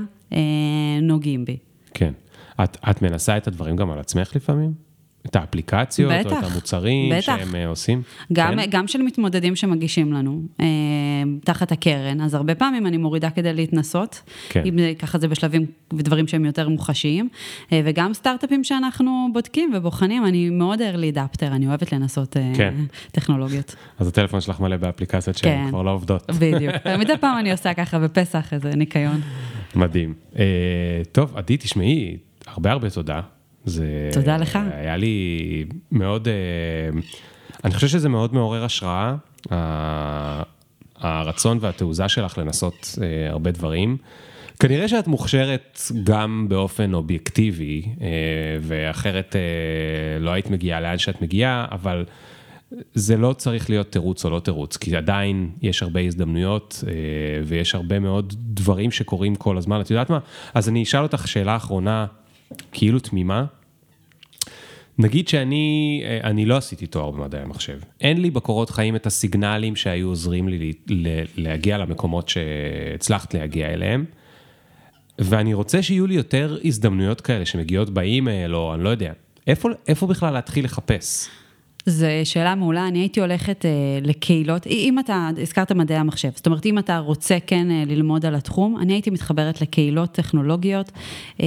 נוגעים 1.03 1.45
בי. 1.45 1.57
כן. 1.95 2.13
את, 2.65 2.77
את 2.91 3.03
מנסה 3.03 3.37
את 3.37 3.47
הדברים 3.47 3.77
גם 3.77 3.91
על 3.91 3.99
עצמך 3.99 4.37
לפעמים? 4.37 4.84
את 5.27 5.37
האפליקציות, 5.37 6.13
בטח, 6.13 6.33
או 6.33 6.39
את 6.39 6.45
המוצרים 6.45 7.13
בטח. 7.13 7.23
שהם 7.23 7.55
אה, 7.57 7.67
עושים? 7.67 8.03
גם, 8.33 8.57
כן? 8.57 8.71
גם 8.71 8.87
של 8.87 9.03
מתמודדים 9.03 9.57
שמגישים 9.57 10.13
לנו, 10.13 10.43
אה, 10.61 10.67
תחת 11.45 11.73
הקרן, 11.73 12.21
אז 12.21 12.35
הרבה 12.35 12.55
פעמים 12.55 12.87
אני 12.87 12.97
מורידה 12.97 13.31
כדי 13.31 13.53
להתנסות, 13.53 14.23
כן. 14.49 14.63
אם 14.67 14.79
ככה 14.99 15.19
זה 15.19 15.29
בשלבים 15.29 15.67
ודברים 15.93 16.29
שהם 16.29 16.45
יותר 16.45 16.69
מוחשיים, 16.69 17.29
אה, 17.73 17.81
וגם 17.85 18.15
סטארט-אפים 18.15 18.65
שאנחנו 18.65 19.29
בודקים 19.33 19.73
ובוחנים, 19.75 20.27
אני 20.27 20.51
מאוד 20.51 20.81
early 20.81 21.17
adapter, 21.17 21.47
אני 21.47 21.67
אוהבת 21.67 21.93
לנסות 21.93 22.37
אה, 22.37 22.53
כן. 22.57 22.75
טכנולוגיות. 23.13 23.75
אז 23.99 24.09
הטלפון 24.09 24.41
שלך 24.41 24.61
מלא 24.61 24.77
באפליקציות 24.77 25.37
שהן 25.37 25.65
כן. 25.65 25.69
כבר 25.69 25.83
לא 25.83 25.91
עובדות. 25.91 26.31
בדיוק, 26.41 26.75
מדי 27.01 27.17
פעם 27.21 27.39
אני 27.39 27.53
עושה 27.53 27.75
ככה 27.75 27.99
בפסח 27.99 28.53
איזה 28.53 28.71
ניקיון. 28.71 29.21
מדהים. 29.75 30.15
אה, 30.39 30.45
טוב, 31.13 31.37
עדי, 31.37 31.57
תשמעי, 31.57 32.17
הרבה 32.47 32.73
הרבה 32.73 32.91
תודה. 32.91 33.21
זה... 33.65 34.11
תודה 34.13 34.37
לך. 34.37 34.59
היה 34.73 34.97
לי 34.97 35.65
מאוד, 35.93 36.29
אה, 36.29 36.35
אני 37.65 37.75
חושב 37.75 37.89
שזה 37.89 38.09
מאוד 38.09 38.35
מעורר 38.35 38.65
השראה, 38.65 39.15
הרצון 40.97 41.59
והתעוזה 41.61 42.09
שלך 42.09 42.39
לנסות 42.39 42.99
אה, 43.03 43.31
הרבה 43.31 43.51
דברים. 43.51 43.97
כנראה 44.61 44.89
שאת 44.89 45.07
מוכשרת 45.07 45.81
גם 46.05 46.47
באופן 46.49 46.95
אובייקטיבי, 46.95 47.83
אה, 48.01 48.07
ואחרת 48.61 49.37
לא 50.21 50.31
היית 50.31 50.51
מגיעה 50.51 50.81
לאן 50.81 50.99
שאת 50.99 51.23
מגיעה, 51.23 51.67
אבל 51.73 52.05
זה 52.95 53.17
לא 53.17 53.33
צריך 53.33 53.71
להיות 53.71 53.93
תירוץ 53.93 54.25
או 54.25 54.31
לא 54.31 54.41
תירוץ, 54.41 54.77
כי 54.77 54.97
עדיין 54.97 55.51
יש 55.63 55.83
הרבה 55.83 56.01
הזדמנויות 56.01 56.85
ויש 57.45 57.75
הרבה 57.75 57.99
מאוד 57.99 58.35
דברים 58.39 58.91
שקורים 58.91 59.35
כל 59.35 59.59
הזמן. 59.59 59.81
את 59.81 59.91
יודעת 59.91 60.11
מה? 60.11 60.19
אז 60.55 60.69
אני 60.69 60.83
אשאל 60.83 61.03
אותך 61.03 61.29
שאלה 61.29 61.57
אחרונה, 61.57 62.07
כאילו 62.73 62.99
תמימה. 62.99 63.45
נגיד 64.99 65.29
שאני, 65.29 66.03
אה, 66.05 66.31
אני 66.31 66.47
לא 66.47 66.57
עשיתי 66.57 66.87
תואר 66.87 67.11
במדעי 67.11 67.41
המחשב. 67.41 67.79
אין 68.01 68.21
לי 68.21 68.31
בקורות 68.31 68.71
חיים 68.71 68.97
את 68.97 69.07
הסיגנלים 69.07 69.77
שהיו 69.77 70.09
עוזרים 70.09 70.49
לי 70.49 70.73
להגיע 71.37 71.79
למקומות 71.79 72.29
שהצלחת 72.29 73.35
להגיע 73.35 73.67
אליהם. 73.67 74.05
ואני 75.19 75.55
רוצה 75.55 75.83
שיהיו 75.83 76.07
לי 76.07 76.15
יותר 76.15 76.59
הזדמנויות 76.65 77.21
כאלה 77.21 77.47
שמגיעות 77.47 77.91
באימייל, 77.91 78.55
או 78.55 78.75
אני 78.75 78.85
לא 78.85 78.89
יודע. 78.89 79.13
איפה, 79.47 79.69
איפה 79.89 80.07
בכלל 80.07 80.35
להתחיל 80.35 80.65
לחפש? 80.65 81.29
זו 81.87 82.07
שאלה 82.25 82.55
מעולה, 82.55 82.89
אני 82.89 82.99
הייתי 82.99 83.21
הולכת 83.21 83.65
אה, 83.67 83.71
לקהילות, 84.03 84.67
אם 84.67 84.99
אתה, 84.99 85.31
הזכרת 85.43 85.73
מדעי 85.73 85.97
המחשב, 85.97 86.31
זאת 86.35 86.47
אומרת, 86.47 86.67
אם 86.67 86.79
אתה 86.79 86.99
רוצה 86.99 87.39
כן 87.47 87.71
אה, 87.71 87.85
ללמוד 87.87 88.27
על 88.27 88.35
התחום, 88.35 88.77
אני 88.81 88.93
הייתי 88.93 89.11
מתחברת 89.11 89.61
לקהילות 89.61 90.13
טכנולוגיות. 90.13 90.93
אה, 91.41 91.47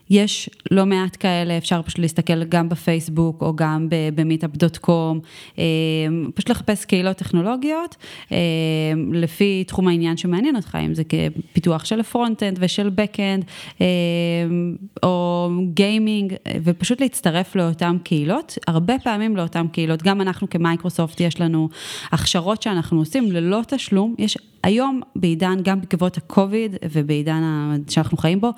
יש 0.11 0.49
לא 0.71 0.85
מעט 0.85 1.17
כאלה, 1.19 1.57
אפשר 1.57 1.81
פשוט 1.81 1.99
להסתכל 1.99 2.43
גם 2.43 2.69
בפייסבוק 2.69 3.41
או 3.41 3.55
גם 3.55 3.87
במיטאפ.קום, 4.15 5.19
אה, 5.59 5.63
פשוט 6.35 6.49
לחפש 6.49 6.85
קהילות 6.85 7.17
טכנולוגיות 7.17 7.95
אה, 8.31 8.37
לפי 9.11 9.63
תחום 9.67 9.87
העניין 9.87 10.17
שמעניין 10.17 10.55
אותך, 10.55 10.77
אם 10.85 10.93
זה 10.93 11.03
פיתוח 11.53 11.85
של 11.85 12.03
front-end 12.03 12.57
ושל 12.61 12.89
back-end, 12.89 13.45
אה, 13.81 13.85
או 15.03 15.49
gaming, 15.73 16.33
ופשוט 16.63 17.01
להצטרף 17.01 17.55
לאותן 17.55 17.97
קהילות, 18.03 18.57
הרבה 18.67 18.93
פעמים 19.03 19.37
לאותן 19.37 19.67
קהילות, 19.67 20.03
גם 20.03 20.21
אנחנו 20.21 20.49
כמייקרוסופט 20.49 21.19
יש 21.19 21.41
לנו 21.41 21.69
הכשרות 22.11 22.61
שאנחנו 22.61 22.99
עושים 22.99 23.31
ללא 23.31 23.61
תשלום, 23.67 24.15
יש 24.17 24.37
היום 24.63 25.01
בעידן, 25.15 25.57
גם 25.63 25.81
בעקבות 25.81 26.17
הקוביד 26.17 26.75
ובעידן 26.91 27.41
שאנחנו 27.89 28.17
חיים 28.17 28.41
בו, 28.41 28.49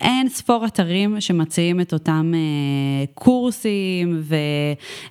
אין 0.00 0.28
ספור 0.28 0.66
אתרים 0.66 0.83
שמציעים 1.20 1.80
את 1.80 1.92
אותם 1.92 2.32
אה, 2.34 3.04
קורסים 3.14 4.22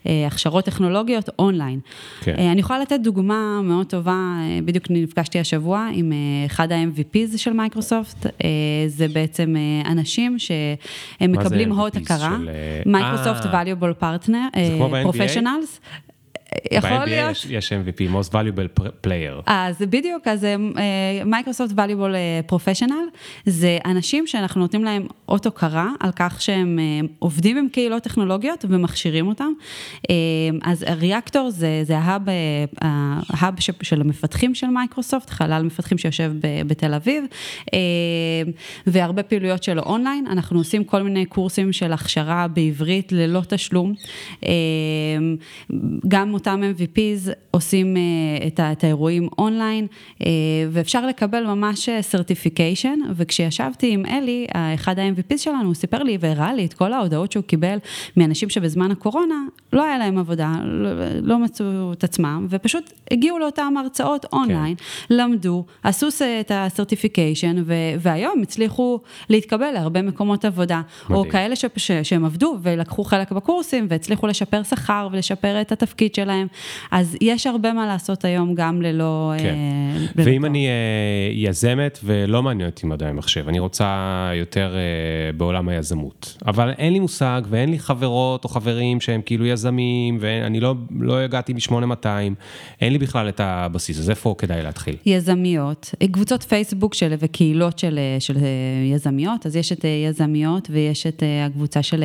והכשרות 0.06 0.66
טכנולוגיות 0.66 1.30
אונליין. 1.40 1.80
כן. 2.22 2.36
אה, 2.38 2.52
אני 2.52 2.60
יכולה 2.60 2.80
לתת 2.80 3.00
דוגמה 3.04 3.62
מאוד 3.64 3.88
טובה, 3.88 4.12
אה, 4.12 4.60
בדיוק 4.66 4.86
נפגשתי 4.90 5.40
השבוע 5.40 5.90
עם 5.94 6.12
אחד 6.46 6.72
ה-MVPs 6.72 7.38
של 7.38 7.54
מייקרוסופט, 7.54 8.26
זה 8.88 9.08
בעצם 9.08 9.56
אנשים 9.86 10.40
שהם 10.40 11.32
מקבלים 11.32 11.72
אות 11.72 11.96
הוקרה, 11.96 12.38
מייקרוסופט 12.86 13.46
valuable 13.46 14.04
partner, 14.04 14.58
professionals. 15.06 15.80
יכול 16.72 17.06
להיות... 17.06 17.32
יש, 17.32 17.46
יש 17.50 17.74
MVP, 17.74 18.14
most 18.14 18.30
valuable 18.32 18.82
player. 19.08 19.42
אז 19.46 19.76
בדיוק, 19.90 20.28
אז 20.28 20.48
מייקרוסופט 21.26 21.72
uh, 21.72 21.76
valuable 21.76 22.50
uh, 22.50 22.54
professional, 22.54 23.18
זה 23.46 23.78
אנשים 23.86 24.28
שאנחנו 24.28 24.62
נותנים 24.62 24.84
להם 24.84 25.08
אות 25.30 25.46
הוקרה 25.46 25.90
על 26.00 26.12
כך 26.16 26.42
שהם 26.42 26.80
uh, 26.80 27.08
עובדים 27.20 27.58
עם 27.58 27.68
קהילות 27.70 28.04
טכנולוגיות 28.04 28.66
ומכשירים 28.70 29.28
אותם. 29.28 29.52
Uh, 29.98 30.06
אז 30.64 30.86
ריאקטור 30.90 31.50
זה, 31.50 31.82
זה 31.84 31.98
ה 31.98 32.03
hub, 32.03 32.22
uh, 32.28 32.32
ה 32.82 33.00
hub 33.00 33.54
של 33.82 34.02
המפתחים 34.02 34.56
של 34.56 34.68
מייקרוסופט, 34.68 35.30
חלל 35.30 35.64
מפתחים 35.64 35.98
שיושב 35.98 36.32
ב, 36.42 36.48
בתל 36.68 36.94
אביב, 36.94 37.24
uh, 37.66 37.74
והרבה 38.88 39.24
פעילויות 39.24 39.64
שלו 39.64 39.82
אונליין. 39.82 40.28
אנחנו 40.28 40.60
עושים 40.60 40.84
כל 40.84 41.04
מיני 41.04 41.26
קורסים 41.26 41.74
של 41.74 41.94
הכשרה 41.94 42.48
בעברית 42.48 43.12
ללא 43.12 43.42
תשלום. 43.48 43.94
Uh, 44.42 44.46
גם 46.08 46.32
אותם 46.44 46.62
MVPs 46.78 47.30
עושים 47.52 47.98
אה, 47.98 48.48
את, 48.48 48.60
את 48.60 48.84
האירועים 48.84 49.28
אונליין, 49.38 49.88
אה, 50.26 50.30
ואפשר 50.72 51.06
לקבל 51.06 51.44
ממש 51.44 51.90
certification, 52.02 53.00
וכשישבתי 53.16 53.92
עם 53.92 54.06
אלי, 54.06 54.48
אחד 54.76 55.00
ה-MVPs 55.00 55.38
שלנו, 55.38 55.66
הוא 55.66 55.74
סיפר 55.74 56.04
לי 56.04 56.18
והראה 56.20 56.54
לי 56.54 56.66
את 56.66 56.74
כל 56.74 56.94
ההודעות 56.94 57.32
שהוא 57.32 57.44
קיבל 57.44 57.78
מאנשים 58.18 58.50
שבזמן 58.50 58.92
הקורונה 58.92 59.36
לא 59.74 59.84
היה 59.84 59.98
להם 59.98 60.18
עבודה, 60.18 60.52
לא, 60.64 60.90
לא 61.22 61.40
מצאו 61.40 61.94
את 61.94 62.04
עצמם, 62.04 62.48
ופשוט 62.50 62.92
הגיעו 63.12 63.40
לאותן 63.40 63.74
הרצאות 63.78 64.26
אונליין, 64.34 64.76
כן. 64.76 65.16
למדו, 65.16 65.66
עשו 65.84 66.08
את 66.40 66.52
ה 66.56 66.63
certification, 66.63 67.64
והיום 68.00 68.42
הצליחו 68.42 69.00
להתקבל 69.30 69.72
להרבה 69.72 70.02
מקומות 70.02 70.46
עבודה, 70.46 70.82
מדהים. 71.04 71.20
או 71.20 71.30
כאלה 71.30 71.56
ש, 71.56 71.66
ש, 71.78 71.92
שהם 71.92 72.26
עבדו 72.26 72.58
ולקחו 72.62 73.04
חלק 73.04 73.32
בקורסים 73.32 73.88
והצליחו 73.90 74.28
לשפר 74.28 74.64
שכר 74.64 75.08
ולשפר 75.12 75.62
את 75.62 75.72
התפקיד 75.72 76.16
שלהם. 76.16 76.33
שלהם. 76.34 76.48
אז 76.92 77.18
יש 77.22 77.48
הרבה 77.48 77.74
מה 77.74 77.88
לעשות 77.88 78.26
היום 78.26 78.56
גם 78.56 78.82
ללא... 78.82 79.34
כן. 79.38 79.46
אה, 79.46 80.06
ואם 80.16 80.46
אני 80.46 80.68
אה, 80.68 80.72
יזמת 81.32 82.00
ולא 82.04 82.44
מעניין 82.44 82.70
אותי 82.70 82.88
מדעי 82.88 83.10
המחשב, 83.10 83.48
אני 83.48 83.60
רוצה 83.60 84.32
יותר 84.36 84.76
אה, 84.76 85.34
בעולם 85.38 85.70
היזמות, 85.70 86.38
אבל 86.46 86.74
אין 86.78 86.94
לי 86.94 87.00
מושג 87.00 87.42
ואין 87.50 87.72
לי 87.72 87.80
חברות 87.80 88.44
או 88.44 88.50
חברים 88.50 89.02
שהם 89.02 89.22
כאילו 89.26 89.46
יזמים, 89.46 90.18
ואני 90.20 90.60
לא, 90.60 90.76
לא 91.00 91.18
הגעתי 91.20 91.54
מ-8200, 91.54 92.06
אין 92.82 92.94
לי 92.94 92.98
בכלל 93.00 93.30
את 93.30 93.40
הבסיס, 93.44 94.00
אז 94.00 94.10
איפה 94.10 94.36
כדאי 94.38 94.64
להתחיל? 94.64 94.96
יזמיות, 95.06 95.96
קבוצות 96.12 96.44
פייסבוק 96.44 96.94
של, 96.94 97.14
וקהילות 97.20 97.80
של, 97.80 98.00
של 98.20 98.38
יזמיות, 98.92 99.46
אז 99.46 99.56
יש 99.56 99.72
את 99.72 99.86
יזמיות 100.10 100.68
ויש 100.72 101.08
את 101.08 101.24
הקבוצה 101.46 101.84
של 101.84 102.04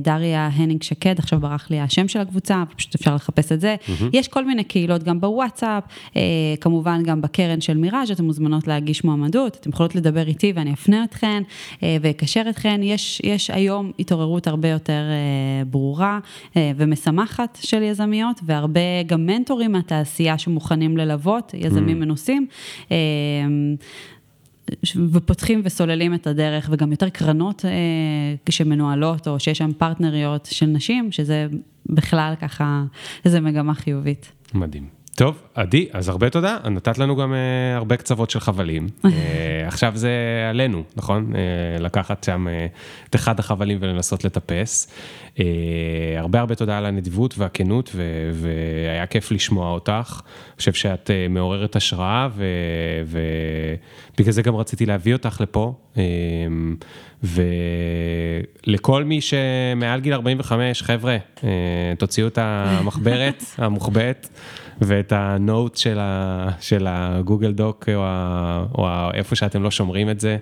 דריה 0.00 0.50
הנינג 0.52 0.82
שקד, 0.82 1.18
עכשיו 1.18 1.40
ברח 1.40 1.70
לי 1.70 1.80
השם 1.80 2.08
של 2.08 2.20
הקבוצה, 2.20 2.62
פשוט 2.76 2.94
אפשר 2.94 3.15
לחפש 3.16 3.52
את 3.52 3.60
זה. 3.60 3.76
Mm-hmm. 3.80 4.04
יש 4.12 4.28
כל 4.28 4.44
מיני 4.44 4.64
קהילות 4.64 5.02
גם 5.02 5.20
בוואטסאפ, 5.20 5.84
אה, 6.16 6.22
כמובן 6.60 7.02
גם 7.02 7.20
בקרן 7.20 7.60
של 7.60 7.76
מיראז', 7.76 8.10
אתן 8.10 8.24
מוזמנות 8.24 8.66
להגיש 8.66 9.04
מועמדות, 9.04 9.56
אתן 9.56 9.70
יכולות 9.70 9.94
לדבר 9.94 10.26
איתי 10.26 10.52
ואני 10.56 10.72
אפנה 10.72 11.04
אתכן 11.04 11.42
אה, 11.82 11.96
ואקשר 12.00 12.42
אתכן. 12.50 12.80
יש, 12.82 13.20
יש 13.24 13.50
היום 13.50 13.92
התעוררות 13.98 14.46
הרבה 14.46 14.68
יותר 14.68 14.92
אה, 14.92 15.64
ברורה 15.64 16.18
אה, 16.56 16.72
ומשמחת 16.76 17.58
של 17.62 17.82
יזמיות, 17.82 18.40
והרבה 18.46 19.02
גם 19.06 19.26
מנטורים 19.26 19.72
מהתעשייה 19.72 20.38
שמוכנים 20.38 20.96
ללוות, 20.96 21.54
יזמים 21.54 21.96
mm-hmm. 21.96 22.00
מנוסים. 22.00 22.46
אה, 22.90 22.96
ופותחים 25.12 25.60
וסוללים 25.64 26.14
את 26.14 26.26
הדרך, 26.26 26.68
וגם 26.72 26.90
יותר 26.90 27.08
קרנות 27.08 27.64
אה, 27.64 27.70
שמנוהלות, 28.50 29.28
או 29.28 29.40
שיש 29.40 29.58
שם 29.58 29.72
פרטנריות 29.78 30.48
של 30.50 30.66
נשים, 30.66 31.12
שזה 31.12 31.46
בכלל 31.86 32.34
ככה, 32.40 32.84
איזה 33.24 33.40
מגמה 33.40 33.74
חיובית. 33.74 34.32
מדהים. 34.54 34.95
טוב, 35.16 35.42
עדי, 35.54 35.88
אז 35.92 36.08
הרבה 36.08 36.30
תודה, 36.30 36.56
נתת 36.70 36.98
לנו 36.98 37.16
גם 37.16 37.32
uh, 37.32 37.76
הרבה 37.76 37.96
קצוות 37.96 38.30
של 38.30 38.40
חבלים. 38.40 38.86
uh, 38.86 39.08
עכשיו 39.68 39.92
זה 39.94 40.10
עלינו, 40.50 40.82
נכון? 40.96 41.32
Uh, 41.32 41.82
לקחת 41.82 42.24
שם 42.24 42.46
uh, 42.46 42.50
את 43.10 43.14
אחד 43.14 43.38
החבלים 43.38 43.78
ולנסות 43.80 44.24
לטפס. 44.24 44.92
Uh, 45.34 45.38
הרבה 46.16 46.40
הרבה 46.40 46.54
תודה 46.54 46.78
על 46.78 46.86
הנדיבות 46.86 47.34
והכנות, 47.38 47.90
ו- 47.94 48.30
והיה 48.32 49.06
כיף 49.06 49.32
לשמוע 49.32 49.70
אותך. 49.70 50.20
אני 50.24 50.56
חושב 50.58 50.72
שאת 50.72 51.10
uh, 51.10 51.32
מעוררת 51.32 51.76
השראה, 51.76 52.28
ובגלל 53.06 54.28
ו- 54.28 54.32
זה 54.32 54.42
גם 54.42 54.56
רציתי 54.56 54.86
להביא 54.86 55.12
אותך 55.12 55.40
לפה. 55.40 55.74
Uh, 55.94 55.98
ולכל 58.66 59.04
מי 59.04 59.20
שמעל 59.20 60.00
גיל 60.00 60.12
45, 60.12 60.82
חבר'ה, 60.82 61.16
uh, 61.36 61.42
תוציאו 61.98 62.26
את 62.26 62.38
המחברת 62.42 63.44
המוחבאת. 63.58 64.28
ואת 64.80 65.12
הנוט 65.12 65.76
של, 65.76 65.98
ה, 66.00 66.48
של 66.60 66.86
הגוגל 66.90 67.52
דוק, 67.52 67.88
או, 67.94 68.02
ה, 68.04 68.64
או 68.78 68.88
ה, 68.88 69.10
איפה 69.14 69.36
שאתם 69.36 69.62
לא 69.62 69.70
שומרים 69.70 70.10
את 70.10 70.20
זה, 70.20 70.36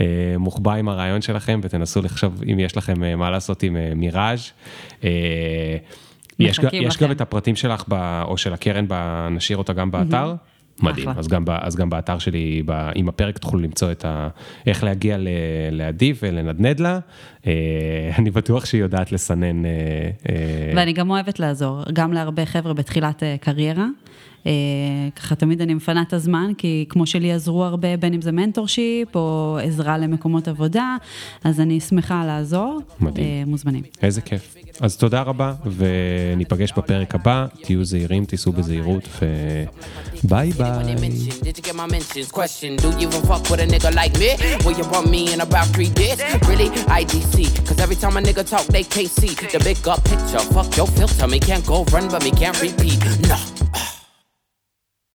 אה, 0.00 0.06
מוחבא 0.38 0.74
עם 0.74 0.88
הרעיון 0.88 1.22
שלכם, 1.22 1.60
ותנסו 1.62 2.02
לחשוב 2.02 2.42
אם 2.52 2.58
יש 2.58 2.76
לכם 2.76 3.04
אה, 3.04 3.16
מה 3.16 3.30
לעשות 3.30 3.62
עם 3.62 3.76
אה, 3.76 3.92
מיראז'. 3.96 4.50
יש, 6.38 6.60
יש 6.72 6.98
גם 6.98 7.10
את 7.10 7.20
הפרטים 7.20 7.56
שלך, 7.56 7.84
ב, 7.88 8.22
או 8.24 8.38
של 8.38 8.52
הקרן, 8.52 8.84
ב, 8.88 9.26
נשאיר 9.30 9.58
אותה 9.58 9.72
גם 9.72 9.90
באתר. 9.90 10.34
Mm-hmm. 10.34 10.53
מדהים, 10.82 11.08
אז 11.08 11.28
גם, 11.28 11.44
אז 11.60 11.76
גם 11.76 11.90
באתר 11.90 12.18
שלי, 12.18 12.62
ב, 12.66 12.90
עם 12.94 13.08
הפרק 13.08 13.38
תוכלו 13.38 13.60
למצוא 13.60 13.92
את 13.92 14.04
ה... 14.04 14.28
איך 14.66 14.84
להגיע 14.84 15.18
ל, 15.18 15.28
לעדי 15.70 16.12
ולנדנד 16.22 16.80
לה. 16.80 16.98
אה, 17.46 17.52
אני 18.18 18.30
בטוח 18.30 18.64
שהיא 18.64 18.80
יודעת 18.80 19.12
לסנן. 19.12 19.64
אה, 19.64 19.70
אה... 20.28 20.72
ואני 20.76 20.92
גם 20.92 21.10
אוהבת 21.10 21.40
לעזור, 21.40 21.82
גם 21.92 22.12
להרבה 22.12 22.46
חבר'ה 22.46 22.74
בתחילת 22.74 23.22
אה, 23.22 23.36
קריירה. 23.40 23.86
אה, 24.46 24.52
ככה 25.16 25.34
תמיד 25.34 25.62
אני 25.62 25.74
מפנה 25.74 26.02
את 26.02 26.12
הזמן, 26.12 26.52
כי 26.58 26.84
כמו 26.88 27.06
שלי 27.06 27.32
עזרו 27.32 27.64
הרבה, 27.64 27.96
בין 27.96 28.14
אם 28.14 28.22
זה 28.22 28.32
mentorship 28.32 29.16
או 29.16 29.58
עזרה 29.62 29.98
למקומות 29.98 30.48
עבודה, 30.48 30.96
אז 31.44 31.60
אני 31.60 31.80
שמחה 31.80 32.24
לעזור. 32.26 32.80
מדהים. 33.00 33.26
אה, 33.26 33.42
מוזמנים. 33.46 33.82
איזה 34.02 34.20
כיף. 34.20 34.54
אז 34.80 34.96
תודה 34.96 35.22
רבה, 35.22 35.54
וניפגש 35.76 36.72
בפרק 36.76 37.14
הבא, 37.14 37.46
תהיו 37.62 37.84
זהירים, 37.84 38.24
תיסעו 38.24 38.52
בזהירות, 38.52 39.08
וביי 40.24 40.50
ביי. 40.50 40.70
The 49.54 49.60
big 49.60 49.86
up 49.86 50.02
picture. 50.10 50.44
Fuck 50.54 50.76
your 50.76 50.88
filter, 50.96 51.28
me 51.28 51.38
can't 51.38 51.64
go 51.64 51.84
run, 51.92 52.08
but 52.08 52.24
me 52.24 52.32
can't 52.40 52.60
repeat. 52.60 52.98
No. 53.28 53.93